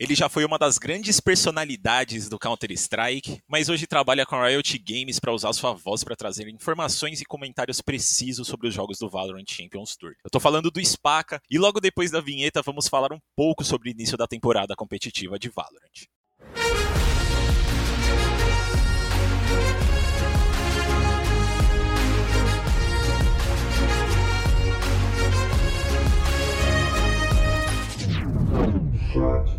Ele 0.00 0.14
já 0.14 0.30
foi 0.30 0.46
uma 0.46 0.56
das 0.56 0.78
grandes 0.78 1.20
personalidades 1.20 2.26
do 2.26 2.38
Counter-Strike, 2.38 3.42
mas 3.46 3.68
hoje 3.68 3.86
trabalha 3.86 4.24
com 4.24 4.34
a 4.34 4.48
Riot 4.48 4.78
Games 4.78 5.20
para 5.20 5.30
usar 5.30 5.52
sua 5.52 5.74
voz 5.74 6.02
para 6.02 6.16
trazer 6.16 6.48
informações 6.48 7.20
e 7.20 7.24
comentários 7.26 7.82
precisos 7.82 8.48
sobre 8.48 8.66
os 8.66 8.72
jogos 8.72 8.98
do 8.98 9.10
Valorant 9.10 9.44
Champions 9.46 9.98
Tour. 9.98 10.14
Eu 10.24 10.30
tô 10.30 10.40
falando 10.40 10.70
do 10.70 10.82
Spaca 10.82 11.38
e 11.50 11.58
logo 11.58 11.80
depois 11.80 12.10
da 12.10 12.18
vinheta 12.22 12.62
vamos 12.62 12.88
falar 12.88 13.12
um 13.12 13.20
pouco 13.36 13.62
sobre 13.62 13.90
o 13.90 13.92
início 13.92 14.16
da 14.16 14.26
temporada 14.26 14.74
competitiva 14.74 15.38
de 15.38 15.50
Valorant. 15.50 16.08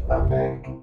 Aberto. 0.10 0.81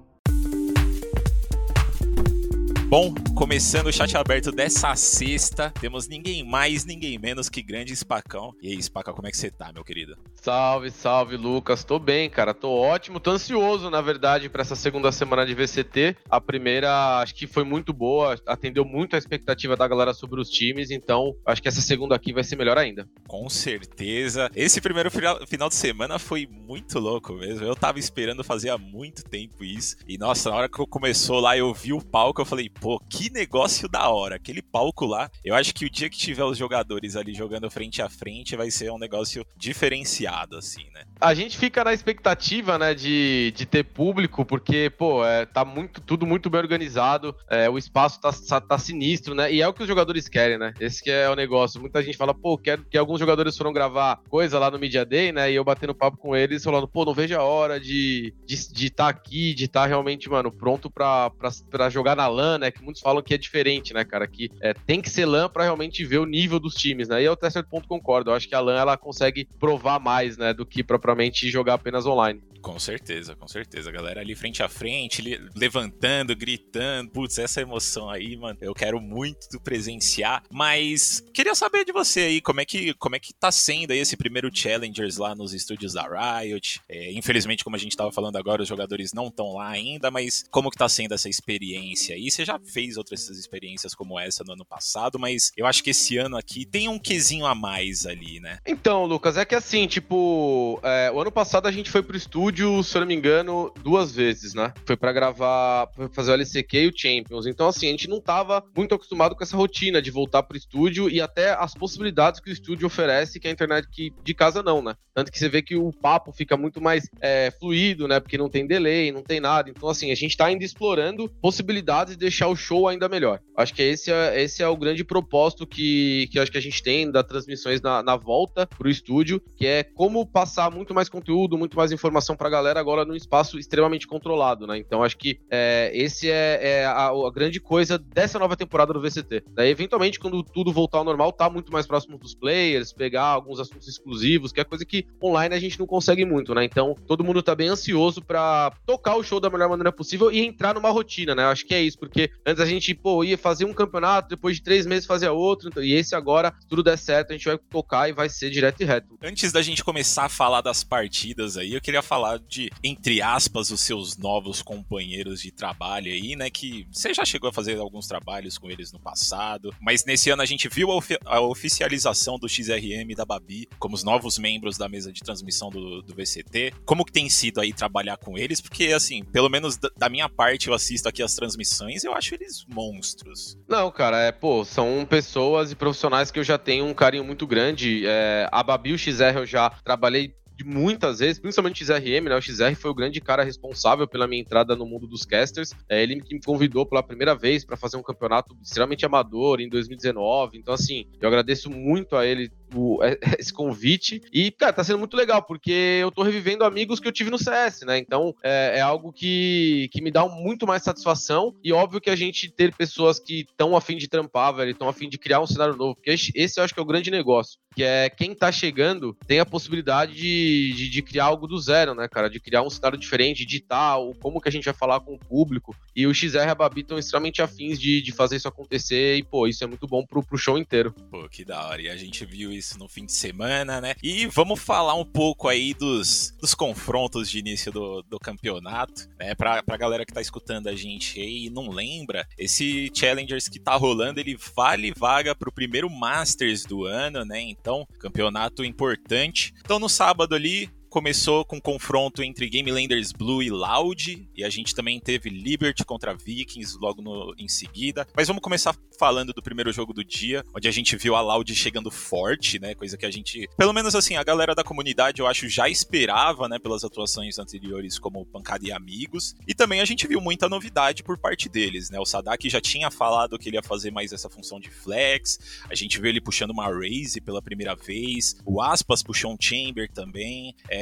Bom, 2.89 3.13
começando 3.35 3.85
o 3.85 3.93
chat 3.93 4.17
aberto 4.17 4.51
dessa 4.51 4.95
sexta, 4.95 5.71
temos 5.79 6.07
ninguém 6.07 6.43
mais, 6.43 6.85
ninguém 6.85 7.19
menos 7.19 7.47
que 7.47 7.61
grande 7.61 7.95
Spacão. 7.95 8.55
E 8.63 8.69
aí, 8.69 8.81
Spaca, 8.81 9.13
como 9.13 9.27
é 9.27 9.31
que 9.31 9.37
você 9.37 9.51
tá, 9.51 9.71
meu 9.71 9.83
querido? 9.83 10.17
Salve, 10.33 10.89
salve, 10.89 11.37
Lucas. 11.37 11.83
Tô 11.83 11.99
bem, 11.99 12.31
cara. 12.31 12.51
Tô 12.51 12.71
ótimo. 12.71 13.19
Tô 13.19 13.29
ansioso, 13.29 13.91
na 13.91 14.01
verdade, 14.01 14.49
para 14.49 14.63
essa 14.63 14.75
segunda 14.75 15.11
semana 15.11 15.45
de 15.45 15.53
VCT. 15.53 16.17
A 16.27 16.41
primeira, 16.41 17.19
acho 17.19 17.35
que 17.35 17.45
foi 17.45 17.63
muito 17.63 17.93
boa, 17.93 18.41
atendeu 18.47 18.83
muito 18.83 19.15
a 19.15 19.19
expectativa 19.19 19.77
da 19.77 19.87
galera 19.87 20.11
sobre 20.11 20.41
os 20.41 20.49
times, 20.49 20.89
então 20.89 21.35
acho 21.45 21.61
que 21.61 21.67
essa 21.67 21.81
segunda 21.81 22.15
aqui 22.15 22.33
vai 22.33 22.43
ser 22.43 22.55
melhor 22.55 22.75
ainda. 22.75 23.07
Com 23.27 23.47
certeza. 23.49 24.49
Esse 24.55 24.81
primeiro 24.81 25.11
final 25.11 25.69
de 25.69 25.75
semana 25.75 26.17
foi 26.17 26.47
muito 26.47 26.97
louco 26.97 27.33
mesmo. 27.33 27.63
Eu 27.63 27.75
tava 27.75 27.99
esperando 27.99 28.43
fazer 28.43 28.71
há 28.71 28.79
muito 28.79 29.23
tempo 29.23 29.63
isso. 29.63 29.95
E 30.07 30.17
nossa, 30.17 30.49
na 30.49 30.55
hora 30.55 30.67
que 30.69 30.79
eu 30.79 30.87
começou 30.87 31.39
lá, 31.39 31.55
eu 31.55 31.71
vi 31.71 31.93
o 31.93 32.03
palco, 32.03 32.41
eu 32.41 32.45
falei, 32.45 32.67
pô, 32.79 32.99
que 33.09 33.29
negócio 33.31 33.87
da 33.87 34.09
hora. 34.09 34.35
Aquele 34.35 34.61
palco 34.61 35.05
lá, 35.05 35.29
eu 35.43 35.55
acho 35.55 35.73
que 35.73 35.85
o 35.85 35.89
dia 35.89 36.09
que 36.09 36.17
tiver 36.17 36.43
os 36.43 36.57
jogadores 36.57 37.15
ali 37.15 37.33
jogando 37.33 37.69
frente 37.69 38.01
a 38.01 38.09
frente 38.09 38.55
vai 38.55 38.71
ser 38.71 38.91
um 38.91 38.97
negócio 38.97 39.45
diferenciado, 39.57 40.57
assim, 40.57 40.85
né? 40.93 41.03
A 41.19 41.33
gente 41.33 41.57
fica 41.57 41.83
na 41.83 41.93
expectativa, 41.93 42.77
né, 42.77 42.93
de, 42.93 43.53
de 43.55 43.65
ter 43.65 43.83
público, 43.83 44.45
porque, 44.45 44.89
pô, 44.89 45.25
é, 45.25 45.45
tá 45.45 45.65
muito, 45.65 46.01
tudo 46.01 46.25
muito 46.25 46.49
bem 46.49 46.61
organizado, 46.61 47.35
é, 47.49 47.69
o 47.69 47.77
espaço 47.77 48.19
tá, 48.21 48.61
tá, 48.61 48.77
sinistro, 48.77 49.35
né? 49.35 49.51
E 49.51 49.61
é 49.61 49.67
o 49.67 49.73
que 49.73 49.81
os 49.81 49.87
jogadores 49.87 50.27
querem, 50.27 50.57
né? 50.57 50.73
Esse 50.79 51.03
que 51.03 51.11
é 51.11 51.29
o 51.29 51.35
negócio. 51.35 51.81
Muita 51.81 52.01
gente 52.01 52.17
fala, 52.17 52.33
pô, 52.33 52.57
quero 52.57 52.85
que 52.85 52.97
alguns 52.97 53.19
jogadores 53.19 53.57
foram 53.57 53.73
gravar 53.73 54.21
coisa 54.29 54.57
lá 54.57 54.71
no 54.71 54.79
Media 54.79 55.05
Day, 55.05 55.31
né? 55.31 55.51
E 55.51 55.55
eu 55.55 55.63
batendo 55.63 55.95
papo 55.95 56.17
com 56.17 56.35
eles, 56.35 56.63
falando, 56.63 56.87
pô, 56.87 57.03
não 57.03 57.13
vejo 57.13 57.35
a 57.35 57.43
hora 57.43 57.79
de 57.79 58.33
estar 58.47 58.73
de, 58.73 58.73
de 58.73 58.89
tá 58.89 59.07
aqui, 59.07 59.53
de 59.53 59.65
estar 59.65 59.81
tá 59.81 59.87
realmente, 59.87 60.29
mano, 60.29 60.51
pronto 60.51 60.89
pra, 60.89 61.29
pra, 61.31 61.49
pra 61.69 61.89
jogar 61.89 62.15
na 62.15 62.27
LAN, 62.27 62.59
né? 62.59 62.68
Né? 62.69 62.71
Que 62.71 62.83
muitos 62.83 63.01
falam 63.01 63.21
que 63.21 63.33
é 63.33 63.37
diferente, 63.37 63.93
né, 63.93 64.05
cara? 64.05 64.27
Que 64.27 64.49
é, 64.61 64.73
tem 64.73 65.01
que 65.01 65.09
ser 65.09 65.25
LAN 65.25 65.49
para 65.49 65.63
realmente 65.63 66.05
ver 66.05 66.19
o 66.19 66.25
nível 66.25 66.59
dos 66.59 66.75
times, 66.75 67.09
né? 67.09 67.21
E 67.21 67.25
eu 67.25 67.33
até 67.33 67.49
certo 67.49 67.69
ponto 67.69 67.87
concordo. 67.87 68.29
Eu 68.29 68.35
acho 68.35 68.47
que 68.47 68.55
a 68.55 68.59
LAN 68.59 68.79
ela 68.79 68.97
consegue 68.97 69.47
provar 69.59 69.99
mais, 69.99 70.37
né, 70.37 70.53
do 70.53 70.65
que 70.65 70.83
propriamente 70.83 71.49
jogar 71.49 71.75
apenas 71.75 72.05
online. 72.05 72.41
Com 72.61 72.77
certeza, 72.79 73.35
com 73.35 73.47
certeza. 73.47 73.89
A 73.89 73.93
galera 73.93 74.21
ali 74.21 74.35
frente 74.35 74.61
a 74.61 74.69
frente, 74.69 75.21
levantando, 75.55 76.35
gritando. 76.35 77.09
Putz, 77.11 77.37
essa 77.37 77.61
emoção 77.61 78.09
aí, 78.09 78.35
mano, 78.35 78.57
eu 78.61 78.73
quero 78.73 78.99
muito 78.99 79.59
presenciar. 79.61 80.43
Mas 80.51 81.23
queria 81.33 81.55
saber 81.55 81.85
de 81.85 81.91
você 81.91 82.21
aí, 82.21 82.41
como 82.41 82.61
é 82.61 82.65
que, 82.65 82.93
como 82.95 83.15
é 83.15 83.19
que 83.19 83.33
tá 83.33 83.51
sendo 83.51 83.91
aí 83.91 83.99
esse 83.99 84.17
primeiro 84.17 84.49
Challengers 84.53 85.17
lá 85.17 85.35
nos 85.35 85.53
estúdios 85.53 85.93
da 85.93 86.03
Riot? 86.03 86.81
É, 86.89 87.11
infelizmente, 87.13 87.63
como 87.63 87.75
a 87.75 87.79
gente 87.79 87.95
tava 87.95 88.11
falando 88.11 88.35
agora, 88.37 88.61
os 88.61 88.67
jogadores 88.67 89.13
não 89.13 89.27
estão 89.27 89.53
lá 89.53 89.69
ainda, 89.69 90.11
mas 90.11 90.45
como 90.51 90.69
que 90.69 90.77
tá 90.77 90.89
sendo 90.89 91.13
essa 91.13 91.29
experiência 91.29 92.15
aí? 92.15 92.29
Você 92.29 92.43
já 92.43 92.59
fez 92.59 92.97
outras 92.97 93.29
experiências 93.29 93.93
como 93.93 94.19
essa 94.19 94.43
no 94.43 94.53
ano 94.53 94.65
passado, 94.65 95.17
mas 95.17 95.51
eu 95.55 95.65
acho 95.65 95.83
que 95.83 95.91
esse 95.91 96.17
ano 96.17 96.37
aqui 96.37 96.65
tem 96.65 96.87
um 96.87 96.99
quesinho 96.99 97.45
a 97.45 97.55
mais 97.55 98.05
ali, 98.05 98.39
né? 98.39 98.59
Então, 98.65 99.05
Lucas, 99.05 99.37
é 99.37 99.45
que 99.45 99.55
assim, 99.55 99.87
tipo, 99.87 100.79
é, 100.83 101.11
o 101.11 101.19
ano 101.19 101.31
passado 101.31 101.67
a 101.67 101.71
gente 101.71 101.89
foi 101.89 102.03
pro 102.03 102.17
estúdio 102.17 102.48
estúdio, 102.49 102.83
se 102.83 102.97
eu 102.97 103.01
não 103.01 103.07
me 103.07 103.13
engano, 103.13 103.71
duas 103.83 104.11
vezes, 104.11 104.55
né? 104.55 104.73
Foi 104.83 104.97
para 104.97 105.13
gravar, 105.13 105.87
pra 105.87 106.09
fazer 106.09 106.31
o 106.31 106.33
LCQ 106.33 106.77
e 106.77 106.87
o 106.87 106.93
Champions. 106.95 107.45
Então, 107.45 107.67
assim, 107.67 107.87
a 107.87 107.91
gente 107.91 108.09
não 108.09 108.19
tava 108.19 108.63
muito 108.75 108.95
acostumado 108.95 109.35
com 109.35 109.43
essa 109.43 109.55
rotina 109.55 110.01
de 110.01 110.09
voltar 110.09 110.41
pro 110.43 110.57
estúdio 110.57 111.09
e 111.09 111.21
até 111.21 111.51
as 111.51 111.75
possibilidades 111.75 112.39
que 112.39 112.49
o 112.49 112.53
estúdio 112.53 112.87
oferece 112.87 113.39
que 113.39 113.47
a 113.47 113.51
internet 113.51 113.87
que 113.91 114.11
de 114.23 114.33
casa 114.33 114.63
não, 114.63 114.81
né? 114.81 114.95
Tanto 115.13 115.31
que 115.31 115.37
você 115.37 115.49
vê 115.49 115.61
que 115.61 115.75
o 115.75 115.91
papo 115.91 116.31
fica 116.31 116.57
muito 116.57 116.81
mais 116.81 117.09
é, 117.21 117.51
fluido, 117.59 118.07
né? 118.07 118.19
Porque 118.19 118.37
não 118.37 118.49
tem 118.49 118.65
delay, 118.65 119.11
não 119.11 119.21
tem 119.21 119.39
nada. 119.39 119.69
Então, 119.69 119.89
assim, 119.89 120.11
a 120.11 120.15
gente 120.15 120.35
tá 120.35 120.45
ainda 120.45 120.63
explorando 120.63 121.29
possibilidades 121.41 122.13
de 122.13 122.19
deixar 122.19 122.47
o 122.47 122.55
show 122.55 122.87
ainda 122.87 123.07
melhor. 123.07 123.39
Acho 123.55 123.73
que 123.73 123.81
esse 123.81 124.11
é, 124.11 124.41
esse 124.41 124.63
é 124.63 124.67
o 124.67 124.77
grande 124.77 125.03
propósito 125.03 125.67
que, 125.67 126.27
que 126.31 126.39
acho 126.39 126.51
que 126.51 126.57
a 126.57 126.61
gente 126.61 126.81
tem 126.81 127.11
das 127.11 127.25
transmissões 127.25 127.81
na, 127.81 128.01
na 128.01 128.15
volta 128.15 128.65
pro 128.65 128.89
estúdio, 128.89 129.41
que 129.55 129.67
é 129.67 129.83
como 129.83 130.25
passar 130.25 130.71
muito 130.71 130.93
mais 130.93 131.09
conteúdo, 131.09 131.57
muito 131.57 131.77
mais 131.77 131.91
informação 131.91 132.35
pra 132.39 132.49
galera 132.49 132.79
agora 132.79 133.03
num 133.03 133.15
espaço 133.15 133.59
extremamente 133.59 134.07
controlado, 134.07 134.65
né? 134.65 134.77
Então 134.77 135.03
acho 135.03 135.17
que 135.17 135.39
é, 135.51 135.91
esse 135.93 136.31
é, 136.31 136.59
é 136.61 136.85
a, 136.85 137.07
a, 137.07 137.31
grande 137.31 137.59
coisa 137.59 137.97
dessa 137.99 138.39
nova 138.39 138.55
temporada 138.55 138.93
do 138.93 139.01
VCT. 139.01 139.43
Daí, 139.53 139.69
eventualmente, 139.69 140.17
quando 140.17 140.41
tudo 140.41 140.71
voltar 140.71 140.99
ao 140.99 141.03
normal, 141.03 141.33
tá 141.33 141.49
muito 141.49 141.71
mais 141.71 141.85
próximo 141.85 142.17
dos 142.17 142.33
players, 142.33 142.93
pegar 142.93 143.23
alguns 143.23 143.59
assuntos 143.59 143.87
exclusivos, 143.87 144.53
que 144.53 144.61
é 144.61 144.63
coisa 144.63 144.85
que 144.85 145.05
online 145.21 145.53
a 145.53 145.59
gente 145.59 145.77
não 145.77 145.85
consegue 145.85 146.23
muito, 146.23 146.55
né? 146.55 146.63
Então 146.63 146.95
todo 147.05 147.23
mundo 147.23 147.43
tá 147.43 147.53
bem 147.53 147.67
ansioso 147.67 148.21
para 148.21 148.71
tocar 148.85 149.15
o 149.17 149.23
show 149.23 149.39
da 149.39 149.49
melhor 149.49 149.69
maneira 149.69 149.91
possível 149.91 150.31
e 150.31 150.39
entrar 150.39 150.73
numa 150.73 150.89
rotina, 150.89 151.35
né? 151.35 151.43
Acho 151.43 151.65
que 151.65 151.73
é 151.73 151.81
isso, 151.81 151.99
porque 151.99 152.31
antes 152.45 152.63
a 152.63 152.65
gente, 152.65 152.95
pô, 152.95 153.21
ia 153.21 153.37
fazer 153.37 153.65
um 153.65 153.73
campeonato, 153.73 154.29
depois 154.29 154.55
de 154.55 154.63
três 154.63 154.85
meses 154.85 155.05
fazia 155.05 155.33
outro, 155.33 155.67
então, 155.67 155.83
e 155.83 155.93
esse 155.93 156.15
agora, 156.15 156.53
se 156.57 156.67
tudo 156.67 156.83
der 156.83 156.97
certo, 156.97 157.31
a 157.31 157.33
gente 157.33 157.45
vai 157.45 157.57
tocar 157.57 158.07
e 158.07 158.13
vai 158.13 158.29
ser 158.29 158.49
direto 158.49 158.81
e 158.81 158.85
reto. 158.85 159.17
Antes 159.21 159.51
da 159.51 159.61
gente 159.61 159.83
começar 159.83 160.25
a 160.25 160.29
falar 160.29 160.61
das 160.61 160.83
partidas 160.83 161.57
aí, 161.57 161.73
eu 161.73 161.81
queria 161.81 162.01
falar 162.01 162.28
falar 162.29 162.39
de, 162.39 162.69
entre 162.83 163.21
aspas, 163.21 163.71
os 163.71 163.81
seus 163.81 164.17
novos 164.17 164.61
companheiros 164.61 165.41
de 165.41 165.51
trabalho 165.51 166.11
aí, 166.11 166.35
né? 166.35 166.49
Que 166.49 166.85
você 166.91 167.13
já 167.13 167.25
chegou 167.25 167.49
a 167.49 167.53
fazer 167.53 167.77
alguns 167.77 168.07
trabalhos 168.07 168.57
com 168.57 168.69
eles 168.69 168.91
no 168.91 168.99
passado, 168.99 169.73
mas 169.81 170.05
nesse 170.05 170.29
ano 170.29 170.41
a 170.41 170.45
gente 170.45 170.67
viu 170.67 170.91
a, 170.91 171.01
a 171.25 171.41
oficialização 171.41 172.37
do 172.37 172.47
XRM 172.47 173.09
e 173.09 173.15
da 173.15 173.25
Babi 173.25 173.67
como 173.79 173.95
os 173.95 174.03
novos 174.03 174.37
membros 174.37 174.77
da 174.77 174.87
mesa 174.87 175.11
de 175.11 175.21
transmissão 175.21 175.69
do, 175.69 176.01
do 176.01 176.13
VCT. 176.13 176.73
Como 176.85 177.05
que 177.05 177.11
tem 177.11 177.29
sido 177.29 177.59
aí 177.59 177.73
trabalhar 177.73 178.17
com 178.17 178.37
eles? 178.37 178.61
Porque, 178.61 178.87
assim, 178.87 179.23
pelo 179.23 179.49
menos 179.49 179.77
da 179.77 180.09
minha 180.09 180.29
parte, 180.29 180.67
eu 180.67 180.73
assisto 180.73 181.07
aqui 181.07 181.23
as 181.23 181.33
transmissões 181.33 182.03
eu 182.03 182.13
acho 182.13 182.35
eles 182.35 182.65
monstros. 182.67 183.57
Não, 183.67 183.89
cara, 183.91 184.19
é, 184.19 184.31
pô, 184.31 184.63
são 184.65 185.05
pessoas 185.09 185.71
e 185.71 185.75
profissionais 185.75 186.31
que 186.31 186.39
eu 186.39 186.43
já 186.43 186.57
tenho 186.57 186.85
um 186.85 186.93
carinho 186.93 187.23
muito 187.23 187.47
grande. 187.47 188.03
É, 188.05 188.47
a 188.51 188.61
Babi 188.61 188.91
e 188.91 188.93
o 188.93 188.97
XR 188.97 189.37
eu 189.37 189.45
já 189.45 189.69
trabalhei 189.69 190.33
de 190.59 190.65
muitas 190.65 191.19
vezes, 191.19 191.39
principalmente 191.39 191.81
o 191.81 191.85
XRM, 191.85 192.27
né? 192.27 192.35
O 192.35 192.41
XR 192.41 192.75
foi 192.75 192.91
o 192.91 192.93
grande 192.93 193.21
cara 193.21 193.43
responsável 193.43 194.05
pela 194.05 194.27
minha 194.27 194.41
entrada 194.41 194.75
no 194.75 194.85
mundo 194.85 195.07
dos 195.07 195.23
casters. 195.23 195.73
É 195.87 196.03
ele 196.03 196.19
que 196.19 196.35
me 196.35 196.41
convidou 196.41 196.85
pela 196.85 197.01
primeira 197.01 197.33
vez 197.33 197.63
para 197.63 197.77
fazer 197.77 197.95
um 197.95 198.03
campeonato 198.03 198.53
extremamente 198.61 199.05
amador 199.05 199.61
em 199.61 199.69
2019. 199.69 200.57
Então, 200.57 200.73
assim, 200.73 201.05
eu 201.21 201.29
agradeço 201.29 201.69
muito 201.69 202.13
a 202.13 202.25
ele 202.25 202.51
o, 202.73 202.99
esse 203.37 203.53
convite. 203.53 204.21
E, 204.31 204.51
cara, 204.51 204.73
tá 204.73 204.83
sendo 204.83 204.99
muito 204.99 205.17
legal, 205.17 205.43
porque 205.43 205.99
eu 206.01 206.11
tô 206.11 206.23
revivendo 206.23 206.63
amigos 206.63 206.99
que 206.99 207.07
eu 207.07 207.11
tive 207.11 207.29
no 207.29 207.37
CS, 207.37 207.81
né? 207.81 207.97
Então, 207.97 208.35
é, 208.43 208.77
é 208.77 208.81
algo 208.81 209.11
que, 209.11 209.89
que 209.91 210.01
me 210.01 210.11
dá 210.11 210.27
muito 210.27 210.65
mais 210.67 210.83
satisfação. 210.83 211.55
E 211.63 211.71
óbvio 211.71 212.01
que 212.01 212.09
a 212.09 212.15
gente 212.15 212.49
ter 212.49 212.73
pessoas 212.75 213.19
que 213.19 213.41
estão 213.41 213.75
afim 213.75 213.97
de 213.97 214.07
trampar, 214.07 214.53
velho, 214.55 214.71
estão 214.71 214.89
afim 214.89 215.09
de 215.09 215.17
criar 215.17 215.41
um 215.41 215.47
cenário 215.47 215.75
novo. 215.75 215.95
Porque 215.95 216.11
esse 216.11 216.59
eu 216.59 216.63
acho 216.63 216.73
que 216.73 216.79
é 216.79 216.83
o 216.83 216.85
grande 216.85 217.11
negócio. 217.11 217.59
Que 217.75 217.83
é 217.83 218.09
quem 218.09 218.33
tá 218.33 218.51
chegando 218.51 219.15
tem 219.27 219.39
a 219.39 219.45
possibilidade 219.45 220.13
de 220.15 220.39
de, 220.73 220.89
de, 220.89 221.01
criar 221.01 221.25
algo 221.25 221.47
do 221.47 221.57
zero, 221.59 221.93
né, 221.93 222.07
cara? 222.07 222.29
De 222.29 222.39
criar 222.39 222.63
um 222.63 222.69
cenário 222.69 222.97
diferente, 222.97 223.43
editar, 223.43 223.97
como 224.19 224.41
que 224.41 224.49
a 224.49 224.51
gente 224.51 224.65
vai 224.65 224.73
falar 224.73 224.99
com 224.99 225.13
o 225.13 225.19
público. 225.19 225.75
E 225.95 226.07
o 226.07 226.13
XR 226.13 226.37
e 226.37 226.49
a 226.49 226.55
Babi 226.55 226.81
estão 226.81 226.97
extremamente 226.97 227.41
afins 227.41 227.79
de, 227.79 228.01
de 228.01 228.11
fazer 228.11 228.37
isso 228.37 228.47
acontecer. 228.47 229.17
E, 229.17 229.23
pô, 229.23 229.47
isso 229.47 229.63
é 229.63 229.67
muito 229.67 229.87
bom 229.87 230.05
pro, 230.05 230.23
pro 230.23 230.37
show 230.37 230.57
inteiro. 230.57 230.93
Pô, 231.11 231.27
que 231.29 231.43
da 231.43 231.67
hora. 231.67 231.81
E 231.81 231.89
a 231.89 231.97
gente 231.97 232.25
viu 232.25 232.51
isso 232.59 232.77
no 232.77 232.87
fim 232.87 233.05
de 233.05 233.11
semana, 233.11 233.81
né? 233.81 233.95
E 234.03 234.27
vamos 234.27 234.59
falar 234.59 234.93
um 234.93 235.05
pouco 235.05 235.47
aí 235.47 235.73
dos, 235.73 236.33
dos 236.39 236.53
confrontos 236.53 237.29
de 237.29 237.39
início 237.39 237.71
do, 237.71 238.01
do 238.03 238.19
campeonato, 238.19 239.09
né? 239.17 239.33
Pra, 239.33 239.63
pra 239.63 239.77
galera 239.77 240.05
que 240.05 240.13
tá 240.13 240.21
escutando 240.21 240.67
a 240.67 240.75
gente 240.75 241.19
aí 241.19 241.45
e 241.45 241.49
não 241.49 241.69
lembra, 241.69 242.27
esse 242.37 242.91
Challengers 242.93 243.47
que 243.47 243.59
tá 243.59 243.75
rolando, 243.75 244.19
ele 244.19 244.37
vale 244.55 244.93
vaga 244.95 245.33
pro 245.33 245.51
primeiro 245.51 245.89
Masters 245.89 246.65
do 246.65 246.85
ano, 246.85 247.25
né? 247.25 247.41
Então, 247.41 247.87
campeonato 247.99 248.63
importante. 248.63 249.53
Então, 249.59 249.79
no 249.79 249.89
sábado 249.89 250.35
ali, 250.35 250.69
começou 250.89 251.45
com 251.45 251.57
um 251.57 251.61
confronto 251.61 252.23
entre 252.23 252.49
Game 252.49 252.71
Landers 252.71 253.11
Blue 253.11 253.43
e 253.43 253.49
Loud, 253.49 254.27
e 254.35 254.43
a 254.43 254.49
gente 254.49 254.73
também 254.73 254.99
teve 254.99 255.29
Liberty 255.29 255.85
contra 255.85 256.15
Vikings 256.15 256.77
logo 256.79 257.01
no, 257.01 257.33
em 257.37 257.47
seguida. 257.47 258.07
Mas 258.15 258.27
vamos 258.27 258.41
começar 258.41 258.75
falando 258.97 259.31
do 259.31 259.41
primeiro 259.41 259.71
jogo 259.71 259.93
do 259.93 260.03
dia, 260.03 260.43
onde 260.53 260.67
a 260.67 260.71
gente 260.71 260.95
viu 260.97 261.15
a 261.15 261.21
Loud 261.21 261.53
chegando 261.55 261.89
forte, 261.91 262.59
né? 262.59 262.75
Coisa 262.75 262.97
que 262.97 263.05
a 263.05 263.11
gente, 263.11 263.47
pelo 263.57 263.71
menos 263.71 263.95
assim, 263.95 264.17
a 264.17 264.23
galera 264.23 264.55
da 264.55 264.63
comunidade 264.63 265.21
eu 265.21 265.27
acho 265.27 265.47
já 265.47 265.69
esperava, 265.69 266.49
né, 266.49 266.59
pelas 266.59 266.83
atuações 266.83 267.37
anteriores 267.39 267.97
como 267.99 268.25
Pancada 268.25 268.65
e 268.67 268.71
Amigos. 268.71 269.35
E 269.47 269.53
também 269.53 269.81
a 269.81 269.85
gente 269.85 270.07
viu 270.07 270.19
muita 270.19 270.49
novidade 270.49 271.03
por 271.03 271.17
parte 271.17 271.47
deles, 271.47 271.89
né? 271.89 271.99
O 271.99 272.05
Sadak 272.05 272.49
já 272.49 272.59
tinha 272.59 272.89
falado 272.89 273.37
que 273.37 273.49
ele 273.49 273.57
ia 273.57 273.63
fazer 273.63 273.91
mais 273.91 274.11
essa 274.11 274.29
função 274.29 274.59
de 274.59 274.69
flex. 274.69 275.39
A 275.69 275.75
gente 275.75 275.99
viu 275.99 276.09
ele 276.09 276.21
puxando 276.21 276.51
uma 276.51 276.67
raise 276.67 277.21
pela 277.21 277.41
primeira 277.41 277.75
vez. 277.75 278.35
O 278.45 278.61
Aspas 278.61 279.03
puxou 279.03 279.33
um 279.33 279.37
chamber 279.39 279.89
também. 279.91 280.55
É, 280.69 280.78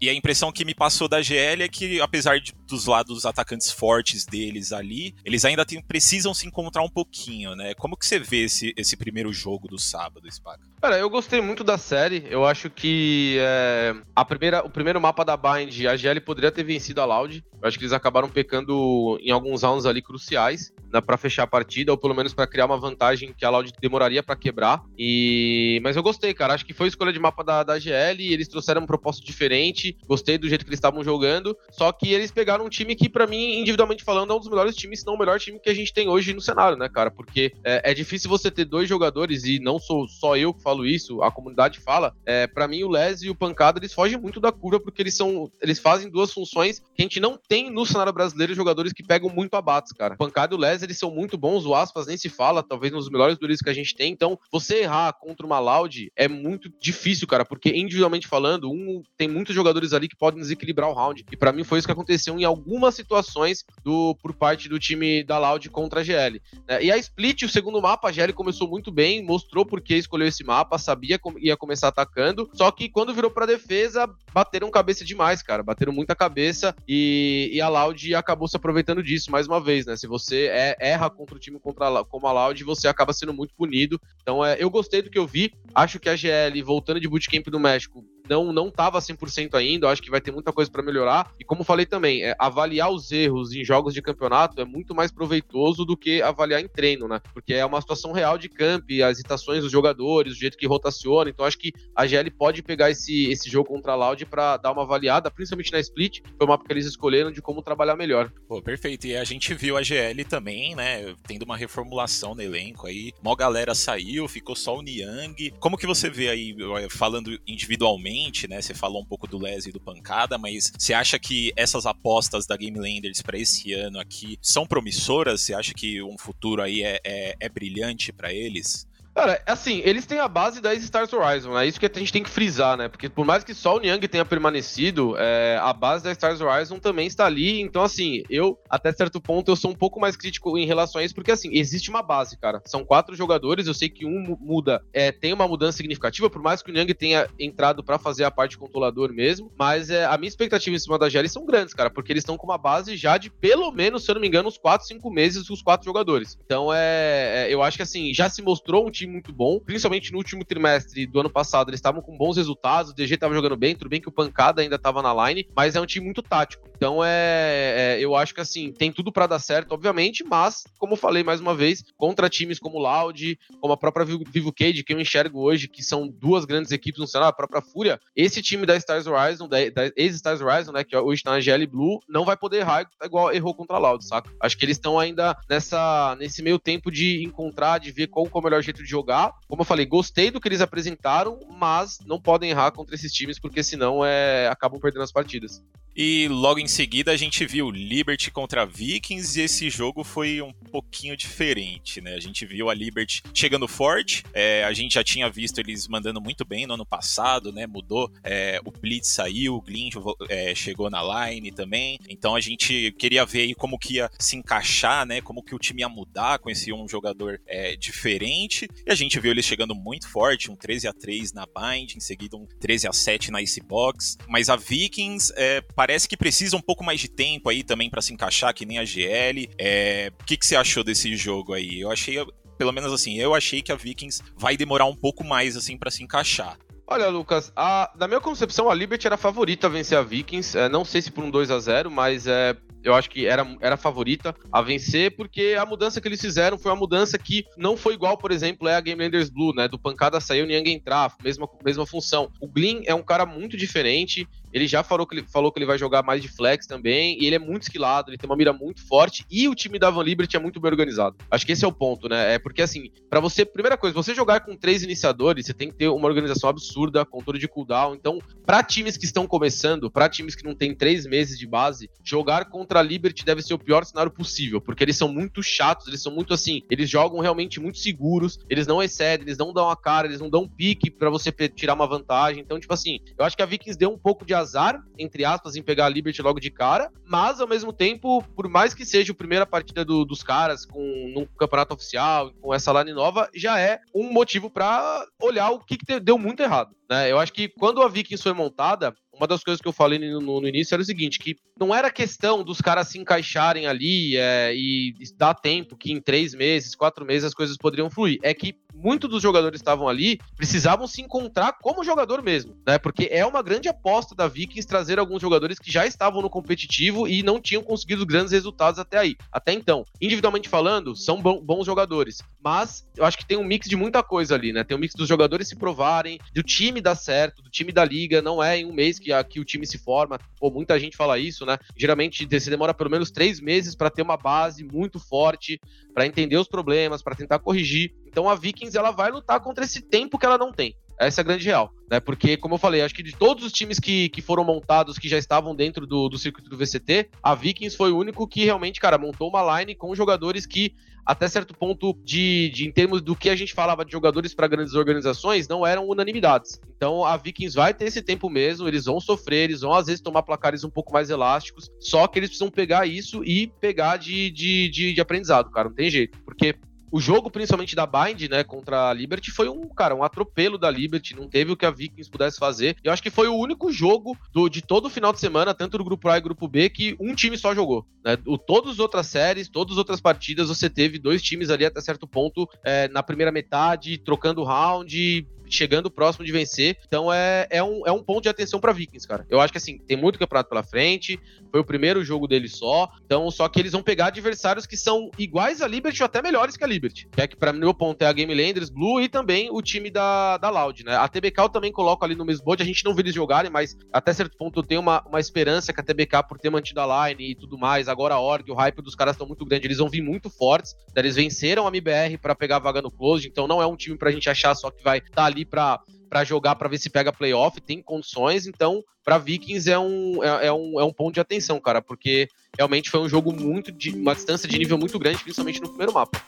e 0.00 0.08
a 0.08 0.14
impressão 0.14 0.52
que 0.52 0.64
me 0.64 0.74
passou 0.74 1.08
da 1.08 1.22
GL 1.22 1.62
é 1.62 1.68
que, 1.68 2.00
apesar 2.00 2.40
de, 2.40 2.52
dos 2.66 2.86
lados 2.86 3.24
atacantes 3.24 3.70
fortes 3.70 4.24
deles 4.26 4.72
ali, 4.72 5.14
eles 5.24 5.44
ainda 5.44 5.64
tem, 5.64 5.80
precisam 5.80 6.34
se 6.34 6.46
encontrar 6.46 6.82
um 6.82 6.88
pouquinho, 6.88 7.54
né? 7.54 7.74
Como 7.74 7.96
que 7.96 8.06
você 8.06 8.18
vê 8.18 8.44
esse, 8.44 8.74
esse 8.76 8.96
primeiro 8.96 9.32
jogo 9.32 9.68
do 9.68 9.78
sábado, 9.78 10.30
Spaca? 10.30 10.71
Cara, 10.82 10.98
eu 10.98 11.08
gostei 11.08 11.40
muito 11.40 11.62
da 11.62 11.78
série. 11.78 12.24
Eu 12.28 12.44
acho 12.44 12.68
que 12.68 13.36
é, 13.38 13.94
a 14.16 14.24
primeira, 14.24 14.66
o 14.66 14.68
primeiro 14.68 15.00
mapa 15.00 15.24
da 15.24 15.36
Bind, 15.36 15.86
a 15.86 15.96
GL 15.96 16.20
poderia 16.20 16.50
ter 16.50 16.64
vencido 16.64 17.00
a 17.00 17.04
Loud. 17.04 17.44
Eu 17.62 17.68
acho 17.68 17.78
que 17.78 17.84
eles 17.84 17.92
acabaram 17.92 18.28
pecando 18.28 19.16
em 19.22 19.30
alguns 19.30 19.62
rounds 19.62 19.86
ali 19.86 20.02
cruciais 20.02 20.74
né, 20.92 21.00
para 21.00 21.16
fechar 21.16 21.44
a 21.44 21.46
partida, 21.46 21.92
ou 21.92 21.96
pelo 21.96 22.16
menos 22.16 22.34
para 22.34 22.48
criar 22.48 22.66
uma 22.66 22.76
vantagem 22.76 23.32
que 23.32 23.44
a 23.44 23.50
Loud 23.50 23.72
demoraria 23.80 24.24
para 24.24 24.34
quebrar. 24.34 24.82
E 24.98 25.80
Mas 25.84 25.94
eu 25.94 26.02
gostei, 26.02 26.34
cara. 26.34 26.52
Acho 26.52 26.66
que 26.66 26.74
foi 26.74 26.88
escolha 26.88 27.12
de 27.12 27.20
mapa 27.20 27.44
da, 27.44 27.62
da 27.62 27.78
GL. 27.78 28.32
Eles 28.32 28.48
trouxeram 28.48 28.82
um 28.82 28.86
propósito 28.86 29.24
diferente. 29.24 29.96
Gostei 30.08 30.36
do 30.36 30.48
jeito 30.48 30.64
que 30.64 30.68
eles 30.68 30.78
estavam 30.78 31.04
jogando. 31.04 31.56
Só 31.70 31.92
que 31.92 32.12
eles 32.12 32.32
pegaram 32.32 32.66
um 32.66 32.68
time 32.68 32.96
que, 32.96 33.08
para 33.08 33.28
mim, 33.28 33.60
individualmente 33.60 34.02
falando, 34.02 34.32
é 34.32 34.36
um 34.36 34.40
dos 34.40 34.50
melhores 34.50 34.74
times, 34.74 34.98
se 34.98 35.06
não 35.06 35.14
o 35.14 35.18
melhor 35.18 35.38
time 35.38 35.60
que 35.60 35.70
a 35.70 35.74
gente 35.74 35.92
tem 35.92 36.08
hoje 36.08 36.34
no 36.34 36.40
cenário, 36.40 36.76
né, 36.76 36.88
cara? 36.88 37.08
Porque 37.08 37.52
é, 37.62 37.92
é 37.92 37.94
difícil 37.94 38.28
você 38.28 38.50
ter 38.50 38.64
dois 38.64 38.88
jogadores, 38.88 39.44
e 39.44 39.60
não 39.60 39.78
sou 39.78 40.08
só 40.08 40.36
eu 40.36 40.52
que 40.52 40.60
falo 40.60 40.71
falo 40.72 40.86
isso, 40.86 41.22
a 41.22 41.30
comunidade 41.30 41.80
fala, 41.80 42.14
é, 42.24 42.46
para 42.46 42.66
mim 42.66 42.82
o 42.82 42.88
Les 42.88 43.22
e 43.22 43.28
o 43.28 43.34
Pancada, 43.34 43.78
eles 43.78 43.92
fogem 43.92 44.18
muito 44.18 44.40
da 44.40 44.50
curva 44.50 44.80
porque 44.80 45.02
eles 45.02 45.14
são, 45.14 45.50
eles 45.60 45.78
fazem 45.78 46.08
duas 46.08 46.32
funções 46.32 46.78
que 46.78 47.02
a 47.02 47.02
gente 47.02 47.20
não 47.20 47.38
tem 47.48 47.70
no 47.70 47.84
cenário 47.84 48.12
brasileiro 48.12 48.54
jogadores 48.54 48.92
que 48.92 49.02
pegam 49.02 49.28
muito 49.28 49.54
abates, 49.54 49.92
cara. 49.92 50.16
Pancada 50.16 50.54
e 50.54 50.56
o 50.56 50.60
Les, 50.60 50.82
eles 50.82 50.98
são 50.98 51.10
muito 51.10 51.36
bons, 51.36 51.66
o 51.66 51.74
Aspas 51.74 52.06
nem 52.06 52.16
se 52.16 52.30
fala, 52.30 52.62
talvez 52.62 52.92
nos 52.92 53.10
melhores 53.10 53.36
duelistas 53.36 53.64
que 53.64 53.70
a 53.70 53.74
gente 53.74 53.94
tem, 53.94 54.10
então 54.10 54.38
você 54.50 54.82
errar 54.82 55.12
contra 55.12 55.44
uma 55.44 55.58
Loud 55.58 56.10
é 56.16 56.26
muito 56.26 56.72
difícil, 56.80 57.26
cara, 57.26 57.44
porque 57.44 57.70
individualmente 57.70 58.26
falando, 58.26 58.70
um 58.70 59.02
tem 59.16 59.28
muitos 59.28 59.54
jogadores 59.54 59.92
ali 59.92 60.08
que 60.08 60.16
podem 60.16 60.40
desequilibrar 60.40 60.88
o 60.88 60.94
round, 60.94 61.24
e 61.30 61.36
para 61.36 61.52
mim 61.52 61.64
foi 61.64 61.78
isso 61.78 61.88
que 61.88 61.92
aconteceu 61.92 62.38
em 62.38 62.44
algumas 62.44 62.94
situações 62.94 63.64
do 63.84 64.16
por 64.22 64.32
parte 64.32 64.68
do 64.68 64.78
time 64.78 65.22
da 65.22 65.38
Loud 65.38 65.68
contra 65.68 66.00
a 66.00 66.04
GL. 66.04 66.40
Né? 66.66 66.84
E 66.84 66.90
a 66.90 66.96
Split, 66.96 67.42
o 67.42 67.48
segundo 67.48 67.80
mapa, 67.82 68.08
a 68.08 68.12
GL 68.12 68.32
começou 68.32 68.68
muito 68.68 68.90
bem, 68.90 69.22
mostrou 69.22 69.66
por 69.66 69.82
que 69.82 69.94
escolheu 69.94 70.28
esse 70.28 70.44
mapa, 70.44 70.61
mapa, 70.62 70.78
sabia 70.78 71.18
que 71.18 71.28
ia 71.38 71.56
começar 71.56 71.88
atacando. 71.88 72.48
Só 72.54 72.70
que 72.70 72.88
quando 72.88 73.14
virou 73.14 73.30
pra 73.30 73.46
defesa, 73.46 74.08
bateram 74.32 74.70
cabeça 74.70 75.04
demais, 75.04 75.42
cara. 75.42 75.62
Bateram 75.62 75.92
muita 75.92 76.14
cabeça 76.14 76.74
e, 76.86 77.50
e 77.52 77.60
a 77.60 77.68
Loud 77.68 78.14
acabou 78.14 78.48
se 78.48 78.56
aproveitando 78.56 79.02
disso 79.02 79.30
mais 79.30 79.46
uma 79.46 79.60
vez, 79.60 79.86
né? 79.86 79.96
Se 79.96 80.06
você 80.06 80.46
é, 80.46 80.76
erra 80.80 81.10
contra 81.10 81.36
o 81.36 81.38
time 81.38 81.58
contra, 81.58 82.04
como 82.04 82.26
a 82.26 82.32
Loud, 82.32 82.62
você 82.64 82.88
acaba 82.88 83.12
sendo 83.12 83.34
muito 83.34 83.54
punido. 83.54 84.00
Então, 84.22 84.44
é, 84.44 84.56
eu 84.58 84.70
gostei 84.70 85.02
do 85.02 85.10
que 85.10 85.18
eu 85.18 85.26
vi. 85.26 85.52
Acho 85.74 85.98
que 85.98 86.08
a 86.08 86.16
GL, 86.16 86.62
voltando 86.62 87.00
de 87.00 87.08
bootcamp 87.08 87.46
do 87.48 87.60
México, 87.60 88.04
não 88.32 88.52
não 88.52 88.68
estava 88.68 88.98
100% 88.98 89.54
ainda, 89.54 89.88
acho 89.88 90.02
que 90.02 90.10
vai 90.10 90.20
ter 90.20 90.30
muita 90.30 90.52
coisa 90.52 90.70
para 90.70 90.82
melhorar. 90.82 91.30
E 91.38 91.44
como 91.44 91.64
falei 91.64 91.84
também, 91.84 92.24
é, 92.24 92.34
avaliar 92.38 92.90
os 92.90 93.12
erros 93.12 93.52
em 93.52 93.62
jogos 93.62 93.92
de 93.92 94.00
campeonato 94.00 94.60
é 94.60 94.64
muito 94.64 94.94
mais 94.94 95.10
proveitoso 95.10 95.84
do 95.84 95.96
que 95.96 96.22
avaliar 96.22 96.60
em 96.60 96.68
treino, 96.68 97.06
né? 97.06 97.20
Porque 97.34 97.52
é 97.52 97.64
uma 97.64 97.80
situação 97.80 98.12
real 98.12 98.38
de 98.38 98.48
camp, 98.48 98.84
as 99.04 99.18
hesitações 99.18 99.62
dos 99.62 99.70
jogadores, 99.70 100.32
o 100.32 100.38
jeito 100.38 100.56
que 100.56 100.66
rotaciona. 100.66 101.28
Então 101.28 101.44
acho 101.44 101.58
que 101.58 101.72
a 101.94 102.06
GL 102.06 102.30
pode 102.30 102.62
pegar 102.62 102.90
esse, 102.90 103.30
esse 103.30 103.50
jogo 103.50 103.68
contra 103.68 103.92
a 103.92 103.96
Loud 103.96 104.24
para 104.26 104.56
dar 104.56 104.72
uma 104.72 104.82
avaliada, 104.82 105.30
principalmente 105.30 105.72
na 105.72 105.80
split, 105.80 106.20
foi 106.38 106.46
o 106.46 106.48
mapa 106.48 106.64
que 106.64 106.72
eles 106.72 106.86
escolheram 106.86 107.30
de 107.30 107.42
como 107.42 107.62
trabalhar 107.62 107.96
melhor. 107.96 108.32
Pô, 108.48 108.62
perfeito. 108.62 109.06
E 109.06 109.16
a 109.16 109.24
gente 109.24 109.52
viu 109.54 109.76
a 109.76 109.82
GL 109.82 110.24
também, 110.24 110.74
né, 110.74 111.14
tendo 111.26 111.42
uma 111.42 111.56
reformulação 111.56 112.34
no 112.34 112.42
elenco 112.42 112.86
aí. 112.86 113.12
Mó 113.22 113.34
galera 113.34 113.74
saiu, 113.74 114.28
ficou 114.28 114.56
só 114.56 114.78
o 114.78 114.82
Niang. 114.82 115.52
Como 115.58 115.76
que 115.76 115.86
você 115.86 116.08
vê 116.08 116.28
aí, 116.28 116.56
falando 116.90 117.38
individualmente, 117.46 118.21
né? 118.48 118.60
Você 118.60 118.74
falou 118.74 119.02
um 119.02 119.04
pouco 119.04 119.26
do 119.26 119.38
Les 119.38 119.66
e 119.66 119.72
do 119.72 119.80
Pancada, 119.80 120.38
mas 120.38 120.72
você 120.76 120.94
acha 120.94 121.18
que 121.18 121.52
essas 121.56 121.86
apostas 121.86 122.46
da 122.46 122.56
Game 122.56 122.78
Landers 122.78 123.22
para 123.22 123.38
esse 123.38 123.72
ano 123.72 123.98
aqui 123.98 124.38
são 124.40 124.66
promissoras? 124.66 125.42
Você 125.42 125.54
acha 125.54 125.72
que 125.74 126.02
um 126.02 126.16
futuro 126.18 126.62
aí 126.62 126.82
é, 126.82 127.00
é, 127.04 127.36
é 127.40 127.48
brilhante 127.48 128.12
para 128.12 128.32
eles? 128.32 128.86
Cara, 129.14 129.42
assim, 129.46 129.82
eles 129.84 130.06
têm 130.06 130.20
a 130.20 130.28
base 130.28 130.60
das 130.60 130.82
Stars 130.82 131.12
Horizon, 131.12 131.58
é 131.58 131.66
isso 131.66 131.78
que 131.78 131.84
a 131.84 131.98
gente 131.98 132.12
tem 132.12 132.22
que 132.22 132.30
frisar, 132.30 132.78
né? 132.78 132.88
Porque 132.88 133.10
por 133.10 133.26
mais 133.26 133.44
que 133.44 133.52
só 133.52 133.76
o 133.76 133.80
Niang 133.80 134.06
tenha 134.08 134.24
permanecido, 134.24 135.14
é, 135.18 135.58
a 135.60 135.72
base 135.72 136.02
da 136.02 136.12
Stars 136.12 136.40
Horizon 136.40 136.78
também 136.78 137.06
está 137.06 137.26
ali. 137.26 137.60
Então, 137.60 137.82
assim, 137.82 138.22
eu, 138.30 138.58
até 138.70 138.90
certo 138.90 139.20
ponto, 139.20 139.50
eu 139.50 139.56
sou 139.56 139.70
um 139.70 139.74
pouco 139.74 140.00
mais 140.00 140.16
crítico 140.16 140.56
em 140.56 140.66
relação 140.66 141.00
a 141.00 141.04
isso, 141.04 141.14
porque, 141.14 141.30
assim, 141.30 141.50
existe 141.52 141.90
uma 141.90 142.02
base, 142.02 142.38
cara. 142.38 142.62
São 142.64 142.84
quatro 142.84 143.14
jogadores, 143.14 143.66
eu 143.66 143.74
sei 143.74 143.90
que 143.90 144.06
um 144.06 144.36
muda, 144.40 144.82
é, 144.94 145.12
tem 145.12 145.32
uma 145.32 145.46
mudança 145.46 145.76
significativa, 145.76 146.30
por 146.30 146.40
mais 146.40 146.62
que 146.62 146.70
o 146.70 146.72
Niang 146.72 146.92
tenha 146.94 147.28
entrado 147.38 147.84
para 147.84 147.98
fazer 147.98 148.24
a 148.24 148.30
parte 148.30 148.56
controlador 148.56 149.12
mesmo, 149.12 149.52
mas 149.58 149.90
é, 149.90 150.06
a 150.06 150.16
minha 150.16 150.28
expectativa 150.28 150.74
em 150.74 150.78
cima 150.78 150.98
da 150.98 151.10
GL 151.10 151.28
são 151.28 151.44
grandes, 151.44 151.74
cara, 151.74 151.90
porque 151.90 152.12
eles 152.12 152.22
estão 152.22 152.38
com 152.38 152.46
uma 152.46 152.58
base 152.58 152.96
já 152.96 153.18
de 153.18 153.30
pelo 153.30 153.70
menos, 153.72 154.04
se 154.04 154.10
eu 154.10 154.14
não 154.14 154.22
me 154.22 154.28
engano, 154.28 154.48
uns 154.48 154.56
4, 154.56 154.86
5 154.86 155.10
meses 155.10 155.50
os 155.50 155.60
quatro 155.60 155.84
jogadores. 155.84 156.38
Então, 156.44 156.72
é, 156.72 157.46
é 157.46 157.54
eu 157.54 157.62
acho 157.62 157.76
que, 157.76 157.82
assim, 157.82 158.14
já 158.14 158.30
se 158.30 158.40
mostrou 158.40 158.86
um 158.86 158.90
time 158.90 159.01
time 159.02 159.12
muito 159.12 159.32
bom, 159.32 159.58
principalmente 159.58 160.12
no 160.12 160.18
último 160.18 160.44
trimestre 160.44 161.06
do 161.06 161.20
ano 161.20 161.30
passado, 161.30 161.70
eles 161.70 161.78
estavam 161.78 162.00
com 162.00 162.16
bons 162.16 162.36
resultados, 162.36 162.92
o 162.92 162.94
DG 162.94 163.14
estava 163.14 163.34
jogando 163.34 163.56
bem, 163.56 163.74
tudo 163.74 163.90
bem 163.90 164.00
que 164.00 164.08
o 164.08 164.12
Pancada 164.12 164.62
ainda 164.62 164.76
estava 164.76 165.02
na 165.02 165.28
line, 165.28 165.46
mas 165.54 165.76
é 165.76 165.80
um 165.80 165.86
time 165.86 166.04
muito 166.04 166.22
tático. 166.22 166.68
Então 166.76 167.04
é, 167.04 167.96
é 167.96 168.00
eu 168.00 168.16
acho 168.16 168.34
que 168.34 168.40
assim, 168.40 168.72
tem 168.72 168.92
tudo 168.92 169.12
para 169.12 169.26
dar 169.26 169.38
certo, 169.38 169.72
obviamente, 169.72 170.24
mas 170.24 170.64
como 170.78 170.94
eu 170.94 170.96
falei 170.96 171.22
mais 171.22 171.40
uma 171.40 171.54
vez, 171.54 171.84
contra 171.96 172.28
times 172.28 172.58
como 172.58 172.78
Loud, 172.78 173.38
como 173.60 173.72
a 173.72 173.76
própria 173.76 174.04
Vivo 174.04 174.52
Cage, 174.52 174.82
que 174.82 174.92
eu 174.92 175.00
enxergo 175.00 175.40
hoje, 175.40 175.68
que 175.68 175.82
são 175.82 176.08
duas 176.08 176.44
grandes 176.44 176.72
equipes 176.72 177.00
no 177.00 177.06
cenário, 177.06 177.30
a 177.30 177.36
própria 177.36 177.62
Fúria, 177.62 178.00
esse 178.14 178.42
time 178.42 178.66
da 178.66 178.76
Stars 178.76 179.06
Horizon, 179.06 179.48
da, 179.48 179.58
da 179.70 179.92
ex-Stars 179.96 180.40
Horizon, 180.40 180.72
né, 180.72 180.84
que 180.84 180.96
hoje 180.96 181.20
está 181.20 181.32
na 181.32 181.40
GL 181.40 181.66
Blue, 181.66 182.00
não 182.08 182.24
vai 182.24 182.36
poder 182.36 182.58
errar 182.58 182.88
igual 183.02 183.32
errou 183.32 183.54
contra 183.54 183.76
a 183.76 183.78
Loud, 183.78 184.04
saca? 184.04 184.30
Acho 184.40 184.56
que 184.56 184.64
eles 184.64 184.76
estão 184.76 184.98
ainda 184.98 185.36
nessa 185.48 186.16
nesse 186.18 186.42
meio 186.42 186.58
tempo 186.58 186.90
de 186.90 187.24
encontrar, 187.24 187.78
de 187.78 187.90
ver 187.90 188.08
qual 188.08 188.26
é 188.26 188.38
o 188.38 188.42
melhor 188.42 188.62
jeito 188.62 188.82
de 188.82 188.91
jogar. 188.92 189.32
Como 189.48 189.62
eu 189.62 189.66
falei, 189.66 189.84
gostei 189.84 190.30
do 190.30 190.40
que 190.40 190.48
eles 190.48 190.60
apresentaram, 190.60 191.40
mas 191.58 191.98
não 192.06 192.20
podem 192.20 192.50
errar 192.50 192.70
contra 192.70 192.94
esses 192.94 193.12
times, 193.12 193.38
porque 193.38 193.62
senão 193.62 194.04
é, 194.04 194.48
acabam 194.48 194.80
perdendo 194.80 195.02
as 195.02 195.12
partidas. 195.12 195.62
E 195.94 196.26
logo 196.28 196.58
em 196.58 196.66
seguida 196.66 197.12
a 197.12 197.16
gente 197.16 197.44
viu 197.44 197.70
Liberty 197.70 198.30
contra 198.30 198.64
Vikings 198.64 199.38
e 199.38 199.44
esse 199.44 199.68
jogo 199.68 200.02
foi 200.02 200.40
um 200.40 200.52
pouquinho 200.52 201.14
diferente, 201.14 202.00
né? 202.00 202.14
A 202.14 202.20
gente 202.20 202.46
viu 202.46 202.70
a 202.70 202.74
Liberty 202.74 203.22
chegando 203.34 203.68
forte, 203.68 204.24
é, 204.32 204.64
a 204.64 204.72
gente 204.72 204.94
já 204.94 205.04
tinha 205.04 205.28
visto 205.28 205.58
eles 205.58 205.86
mandando 205.86 206.18
muito 206.18 206.46
bem 206.46 206.66
no 206.66 206.74
ano 206.74 206.86
passado, 206.86 207.52
né? 207.52 207.66
Mudou, 207.66 208.10
é, 208.24 208.58
o 208.64 208.70
Blitz 208.70 209.08
saiu, 209.08 209.54
o 209.54 209.60
Glyn 209.60 209.90
é, 210.30 210.54
chegou 210.54 210.88
na 210.88 211.02
line 211.02 211.52
também, 211.52 211.98
então 212.08 212.34
a 212.34 212.40
gente 212.40 212.92
queria 212.92 213.26
ver 213.26 213.42
aí 213.42 213.54
como 213.54 213.78
que 213.78 213.96
ia 213.96 214.10
se 214.18 214.36
encaixar, 214.36 215.04
né? 215.04 215.20
Como 215.20 215.42
que 215.42 215.54
o 215.54 215.58
time 215.58 215.82
ia 215.82 215.90
mudar 215.90 216.38
com 216.38 216.48
esse 216.48 216.72
um 216.72 216.88
jogador 216.88 217.38
é, 217.46 217.76
diferente, 217.76 218.66
e 218.86 218.90
a 218.92 218.94
gente 218.94 219.18
viu 219.20 219.30
eles 219.30 219.44
chegando 219.44 219.74
muito 219.74 220.08
forte, 220.08 220.50
um 220.50 220.56
13 220.56 220.88
a 220.88 220.92
3 220.92 221.32
na 221.32 221.46
Bind, 221.46 221.96
em 221.96 222.00
seguida 222.00 222.36
um 222.36 222.46
13 222.60 222.88
a 222.88 222.92
7 222.92 223.30
na 223.30 223.40
Icebox, 223.40 224.16
mas 224.28 224.48
a 224.48 224.56
Vikings 224.56 225.32
é, 225.36 225.60
parece 225.74 226.08
que 226.08 226.16
precisa 226.16 226.56
um 226.56 226.60
pouco 226.60 226.84
mais 226.84 227.00
de 227.00 227.08
tempo 227.08 227.48
aí 227.48 227.62
também 227.62 227.88
para 227.88 228.02
se 228.02 228.12
encaixar, 228.12 228.54
que 228.54 228.66
nem 228.66 228.78
a 228.78 228.84
GL. 228.84 229.48
É, 229.58 230.12
o 230.20 230.24
que, 230.24 230.36
que 230.36 230.46
você 230.46 230.56
achou 230.56 230.82
desse 230.82 231.14
jogo 231.16 231.52
aí? 231.52 231.80
Eu 231.80 231.90
achei, 231.90 232.16
pelo 232.58 232.72
menos 232.72 232.92
assim, 232.92 233.18
eu 233.18 233.34
achei 233.34 233.62
que 233.62 233.72
a 233.72 233.76
Vikings 233.76 234.22
vai 234.36 234.56
demorar 234.56 234.86
um 234.86 234.96
pouco 234.96 235.24
mais 235.24 235.56
assim 235.56 235.76
para 235.76 235.90
se 235.90 236.02
encaixar. 236.02 236.58
Olha, 236.86 237.08
Lucas, 237.08 237.52
a, 237.56 237.90
na 237.96 238.06
minha 238.06 238.20
concepção, 238.20 238.68
a 238.68 238.74
Liberty 238.74 239.06
era 239.06 239.14
a 239.14 239.18
favorita 239.18 239.66
a 239.66 239.70
vencer 239.70 239.96
a 239.96 240.02
Vikings. 240.02 240.58
É, 240.58 240.68
não 240.68 240.84
sei 240.84 241.00
se 241.00 241.10
por 241.10 241.24
um 241.24 241.30
2 241.30 241.50
a 241.50 241.58
0 241.58 241.90
mas 241.90 242.26
é, 242.26 242.56
eu 242.82 242.94
acho 242.94 243.08
que 243.10 243.26
era, 243.26 243.46
era 243.60 243.76
favorita 243.76 244.34
a 244.50 244.60
vencer, 244.60 245.14
porque 245.16 245.56
a 245.58 245.64
mudança 245.64 246.00
que 246.00 246.08
eles 246.08 246.20
fizeram 246.20 246.58
foi 246.58 246.70
uma 246.70 246.78
mudança 246.78 247.18
que 247.18 247.44
não 247.56 247.76
foi 247.76 247.94
igual, 247.94 248.16
por 248.16 248.30
exemplo, 248.30 248.68
é 248.68 248.74
a 248.74 248.80
Game 248.80 249.02
Landers 249.02 249.30
Blue, 249.30 249.54
né? 249.54 249.68
Do 249.68 249.78
pancada 249.78 250.20
saiu, 250.20 250.46
Niang 250.46 250.70
entrar, 250.70 251.14
mesma, 251.22 251.48
mesma 251.64 251.86
função. 251.86 252.30
O 252.40 252.48
Glyn 252.48 252.82
é 252.86 252.94
um 252.94 253.02
cara 253.02 253.24
muito 253.24 253.56
diferente, 253.56 254.26
Ele 254.52 254.66
já 254.66 254.82
falou 254.82 255.06
que 255.06 255.14
ele, 255.14 255.26
falou 255.32 255.52
que 255.52 255.58
ele 255.58 255.66
vai 255.66 255.78
jogar 255.78 256.02
mais 256.02 256.20
de 256.20 256.28
flex 256.28 256.66
também, 256.66 257.20
e 257.20 257.26
ele 257.26 257.36
é 257.36 257.38
muito 257.38 257.62
esquilado, 257.62 258.10
ele 258.10 258.18
tem 258.18 258.28
uma 258.28 258.36
mira 258.36 258.52
muito 258.52 258.86
forte, 258.86 259.24
e 259.30 259.48
o 259.48 259.54
time 259.54 259.78
da 259.78 259.90
Van 259.90 260.02
Liberty 260.02 260.36
é 260.36 260.40
muito 260.40 260.60
bem 260.60 260.70
organizado. 260.70 261.16
Acho 261.30 261.46
que 261.46 261.52
esse 261.52 261.64
é 261.64 261.68
o 261.68 261.72
ponto, 261.72 262.08
né? 262.08 262.34
É 262.34 262.38
porque, 262.38 262.62
assim, 262.62 262.90
para 263.08 263.20
você, 263.20 263.44
primeira 263.44 263.76
coisa, 263.76 263.94
você 263.94 264.14
jogar 264.14 264.40
com 264.40 264.56
três 264.56 264.82
iniciadores, 264.82 265.46
você 265.46 265.54
tem 265.54 265.70
que 265.70 265.76
ter 265.76 265.88
uma 265.88 266.06
organização 266.06 266.50
absurda, 266.50 267.04
controle 267.04 267.38
de 267.38 267.48
cooldown. 267.48 267.94
Então, 267.94 268.18
para 268.44 268.62
times 268.62 268.96
que 268.96 269.04
estão 269.04 269.26
começando, 269.26 269.90
para 269.90 270.08
times 270.08 270.34
que 270.34 270.44
não 270.44 270.54
têm 270.54 270.74
três 270.74 271.06
meses 271.06 271.38
de 271.38 271.46
base, 271.46 271.88
jogar 272.04 272.46
contra 272.46 272.80
a 272.80 272.82
Liberty 272.82 273.24
deve 273.24 273.42
ser 273.42 273.54
o 273.54 273.58
pior 273.58 273.84
cenário 273.84 274.10
possível, 274.10 274.60
porque 274.60 274.82
eles 274.84 274.96
são 274.96 275.08
muito 275.08 275.42
chatos, 275.42 275.86
eles 275.86 276.02
são 276.02 276.12
muito 276.12 276.34
assim, 276.34 276.62
eles 276.70 276.88
jogam 276.88 277.20
realmente 277.20 277.60
muito 277.60 277.78
seguros, 277.78 278.38
eles 278.48 278.66
não 278.66 278.82
excedem, 278.82 279.26
eles 279.26 279.38
não 279.38 279.52
dão 279.52 279.70
a 279.70 279.76
cara, 279.76 280.06
eles 280.06 280.20
não 280.20 280.30
dão 280.30 280.48
pique 280.48 280.90
para 280.90 281.10
você 281.10 281.32
tirar 281.48 281.74
uma 281.74 281.86
vantagem. 281.86 282.42
Então, 282.42 282.58
tipo 282.58 282.72
assim, 282.72 282.98
eu 283.18 283.24
acho 283.24 283.36
que 283.36 283.42
a 283.42 283.46
Vikings 283.46 283.78
deu 283.78 283.90
um 283.90 283.98
pouco 283.98 284.24
de 284.24 284.34
azar, 284.42 284.80
entre 284.98 285.24
aspas, 285.24 285.56
em 285.56 285.62
pegar 285.62 285.86
a 285.86 285.88
Liberty 285.88 286.22
logo 286.22 286.38
de 286.38 286.50
cara, 286.50 286.90
mas 287.04 287.40
ao 287.40 287.48
mesmo 287.48 287.72
tempo, 287.72 288.22
por 288.36 288.48
mais 288.48 288.74
que 288.74 288.84
seja 288.84 289.12
a 289.12 289.16
primeira 289.16 289.46
partida 289.46 289.84
do, 289.84 290.04
dos 290.04 290.22
caras 290.22 290.66
com 290.66 291.12
num 291.14 291.26
campeonato 291.38 291.74
oficial, 291.74 292.32
com 292.40 292.54
essa 292.54 292.72
line 292.72 292.92
nova, 292.92 293.28
já 293.34 293.58
é 293.58 293.80
um 293.94 294.12
motivo 294.12 294.50
para 294.50 295.04
olhar 295.20 295.50
o 295.50 295.60
que, 295.60 295.76
que 295.76 296.00
deu 296.00 296.18
muito 296.18 296.42
errado. 296.42 296.74
Né? 296.92 297.10
Eu 297.10 297.18
acho 297.18 297.32
que 297.32 297.48
quando 297.48 297.80
a 297.80 297.88
Vikings 297.88 298.22
foi 298.22 298.34
montada, 298.34 298.94
uma 299.14 299.26
das 299.26 299.42
coisas 299.42 299.60
que 299.60 299.68
eu 299.68 299.72
falei 299.72 299.98
no, 299.98 300.20
no, 300.20 300.48
início 300.48 300.74
era 300.74 300.82
o 300.82 300.84
seguinte, 300.84 301.18
que 301.18 301.36
não 301.58 301.74
era 301.74 301.90
questão 301.90 302.42
dos 302.42 302.60
caras 302.60 302.88
se 302.88 302.98
encaixarem 302.98 303.66
ali 303.66 304.16
é, 304.16 304.54
e 304.54 304.94
dar 305.16 305.34
tempo, 305.34 305.76
que 305.76 305.92
em 305.92 306.00
três 306.00 306.34
meses, 306.34 306.74
quatro 306.74 307.04
meses 307.04 307.24
as 307.24 307.34
coisas 307.34 307.56
poderiam 307.56 307.90
fluir. 307.90 308.18
É 308.22 308.34
que 308.34 308.54
muitos 308.74 309.08
dos 309.08 309.22
jogadores 309.22 309.60
que 309.60 309.62
estavam 309.62 309.88
ali 309.88 310.18
precisavam 310.36 310.86
se 310.86 311.02
encontrar 311.02 311.52
como 311.60 311.84
jogador 311.84 312.22
mesmo, 312.22 312.56
né? 312.66 312.78
Porque 312.78 313.08
é 313.10 313.24
uma 313.24 313.42
grande 313.42 313.68
aposta 313.68 314.14
da 314.14 314.28
Vikings 314.28 314.66
trazer 314.66 314.98
alguns 314.98 315.20
jogadores 315.20 315.58
que 315.58 315.70
já 315.70 315.86
estavam 315.86 316.22
no 316.22 316.30
competitivo 316.30 317.06
e 317.06 317.22
não 317.22 317.40
tinham 317.40 317.62
conseguido 317.62 318.06
grandes 318.06 318.32
resultados 318.32 318.78
até 318.78 318.98
aí, 318.98 319.16
até 319.30 319.52
então. 319.52 319.84
Individualmente 320.00 320.48
falando, 320.48 320.96
são 320.96 321.20
bons 321.20 321.66
jogadores, 321.66 322.22
mas 322.42 322.86
eu 322.96 323.04
acho 323.04 323.18
que 323.18 323.26
tem 323.26 323.36
um 323.36 323.44
mix 323.44 323.68
de 323.68 323.76
muita 323.76 324.02
coisa 324.02 324.34
ali, 324.34 324.52
né? 324.52 324.64
Tem 324.64 324.76
um 324.76 324.80
mix 324.80 324.94
dos 324.94 325.08
jogadores 325.08 325.48
se 325.48 325.56
provarem, 325.56 326.18
do 326.34 326.42
time 326.42 326.80
dar 326.80 326.94
certo, 326.94 327.42
do 327.42 327.50
time 327.50 327.72
da 327.72 327.84
liga, 327.84 328.22
não 328.22 328.42
é 328.42 328.58
em 328.58 328.64
um 328.64 328.72
mês 328.72 328.98
que, 328.98 329.10
que 329.24 329.40
o 329.40 329.44
time 329.44 329.66
se 329.66 329.78
forma. 329.78 330.18
Pô, 330.38 330.50
muita 330.50 330.78
gente 330.78 330.96
fala 330.96 331.18
isso, 331.18 331.46
né? 331.46 331.58
Geralmente 331.76 332.26
você 332.26 332.50
demora 332.50 332.74
pelo 332.74 332.90
menos 332.90 333.10
três 333.10 333.40
meses 333.40 333.74
para 333.74 333.90
ter 333.90 334.02
uma 334.02 334.16
base 334.16 334.64
muito 334.64 334.98
forte, 334.98 335.60
para 335.94 336.06
entender 336.06 336.36
os 336.36 336.48
problemas, 336.48 337.02
para 337.02 337.14
tentar 337.14 337.38
corrigir. 337.38 337.92
Então 338.12 338.28
a 338.28 338.34
Vikings 338.34 338.76
ela 338.76 338.90
vai 338.90 339.10
lutar 339.10 339.40
contra 339.40 339.64
esse 339.64 339.80
tempo 339.80 340.18
que 340.18 340.26
ela 340.26 340.36
não 340.36 340.52
tem. 340.52 340.76
Essa 341.00 341.20
é 341.20 341.22
a 341.22 341.24
grande 341.24 341.44
real, 341.46 341.72
né? 341.90 341.98
Porque, 341.98 342.36
como 342.36 342.54
eu 342.54 342.58
falei, 342.58 342.82
acho 342.82 342.94
que 342.94 343.02
de 343.02 343.16
todos 343.16 343.44
os 343.44 343.50
times 343.50 343.80
que, 343.80 344.08
que 344.10 344.22
foram 344.22 344.44
montados, 344.44 344.98
que 344.98 345.08
já 345.08 345.18
estavam 345.18 345.54
dentro 345.54 345.86
do, 345.86 346.08
do 346.08 346.18
circuito 346.18 346.48
do 346.48 346.56
VCT, 346.56 347.08
a 347.22 347.34
Vikings 347.34 347.76
foi 347.76 347.90
o 347.90 347.98
único 347.98 348.28
que 348.28 348.44
realmente, 348.44 348.78
cara, 348.78 348.98
montou 348.98 349.28
uma 349.28 349.58
line 349.58 349.74
com 349.74 349.94
jogadores 349.96 350.46
que, 350.46 350.74
até 351.04 351.26
certo 351.26 351.54
ponto, 351.54 351.98
de, 352.04 352.50
de 352.50 352.68
em 352.68 352.70
termos 352.70 353.00
do 353.00 353.16
que 353.16 353.30
a 353.30 353.34
gente 353.34 353.52
falava 353.52 353.84
de 353.84 353.90
jogadores 353.90 354.32
para 354.32 354.46
grandes 354.46 354.74
organizações, 354.74 355.48
não 355.48 355.66
eram 355.66 355.88
unanimidades. 355.88 356.60
Então 356.76 357.04
a 357.04 357.16
Vikings 357.16 357.56
vai 357.56 357.74
ter 357.74 357.86
esse 357.86 358.02
tempo 358.02 358.30
mesmo, 358.30 358.68
eles 358.68 358.84
vão 358.84 359.00
sofrer, 359.00 359.44
eles 359.44 359.62
vão 359.62 359.72
às 359.72 359.86
vezes 359.86 360.00
tomar 360.00 360.22
placares 360.22 360.62
um 360.62 360.70
pouco 360.70 360.92
mais 360.92 361.10
elásticos, 361.10 361.68
só 361.80 362.06
que 362.06 362.18
eles 362.18 362.28
precisam 362.28 362.50
pegar 362.50 362.86
isso 362.86 363.24
e 363.24 363.48
pegar 363.60 363.96
de, 363.96 364.30
de, 364.30 364.68
de, 364.68 364.92
de 364.92 365.00
aprendizado, 365.00 365.50
cara, 365.50 365.68
não 365.68 365.74
tem 365.74 365.90
jeito. 365.90 366.18
Porque 366.24 366.54
o 366.92 367.00
jogo, 367.00 367.30
principalmente 367.30 367.74
da 367.74 367.86
Bind, 367.86 368.28
né, 368.28 368.44
contra 368.44 368.90
a 368.90 368.92
Liberty, 368.92 369.30
foi 369.30 369.48
um, 369.48 369.66
cara, 369.68 369.94
um 369.94 370.04
atropelo 370.04 370.58
da 370.58 370.70
Liberty, 370.70 371.16
não 371.16 371.26
teve 371.26 371.50
o 371.50 371.56
que 371.56 371.64
a 371.64 371.70
Vikings 371.70 372.10
pudesse 372.10 372.38
fazer. 372.38 372.76
Eu 372.84 372.92
acho 372.92 373.02
que 373.02 373.10
foi 373.10 373.28
o 373.28 373.34
único 373.34 373.72
jogo 373.72 374.14
do, 374.30 374.46
de 374.48 374.60
todo 374.60 374.86
o 374.86 374.90
final 374.90 375.10
de 375.10 375.18
semana, 375.18 375.54
tanto 375.54 375.78
do 375.78 375.84
grupo 375.84 376.10
A 376.10 376.18
e 376.18 376.20
grupo 376.20 376.46
B, 376.46 376.68
que 376.68 376.94
um 377.00 377.14
time 377.14 377.38
só 377.38 377.54
jogou. 377.54 377.86
Né? 378.04 378.18
O, 378.26 378.36
todas 378.36 378.72
as 378.72 378.78
outras 378.78 379.06
séries, 379.06 379.48
todas 379.48 379.72
as 379.72 379.78
outras 379.78 380.02
partidas, 380.02 380.48
você 380.48 380.68
teve 380.68 380.98
dois 380.98 381.22
times 381.22 381.48
ali 381.48 381.64
até 381.64 381.80
certo 381.80 382.06
ponto 382.06 382.46
é, 382.62 382.88
na 382.88 383.02
primeira 383.02 383.32
metade, 383.32 383.96
trocando 383.96 384.44
round, 384.44 385.26
chegando 385.54 385.90
próximo 385.90 386.24
de 386.24 386.32
vencer. 386.32 386.76
Então 386.86 387.12
é, 387.12 387.46
é, 387.50 387.62
um, 387.62 387.86
é 387.86 387.92
um 387.92 388.02
ponto 388.02 388.22
de 388.22 388.28
atenção 388.28 388.60
para 388.60 388.72
Vikings, 388.72 389.06
cara. 389.06 389.26
Eu 389.28 389.40
acho 389.40 389.52
que 389.52 389.58
assim, 389.58 389.78
tem 389.78 389.96
muito 389.96 390.18
campeonato 390.18 390.48
pela 390.48 390.62
frente, 390.62 391.18
foi 391.50 391.60
o 391.60 391.64
primeiro 391.64 392.04
jogo 392.04 392.26
deles 392.26 392.56
só. 392.56 392.88
Então, 393.04 393.30
só 393.30 393.48
que 393.48 393.60
eles 393.60 393.72
vão 393.72 393.82
pegar 393.82 394.06
adversários 394.06 394.66
que 394.66 394.76
são 394.76 395.10
iguais 395.18 395.60
a 395.60 395.68
Liberty 395.68 396.02
ou 396.02 396.06
até 396.06 396.22
melhores 396.22 396.56
que 396.56 396.64
a 396.64 396.66
Liberty. 396.66 397.08
Que 397.12 397.20
é 397.20 397.26
que, 397.26 397.36
para 397.36 397.52
meu 397.52 397.74
ponto, 397.74 398.02
é 398.02 398.06
a 398.06 398.12
Game 398.12 398.34
Landers, 398.34 398.70
Blue 398.70 399.00
e 399.00 399.08
também 399.08 399.50
o 399.50 399.60
time 399.60 399.90
da, 399.90 400.38
da 400.38 400.48
Loud, 400.48 400.84
né? 400.84 400.96
A 400.96 401.06
TBK 401.08 401.42
eu 401.42 401.48
também 401.48 401.72
coloco 401.72 402.04
ali 402.04 402.14
no 402.14 402.24
mesmo 402.24 402.44
board. 402.44 402.62
A 402.62 402.66
gente 402.66 402.84
não 402.84 402.94
viu 402.94 403.02
eles 403.02 403.14
jogarem, 403.14 403.50
mas 403.50 403.76
até 403.92 404.12
certo 404.12 404.36
ponto 404.36 404.60
eu 404.60 404.62
tenho 404.62 404.80
uma, 404.80 405.02
uma 405.06 405.20
esperança 405.20 405.72
que 405.72 405.80
a 405.80 405.82
TBK, 405.84 406.22
por 406.28 406.38
ter 406.38 406.50
mantido 406.50 406.80
a 406.80 407.08
line 407.08 407.30
e 407.30 407.34
tudo 407.34 407.58
mais, 407.58 407.88
agora 407.88 408.14
a 408.14 408.20
org, 408.20 408.50
o 408.50 408.54
hype 408.54 408.80
dos 408.80 408.94
caras 408.94 409.14
estão 409.14 409.26
muito 409.26 409.44
grande, 409.44 409.66
eles 409.66 409.78
vão 409.78 409.88
vir 409.88 410.02
muito 410.02 410.30
fortes. 410.30 410.74
Eles 410.96 411.16
venceram 411.16 411.66
a 411.66 411.68
MBR 411.68 412.18
para 412.18 412.34
pegar 412.34 412.56
a 412.56 412.60
vaga 412.60 412.80
no 412.80 412.90
close, 412.90 413.26
então 413.26 413.46
não 413.46 413.60
é 413.60 413.66
um 413.66 413.76
time 413.76 413.96
pra 413.96 414.10
gente 414.10 414.28
achar 414.30 414.54
só 414.54 414.70
que 414.70 414.82
vai 414.82 414.98
estar 414.98 415.10
tá 415.12 415.24
ali 415.24 415.41
pra 415.44 415.80
para 416.08 416.24
jogar 416.24 416.56
para 416.56 416.68
ver 416.68 416.76
se 416.76 416.90
pega 416.90 417.10
playoff, 417.10 417.58
tem 417.58 417.80
condições, 417.80 418.46
então 418.46 418.84
para 419.02 419.16
Vikings 419.16 419.70
é 419.70 419.78
um, 419.78 420.22
é, 420.22 420.48
é, 420.48 420.52
um, 420.52 420.78
é 420.78 420.84
um 420.84 420.92
ponto 420.92 421.14
de 421.14 421.20
atenção, 421.20 421.58
cara, 421.58 421.80
porque 421.80 422.28
realmente 422.54 422.90
foi 422.90 423.00
um 423.00 423.08
jogo 423.08 423.32
muito 423.32 423.72
de 423.72 423.88
uma 423.92 424.14
distância 424.14 424.46
de 424.46 424.58
nível 424.58 424.76
muito 424.76 424.98
grande, 424.98 425.22
principalmente 425.22 425.62
no 425.62 425.70
primeiro 425.70 425.94
mapa. 425.94 426.22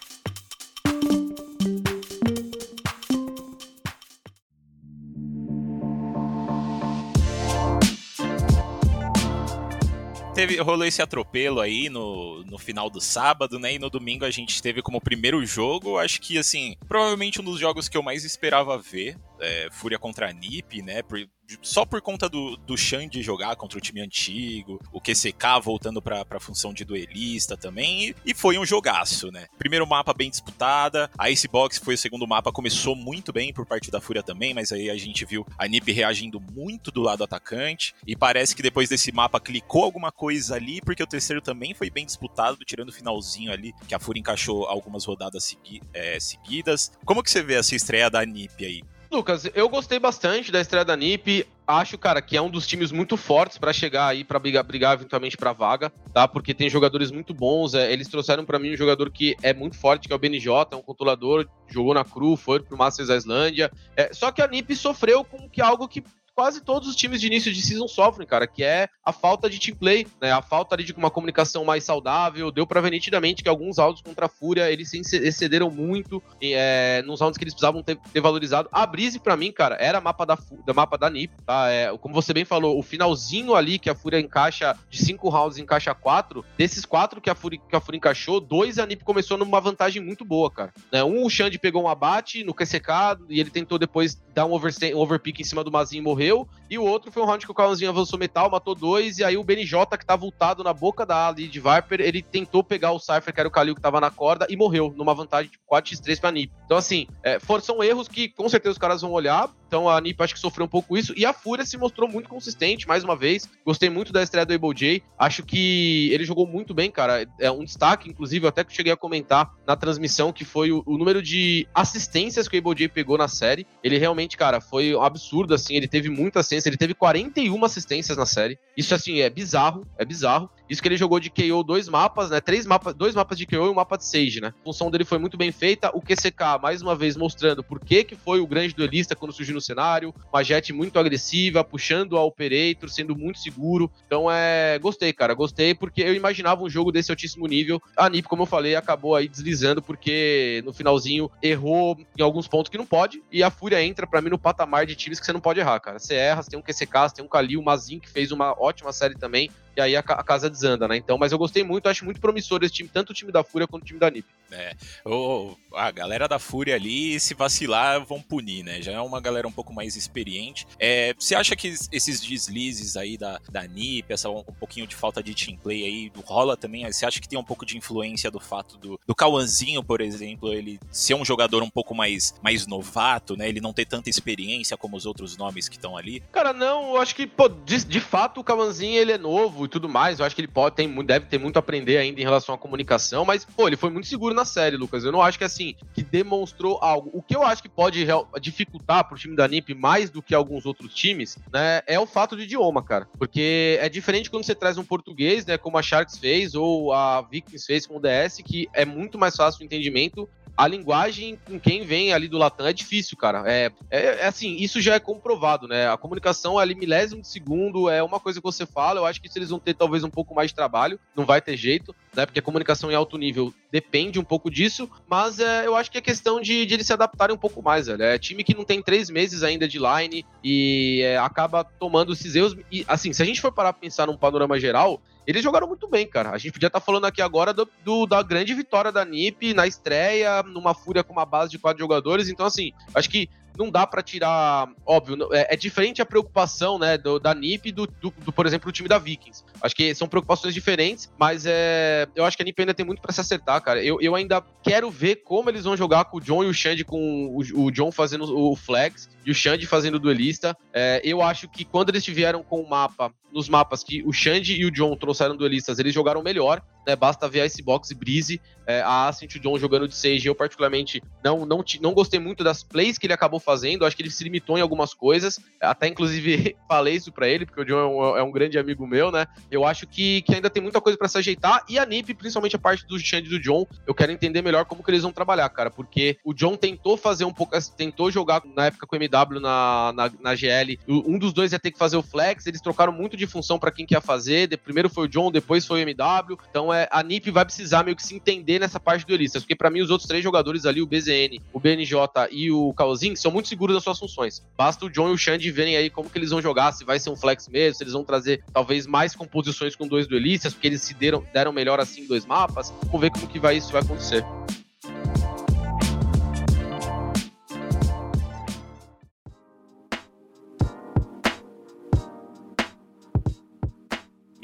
Teve, 10.46 10.60
rolou 10.60 10.86
esse 10.86 11.02
atropelo 11.02 11.60
aí 11.60 11.88
no, 11.88 12.44
no 12.44 12.58
final 12.58 12.90
do 12.90 13.00
sábado, 13.00 13.58
né? 13.58 13.74
E 13.74 13.78
no 13.78 13.90
domingo 13.90 14.24
a 14.24 14.30
gente 14.30 14.62
teve 14.62 14.82
como 14.82 15.00
primeiro 15.00 15.44
jogo, 15.44 15.98
acho 15.98 16.20
que, 16.20 16.38
assim, 16.38 16.76
provavelmente 16.86 17.40
um 17.40 17.44
dos 17.44 17.58
jogos 17.58 17.88
que 17.88 17.96
eu 17.96 18.02
mais 18.02 18.24
esperava 18.24 18.78
ver. 18.78 19.16
É, 19.40 19.68
Fúria 19.72 19.98
contra 19.98 20.28
a 20.28 20.32
NiP, 20.32 20.82
né? 20.82 21.02
Por, 21.02 21.18
só 21.62 21.84
por 21.84 22.00
conta 22.00 22.28
do, 22.28 22.56
do 22.56 22.76
Xande 22.76 23.22
jogar 23.22 23.56
contra 23.56 23.78
o 23.78 23.80
time 23.80 24.00
antigo, 24.00 24.80
o 24.92 25.00
QCK 25.00 25.60
voltando 25.62 26.00
pra, 26.00 26.24
pra 26.24 26.40
função 26.40 26.72
de 26.72 26.84
duelista 26.84 27.56
também, 27.56 28.08
e, 28.08 28.16
e 28.26 28.34
foi 28.34 28.58
um 28.58 28.66
jogaço, 28.66 29.30
né? 29.30 29.46
Primeiro 29.58 29.86
mapa 29.86 30.12
bem 30.12 30.30
disputada, 30.30 31.10
a 31.18 31.30
Icebox 31.30 31.78
foi 31.78 31.94
o 31.94 31.98
segundo 31.98 32.26
mapa, 32.26 32.52
começou 32.52 32.96
muito 32.96 33.32
bem 33.32 33.52
por 33.52 33.66
parte 33.66 33.90
da 33.90 34.00
Fúria 34.00 34.22
também, 34.22 34.54
mas 34.54 34.72
aí 34.72 34.90
a 34.90 34.96
gente 34.96 35.24
viu 35.24 35.46
a 35.58 35.66
NiP 35.66 35.92
reagindo 35.92 36.40
muito 36.40 36.90
do 36.90 37.02
lado 37.02 37.24
atacante, 37.24 37.94
e 38.06 38.16
parece 38.16 38.54
que 38.54 38.62
depois 38.62 38.88
desse 38.88 39.12
mapa 39.12 39.40
clicou 39.40 39.84
alguma 39.84 40.10
coisa 40.10 40.56
ali, 40.56 40.80
porque 40.80 41.02
o 41.02 41.06
terceiro 41.06 41.40
também 41.40 41.74
foi 41.74 41.90
bem 41.90 42.06
disputado, 42.06 42.58
tirando 42.64 42.88
o 42.88 42.92
finalzinho 42.92 43.52
ali, 43.52 43.72
que 43.86 43.94
a 43.94 43.98
Fúria 43.98 44.20
encaixou 44.20 44.66
algumas 44.66 45.04
rodadas 45.04 45.44
segui 45.44 45.82
é, 45.92 46.18
seguidas. 46.18 46.92
Como 47.04 47.22
que 47.22 47.30
você 47.30 47.42
vê 47.42 47.54
essa 47.54 47.74
estreia 47.74 48.10
da 48.10 48.24
NiP 48.24 48.64
aí? 48.64 48.93
Lucas, 49.14 49.48
eu 49.54 49.68
gostei 49.68 50.00
bastante 50.00 50.50
da 50.50 50.60
estreia 50.60 50.84
da 50.84 50.96
NiP. 50.96 51.46
Acho, 51.66 51.96
cara, 51.96 52.20
que 52.20 52.36
é 52.36 52.42
um 52.42 52.50
dos 52.50 52.66
times 52.66 52.90
muito 52.90 53.16
fortes 53.16 53.56
para 53.58 53.72
chegar 53.72 54.08
aí 54.08 54.24
para 54.24 54.40
brigar, 54.40 54.64
brigar 54.64 54.94
eventualmente 54.94 55.36
para 55.36 55.52
vaga, 55.52 55.90
tá? 56.12 56.26
Porque 56.26 56.52
tem 56.52 56.68
jogadores 56.68 57.12
muito 57.12 57.32
bons. 57.32 57.74
É, 57.74 57.92
eles 57.92 58.08
trouxeram 58.08 58.44
para 58.44 58.58
mim 58.58 58.74
um 58.74 58.76
jogador 58.76 59.10
que 59.12 59.36
é 59.40 59.54
muito 59.54 59.78
forte, 59.78 60.08
que 60.08 60.12
é 60.12 60.16
o 60.16 60.18
BNJ, 60.18 60.48
é 60.72 60.76
um 60.76 60.82
controlador, 60.82 61.48
jogou 61.68 61.94
na 61.94 62.04
Cru, 62.04 62.36
foi 62.36 62.58
pro 62.58 62.76
Masters 62.76 63.08
da 63.08 63.16
Islândia. 63.16 63.70
É, 63.96 64.12
só 64.12 64.32
que 64.32 64.42
a 64.42 64.48
NiP 64.48 64.74
sofreu 64.74 65.24
com 65.24 65.48
que 65.48 65.62
algo 65.62 65.86
que 65.86 66.02
quase 66.34 66.60
todos 66.60 66.88
os 66.88 66.96
times 66.96 67.20
de 67.20 67.26
início 67.26 67.52
de 67.52 67.62
season 67.62 67.86
sofrem, 67.86 68.26
cara, 68.26 68.46
que 68.46 68.62
é 68.62 68.88
a 69.04 69.12
falta 69.12 69.48
de 69.48 69.58
team 69.58 69.76
play, 69.76 70.06
né? 70.20 70.32
A 70.32 70.42
falta 70.42 70.74
ali 70.74 70.84
de 70.84 70.92
uma 70.92 71.10
comunicação 71.10 71.64
mais 71.64 71.84
saudável. 71.84 72.50
Deu 72.50 72.66
pra 72.66 72.80
ver 72.80 72.90
nitidamente 72.90 73.42
que 73.42 73.48
alguns 73.48 73.78
áudios 73.78 74.02
contra 74.02 74.26
a 74.26 74.28
Fúria, 74.28 74.70
eles 74.70 74.90
se 74.90 74.98
excederam 75.16 75.70
muito 75.70 76.22
é, 76.42 77.02
nos 77.06 77.20
rounds 77.20 77.38
que 77.38 77.44
eles 77.44 77.54
precisavam 77.54 77.82
ter, 77.82 77.96
ter 78.12 78.20
valorizado. 78.20 78.68
A 78.72 78.84
Brise, 78.86 79.18
para 79.18 79.36
mim, 79.36 79.52
cara, 79.52 79.76
era 79.78 80.00
mapa 80.00 80.24
da, 80.24 80.38
da 80.66 80.72
mapa 80.72 80.98
da 80.98 81.08
NiP, 81.08 81.34
tá? 81.44 81.70
É, 81.70 81.96
como 81.98 82.14
você 82.14 82.32
bem 82.32 82.44
falou, 82.44 82.78
o 82.78 82.82
finalzinho 82.82 83.54
ali 83.54 83.78
que 83.78 83.90
a 83.90 83.94
Fúria 83.94 84.18
encaixa 84.18 84.76
de 84.90 84.98
cinco 84.98 85.28
rounds, 85.28 85.58
encaixa 85.58 85.94
quatro. 85.94 86.44
Desses 86.56 86.84
quatro 86.84 87.20
que 87.20 87.30
a 87.30 87.34
Fúria, 87.34 87.60
que 87.68 87.76
a 87.76 87.80
Fúria 87.80 87.98
encaixou, 87.98 88.40
dois 88.40 88.78
a 88.78 88.86
NiP 88.86 89.04
começou 89.04 89.38
numa 89.38 89.60
vantagem 89.60 90.02
muito 90.02 90.24
boa, 90.24 90.50
cara. 90.50 90.72
Né? 90.90 91.04
Um, 91.04 91.24
o 91.24 91.30
Xande 91.30 91.58
pegou 91.58 91.82
um 91.82 91.88
abate 91.88 92.42
no 92.42 92.54
QCK 92.54 93.24
e 93.28 93.40
ele 93.40 93.50
tentou 93.50 93.78
depois 93.78 94.20
dar 94.34 94.46
um, 94.46 94.52
overpick 94.52 95.40
em 95.40 95.44
cima 95.44 95.62
do 95.62 95.70
Mazinho 95.70 96.00
e 96.00 96.04
morreu. 96.04 96.48
E 96.68 96.76
o 96.76 96.84
outro 96.84 97.12
foi 97.12 97.22
um 97.22 97.26
round 97.26 97.44
que 97.44 97.52
o 97.52 97.54
Cauãzinho 97.54 97.90
avançou 97.90 98.18
metal, 98.18 98.50
matou 98.50 98.74
dois. 98.74 99.18
E 99.18 99.24
aí 99.24 99.36
o 99.36 99.44
BNJ, 99.44 99.96
que 99.98 100.04
tá 100.04 100.16
voltado 100.16 100.64
na 100.64 100.72
boca 100.72 101.06
da 101.06 101.28
ali 101.28 101.46
de 101.46 101.60
Viper, 101.60 102.00
ele 102.00 102.20
tentou 102.20 102.64
pegar 102.64 102.90
o 102.90 102.98
Cypher, 102.98 103.32
que 103.32 103.40
era 103.40 103.48
o 103.48 103.52
Kalil 103.52 103.74
que 103.74 103.80
tava 103.80 104.00
na 104.00 104.10
corda, 104.10 104.46
e 104.50 104.56
morreu, 104.56 104.92
numa 104.96 105.14
vantagem 105.14 105.50
de 105.50 105.58
4x3 105.70 106.20
pra 106.20 106.32
NiP. 106.32 106.52
Então, 106.64 106.76
assim, 106.76 107.06
é, 107.22 107.38
são 107.62 107.82
erros 107.82 108.08
que 108.08 108.28
com 108.28 108.48
certeza 108.48 108.72
os 108.72 108.78
caras 108.78 109.02
vão 109.02 109.12
olhar 109.12 109.48
então 109.74 109.88
a 109.88 110.00
NiP 110.00 110.22
acho 110.22 110.34
que 110.34 110.38
sofreu 110.40 110.66
um 110.66 110.68
pouco 110.68 110.96
isso, 110.96 111.12
e 111.16 111.26
a 111.26 111.32
Fúria 111.32 111.66
se 111.66 111.76
mostrou 111.76 112.08
muito 112.08 112.28
consistente, 112.28 112.86
mais 112.86 113.02
uma 113.02 113.16
vez, 113.16 113.50
gostei 113.66 113.90
muito 113.90 114.12
da 114.12 114.22
estreia 114.22 114.46
do 114.46 114.54
Able 114.54 114.72
J, 114.72 115.02
acho 115.18 115.42
que 115.42 116.10
ele 116.12 116.24
jogou 116.24 116.46
muito 116.46 116.72
bem, 116.72 116.92
cara, 116.92 117.26
é 117.40 117.50
um 117.50 117.64
destaque, 117.64 118.08
inclusive, 118.08 118.46
até 118.46 118.64
cheguei 118.68 118.92
a 118.92 118.96
comentar 118.96 119.52
na 119.66 119.74
transmissão, 119.74 120.32
que 120.32 120.44
foi 120.44 120.70
o, 120.70 120.84
o 120.86 120.96
número 120.96 121.20
de 121.20 121.66
assistências 121.74 122.46
que 122.46 122.56
o 122.56 122.60
Able 122.60 122.76
J 122.76 122.88
pegou 122.88 123.18
na 123.18 123.26
série, 123.26 123.66
ele 123.82 123.98
realmente, 123.98 124.36
cara, 124.36 124.60
foi 124.60 124.94
um 124.94 125.02
absurdo, 125.02 125.52
assim, 125.54 125.74
ele 125.74 125.88
teve 125.88 126.08
muita 126.08 126.38
assistência, 126.38 126.68
ele 126.68 126.76
teve 126.76 126.94
41 126.94 127.64
assistências 127.64 128.16
na 128.16 128.26
série, 128.26 128.56
isso, 128.76 128.94
assim, 128.94 129.22
é 129.22 129.28
bizarro, 129.28 129.84
é 129.98 130.04
bizarro, 130.04 130.48
isso 130.68 130.80
que 130.80 130.88
ele 130.88 130.96
jogou 130.96 131.20
de 131.20 131.30
KO 131.30 131.62
dois 131.62 131.88
mapas, 131.88 132.30
né? 132.30 132.40
Três 132.40 132.66
mapas, 132.66 132.94
dois 132.94 133.14
mapas 133.14 133.36
de 133.36 133.46
KO 133.46 133.56
e 133.56 133.68
um 133.68 133.74
mapa 133.74 133.96
de 133.96 134.06
Sage, 134.06 134.40
né? 134.40 134.48
A 134.60 134.64
função 134.64 134.90
dele 134.90 135.04
foi 135.04 135.18
muito 135.18 135.36
bem 135.36 135.52
feita. 135.52 135.90
O 135.94 136.00
QCK, 136.00 136.58
mais 136.62 136.80
uma 136.80 136.96
vez, 136.96 137.16
mostrando 137.16 137.62
por 137.62 137.80
que, 137.80 138.02
que 138.02 138.16
foi 138.16 138.40
o 138.40 138.46
grande 138.46 138.74
duelista 138.74 139.14
quando 139.14 139.32
surgiu 139.32 139.54
no 139.54 139.60
cenário. 139.64 140.14
Uma 140.32 140.42
jet 140.42 140.72
muito 140.72 140.98
agressiva, 140.98 141.64
puxando 141.64 142.16
a 142.16 142.24
Operator, 142.24 142.88
sendo 142.88 143.16
muito 143.16 143.38
seguro. 143.38 143.90
Então, 144.06 144.30
é. 144.30 144.78
Gostei, 144.78 145.12
cara. 145.12 145.34
Gostei 145.34 145.74
porque 145.74 146.02
eu 146.02 146.14
imaginava 146.14 146.62
um 146.62 146.70
jogo 146.70 146.92
desse 146.92 147.10
altíssimo 147.10 147.46
nível. 147.46 147.80
A 147.96 148.08
NiP, 148.08 148.28
como 148.28 148.42
eu 148.42 148.46
falei, 148.46 148.76
acabou 148.76 149.14
aí 149.14 149.28
deslizando 149.28 149.82
porque 149.82 150.62
no 150.64 150.72
finalzinho 150.72 151.30
errou 151.42 151.96
em 152.16 152.22
alguns 152.22 152.48
pontos 152.48 152.70
que 152.70 152.78
não 152.78 152.86
pode. 152.86 153.22
E 153.30 153.42
a 153.42 153.50
Fúria 153.50 153.82
entra, 153.82 154.06
para 154.06 154.20
mim, 154.20 154.30
no 154.30 154.38
patamar 154.38 154.86
de 154.86 154.94
times 154.94 155.20
que 155.20 155.26
você 155.26 155.32
não 155.32 155.40
pode 155.40 155.60
errar, 155.60 155.80
cara. 155.80 155.98
Você 155.98 156.14
erra, 156.14 156.42
você 156.42 156.50
tem 156.50 156.58
um 156.58 156.62
QCK, 156.62 157.08
você 157.08 157.14
tem 157.16 157.24
um 157.24 157.28
Kalil, 157.28 157.60
o 157.60 157.64
Mazin, 157.64 157.98
que 157.98 158.08
fez 158.08 158.32
uma 158.32 158.52
ótima 158.58 158.92
série 158.92 159.14
também 159.14 159.50
e 159.76 159.80
aí 159.80 159.96
a, 159.96 160.02
casa 160.02 160.48
desanda, 160.48 160.86
né? 160.88 160.96
Então, 160.96 161.18
mas 161.18 161.32
eu 161.32 161.38
gostei 161.38 161.64
muito, 161.64 161.88
acho 161.88 162.04
muito 162.04 162.20
promissor 162.20 162.62
esse 162.62 162.74
time, 162.74 162.88
tanto 162.88 163.10
o 163.10 163.14
time 163.14 163.32
da 163.32 163.42
Fúria 163.42 163.66
quanto 163.66 163.82
o 163.82 163.86
time 163.86 163.98
da 163.98 164.10
NiP. 164.10 164.26
É, 164.52 164.74
o, 165.04 165.56
a 165.72 165.90
galera 165.90 166.28
da 166.28 166.38
Fúria 166.38 166.74
ali, 166.74 167.18
se 167.18 167.34
vacilar, 167.34 168.04
vão 168.04 168.20
punir, 168.20 168.62
né? 168.62 168.80
Já 168.80 168.92
é 168.92 169.00
uma 169.00 169.20
galera 169.20 169.48
um 169.48 169.52
pouco 169.52 169.72
mais 169.72 169.96
experiente. 169.96 170.66
É, 170.78 171.14
você 171.18 171.34
acha 171.34 171.56
que 171.56 171.74
esses 171.92 172.20
deslizes 172.20 172.96
aí 172.96 173.16
da, 173.16 173.40
da 173.50 173.66
NiP, 173.66 174.12
essa 174.12 174.30
um, 174.30 174.38
um 174.38 174.54
pouquinho 174.54 174.86
de 174.86 174.94
falta 174.94 175.22
de 175.22 175.34
team 175.34 175.56
play 175.56 175.84
aí, 175.84 176.10
do 176.10 176.20
rola 176.20 176.56
também, 176.56 176.84
você 176.90 177.04
acha 177.04 177.20
que 177.20 177.28
tem 177.28 177.38
um 177.38 177.44
pouco 177.44 177.66
de 177.66 177.76
influência 177.76 178.30
do 178.30 178.38
fato 178.38 178.76
do, 178.78 179.00
do 179.06 179.14
Cauãzinho, 179.14 179.82
por 179.82 180.00
exemplo, 180.00 180.52
ele 180.52 180.78
ser 180.90 181.14
um 181.14 181.24
jogador 181.24 181.62
um 181.62 181.70
pouco 181.70 181.94
mais, 181.94 182.34
mais 182.42 182.66
novato, 182.66 183.36
né? 183.36 183.48
Ele 183.48 183.60
não 183.60 183.72
ter 183.72 183.86
tanta 183.86 184.08
experiência 184.08 184.76
como 184.76 184.96
os 184.96 185.06
outros 185.06 185.36
nomes 185.36 185.68
que 185.68 185.76
estão 185.76 185.96
ali? 185.96 186.22
Cara, 186.32 186.52
não, 186.52 186.94
eu 186.94 187.00
acho 187.00 187.14
que, 187.14 187.26
pô, 187.26 187.48
de, 187.48 187.84
de 187.84 188.00
fato 188.00 188.40
o 188.40 188.44
Cauãzinho, 188.44 189.00
ele 189.00 189.12
é 189.12 189.18
novo 189.64 189.66
e 189.66 189.68
tudo 189.68 189.88
mais, 189.88 190.18
eu 190.18 190.26
acho 190.26 190.34
que 190.34 190.40
ele 190.40 190.48
pode, 190.48 190.76
tem, 190.76 190.92
deve 191.04 191.26
ter 191.26 191.38
muito 191.38 191.56
a 191.56 191.60
aprender 191.60 191.96
ainda 191.96 192.20
em 192.20 192.24
relação 192.24 192.54
à 192.54 192.58
comunicação, 192.58 193.24
mas, 193.24 193.44
pô, 193.44 193.66
ele 193.66 193.76
foi 193.76 193.90
muito 193.90 194.06
seguro 194.06 194.34
na 194.34 194.44
série, 194.44 194.76
Lucas. 194.76 195.04
Eu 195.04 195.12
não 195.12 195.22
acho 195.22 195.38
que, 195.38 195.44
assim, 195.44 195.74
que 195.94 196.02
demonstrou 196.02 196.78
algo. 196.80 197.10
O 197.12 197.22
que 197.22 197.34
eu 197.34 197.42
acho 197.42 197.62
que 197.62 197.68
pode 197.68 198.06
dificultar 198.40 199.08
pro 199.08 199.18
time 199.18 199.34
da 199.34 199.48
NiP 199.48 199.74
mais 199.74 200.10
do 200.10 200.22
que 200.22 200.34
alguns 200.34 200.66
outros 200.66 200.94
times, 200.94 201.38
né, 201.52 201.82
é 201.86 201.98
o 201.98 202.06
fato 202.06 202.36
de 202.36 202.42
idioma, 202.42 202.82
cara. 202.82 203.08
Porque 203.18 203.78
é 203.80 203.88
diferente 203.88 204.30
quando 204.30 204.44
você 204.44 204.54
traz 204.54 204.78
um 204.78 204.84
português, 204.84 205.46
né, 205.46 205.56
como 205.56 205.78
a 205.78 205.82
Sharks 205.82 206.18
fez 206.18 206.54
ou 206.54 206.92
a 206.92 207.22
Vikings 207.22 207.66
fez 207.66 207.86
com 207.86 207.96
o 207.96 208.00
DS, 208.00 208.42
que 208.44 208.68
é 208.72 208.84
muito 208.84 209.18
mais 209.18 209.34
fácil 209.34 209.62
o 209.62 209.64
entendimento 209.64 210.28
a 210.56 210.66
linguagem 210.68 211.38
com 211.44 211.58
quem 211.58 211.84
vem 211.84 212.12
ali 212.12 212.28
do 212.28 212.38
Latam 212.38 212.66
é 212.66 212.72
difícil, 212.72 213.16
cara. 213.16 213.42
É, 213.46 213.70
é, 213.90 214.04
é, 214.20 214.26
assim, 214.26 214.56
isso 214.56 214.80
já 214.80 214.94
é 214.94 215.00
comprovado, 215.00 215.66
né? 215.66 215.90
A 215.90 215.96
comunicação 215.96 216.58
ali, 216.58 216.74
milésimo 216.74 217.22
de 217.22 217.28
segundo, 217.28 217.88
é 217.88 218.02
uma 218.02 218.20
coisa 218.20 218.40
que 218.40 218.44
você 218.44 218.64
fala. 218.64 219.00
Eu 219.00 219.06
acho 219.06 219.20
que 219.20 219.26
isso 219.26 219.38
eles 219.38 219.50
vão 219.50 219.58
ter 219.58 219.74
talvez 219.74 220.04
um 220.04 220.10
pouco 220.10 220.34
mais 220.34 220.50
de 220.50 220.54
trabalho, 220.54 220.98
não 221.16 221.26
vai 221.26 221.40
ter 221.40 221.56
jeito, 221.56 221.94
né? 222.16 222.26
Porque 222.26 222.38
a 222.38 222.42
comunicação 222.42 222.90
em 222.90 222.94
alto 222.94 223.18
nível 223.18 223.52
depende 223.70 224.18
um 224.18 224.24
pouco 224.24 224.50
disso, 224.50 224.88
mas 225.08 225.38
é, 225.38 225.66
eu 225.66 225.74
acho 225.74 225.90
que 225.90 225.98
é 225.98 226.00
questão 226.00 226.40
de, 226.40 226.64
de 226.66 226.74
eles 226.74 226.86
se 226.86 226.92
adaptarem 226.92 227.34
um 227.34 227.38
pouco 227.38 227.62
mais, 227.62 227.86
velho. 227.86 228.02
É 228.02 228.18
time 228.18 228.44
que 228.44 228.54
não 228.54 228.64
tem 228.64 228.82
três 228.82 229.10
meses 229.10 229.42
ainda 229.42 229.66
de 229.66 229.78
line 229.78 230.24
e 230.42 231.02
é, 231.02 231.18
acaba 231.18 231.64
tomando 231.64 232.12
esses 232.12 232.34
erros. 232.34 232.56
E, 232.70 232.84
assim, 232.86 233.12
se 233.12 233.22
a 233.22 233.26
gente 233.26 233.40
for 233.40 233.52
parar 233.52 233.72
pra 233.72 233.80
pensar 233.80 234.06
num 234.06 234.16
panorama 234.16 234.58
geral, 234.58 235.00
eles 235.26 235.42
jogaram 235.42 235.66
muito 235.66 235.88
bem, 235.88 236.06
cara. 236.06 236.30
A 236.30 236.38
gente 236.38 236.52
podia 236.52 236.66
estar 236.66 236.80
tá 236.80 236.84
falando 236.84 237.06
aqui 237.06 237.22
agora 237.22 237.52
do, 237.52 237.68
do, 237.84 238.06
da 238.06 238.22
grande 238.22 238.52
vitória 238.54 238.92
da 238.92 239.04
NiP 239.04 239.54
na 239.54 239.66
estreia, 239.66 240.42
numa 240.42 240.74
fúria 240.74 241.02
com 241.02 241.12
uma 241.12 241.24
base 241.24 241.50
de 241.50 241.58
quatro 241.58 241.80
jogadores. 241.80 242.28
Então, 242.28 242.46
assim, 242.46 242.72
acho 242.94 243.08
que 243.08 243.28
não 243.56 243.70
dá 243.70 243.86
para 243.86 244.02
tirar. 244.02 244.68
Óbvio, 244.84 245.28
é, 245.32 245.54
é, 245.54 245.56
diferente 245.56 246.02
a 246.02 246.06
preocupação 246.06 246.78
né, 246.78 246.98
do, 246.98 247.18
da 247.18 247.34
NiP 247.34 247.72
do, 247.72 247.86
do, 247.86 248.12
do, 248.18 248.32
por 248.32 248.46
exemplo, 248.46 248.70
do 248.70 248.72
time 248.72 248.88
da 248.88 248.98
Vikings. 248.98 249.44
Acho 249.62 249.74
que 249.74 249.94
são 249.94 250.08
preocupações 250.08 250.54
diferentes, 250.54 251.10
mas 251.18 251.44
é, 251.46 252.06
eu 252.14 252.24
acho 252.24 252.36
que 252.36 252.42
a 252.42 252.46
NiP 252.46 252.62
ainda 252.62 252.74
tem 252.74 252.84
muito 252.84 253.00
para 253.00 253.12
se 253.12 253.20
acertar, 253.20 253.60
cara. 253.62 253.82
Eu, 253.82 254.00
eu 254.00 254.14
ainda 254.14 254.42
quero 254.62 254.90
ver 254.90 255.16
como 255.16 255.50
eles 255.50 255.64
vão 255.64 255.76
jogar 255.76 256.06
com 256.06 256.18
o 256.18 256.20
John 256.20 256.42
e 256.44 256.48
o 256.48 256.54
Xande, 256.54 256.84
com 256.84 257.26
o, 257.28 257.64
o 257.64 257.70
John 257.70 257.90
fazendo 257.90 258.24
o 258.24 258.56
flags 258.56 259.08
e 259.24 259.30
o 259.30 259.34
Xande 259.34 259.66
fazendo 259.66 259.98
duelista. 259.98 260.56
É, 260.72 261.00
eu 261.04 261.22
acho 261.22 261.48
que 261.48 261.64
quando 261.64 261.90
eles 261.90 262.04
tiveram 262.04 262.42
com 262.42 262.60
o 262.60 262.68
mapa, 262.68 263.12
nos 263.32 263.48
mapas 263.48 263.82
que 263.82 264.02
o 264.02 264.12
Xande 264.12 264.54
e 264.54 264.64
o 264.64 264.70
John 264.70 264.96
trouxeram 264.96 265.36
duelistas, 265.36 265.78
eles 265.78 265.94
jogaram 265.94 266.22
melhor 266.22 266.62
né? 266.86 266.94
Basta 266.94 267.28
ver 267.28 267.40
a 267.40 267.46
Icebox 267.46 267.90
e 267.90 267.94
Breeze, 267.94 268.40
é, 268.66 268.80
a 268.80 269.08
Ascent 269.08 269.34
e 269.34 269.38
o 269.38 269.40
John 269.40 269.58
jogando 269.58 269.88
de 269.88 269.94
Sage. 269.94 270.26
Eu, 270.26 270.34
particularmente, 270.34 271.02
não, 271.22 271.44
não, 271.46 271.64
não 271.80 271.94
gostei 271.94 272.20
muito 272.20 272.44
das 272.44 272.62
plays 272.62 272.98
que 272.98 273.06
ele 273.06 273.12
acabou 273.12 273.40
fazendo. 273.40 273.84
Acho 273.84 273.96
que 273.96 274.02
ele 274.02 274.10
se 274.10 274.24
limitou 274.24 274.58
em 274.58 274.60
algumas 274.60 274.94
coisas. 274.94 275.40
Até, 275.60 275.88
inclusive, 275.88 276.56
falei 276.68 276.94
isso 276.94 277.12
para 277.12 277.28
ele, 277.28 277.46
porque 277.46 277.60
o 277.60 277.64
John 277.64 277.78
é 277.78 277.86
um, 277.86 278.16
é 278.18 278.22
um, 278.22 278.30
grande 278.30 278.58
amigo 278.58 278.86
meu, 278.86 279.10
né? 279.10 279.26
Eu 279.50 279.64
acho 279.64 279.86
que, 279.86 280.22
que 280.22 280.34
ainda 280.34 280.50
tem 280.50 280.62
muita 280.62 280.80
coisa 280.80 280.98
para 280.98 281.08
se 281.08 281.18
ajeitar. 281.18 281.64
E 281.68 281.78
a 281.78 281.86
NiP, 281.86 282.14
principalmente 282.14 282.56
a 282.56 282.58
parte 282.58 282.86
do 282.86 282.98
Xande 282.98 283.28
e 283.28 283.30
do 283.30 283.40
John, 283.40 283.66
eu 283.86 283.94
quero 283.94 284.12
entender 284.12 284.42
melhor 284.42 284.64
como 284.64 284.82
que 284.82 284.90
eles 284.90 285.02
vão 285.02 285.12
trabalhar, 285.12 285.48
cara. 285.48 285.70
Porque 285.70 286.18
o 286.24 286.34
John 286.34 286.56
tentou 286.56 286.96
fazer 286.96 287.24
um 287.24 287.32
pouco, 287.32 287.54
tentou 287.76 288.10
jogar 288.10 288.42
na 288.44 288.66
época 288.66 288.86
com 288.86 288.96
o 288.96 288.98
MW 288.98 289.13
na, 289.40 289.92
na, 289.94 290.10
na 290.20 290.34
GL. 290.34 290.78
Um 290.88 291.18
dos 291.18 291.32
dois 291.32 291.52
ia 291.52 291.58
ter 291.58 291.70
que 291.70 291.78
fazer 291.78 291.96
o 291.96 292.02
flex. 292.02 292.46
Eles 292.46 292.60
trocaram 292.60 292.92
muito 292.92 293.16
de 293.16 293.26
função 293.26 293.58
para 293.58 293.70
quem 293.70 293.86
que 293.86 293.94
ia 293.94 294.00
fazer. 294.00 294.48
De, 294.48 294.56
primeiro 294.56 294.88
foi 294.88 295.04
o 295.04 295.08
John, 295.08 295.30
depois 295.30 295.66
foi 295.66 295.82
o 295.84 295.88
MW. 295.88 296.38
Então 296.50 296.72
é, 296.72 296.88
a 296.90 297.02
NiP 297.02 297.30
vai 297.30 297.44
precisar 297.44 297.84
meio 297.84 297.96
que 297.96 298.02
se 298.04 298.14
entender 298.14 298.58
nessa 298.58 298.80
parte 298.80 299.06
duelistas, 299.06 299.42
porque 299.42 299.54
para 299.54 299.70
mim 299.70 299.80
os 299.80 299.90
outros 299.90 300.08
três 300.08 300.22
jogadores 300.22 300.66
ali, 300.66 300.82
o 300.82 300.86
BZN, 300.86 301.40
o 301.52 301.60
BNJ 301.60 301.96
e 302.30 302.50
o 302.50 302.72
Kaozin, 302.74 303.14
são 303.16 303.30
muito 303.30 303.48
seguros 303.48 303.74
das 303.74 303.84
suas 303.84 303.98
funções. 303.98 304.42
Basta 304.56 304.86
o 304.86 304.90
John 304.90 305.10
e 305.10 305.12
o 305.12 305.18
Xande 305.18 305.50
verem 305.50 305.76
aí 305.76 305.90
como 305.90 306.10
que 306.10 306.18
eles 306.18 306.30
vão 306.30 306.42
jogar, 306.42 306.72
se 306.72 306.84
vai 306.84 306.98
ser 306.98 307.10
um 307.10 307.16
flex 307.16 307.48
mesmo, 307.48 307.76
se 307.76 307.84
eles 307.84 307.92
vão 307.92 308.04
trazer 308.04 308.42
talvez 308.52 308.86
mais 308.86 309.14
composições 309.14 309.76
com 309.76 309.86
dois 309.86 310.06
duelistas, 310.06 310.52
porque 310.52 310.68
eles 310.68 310.82
se 310.82 310.94
deram, 310.94 311.24
deram 311.32 311.52
melhor 311.52 311.80
assim 311.80 312.02
em 312.02 312.06
dois 312.06 312.26
mapas. 312.26 312.72
Vamos 312.84 313.00
ver 313.00 313.10
como 313.10 313.26
que 313.26 313.38
vai 313.38 313.56
isso 313.56 313.72
vai 313.72 313.82
acontecer. 313.82 314.24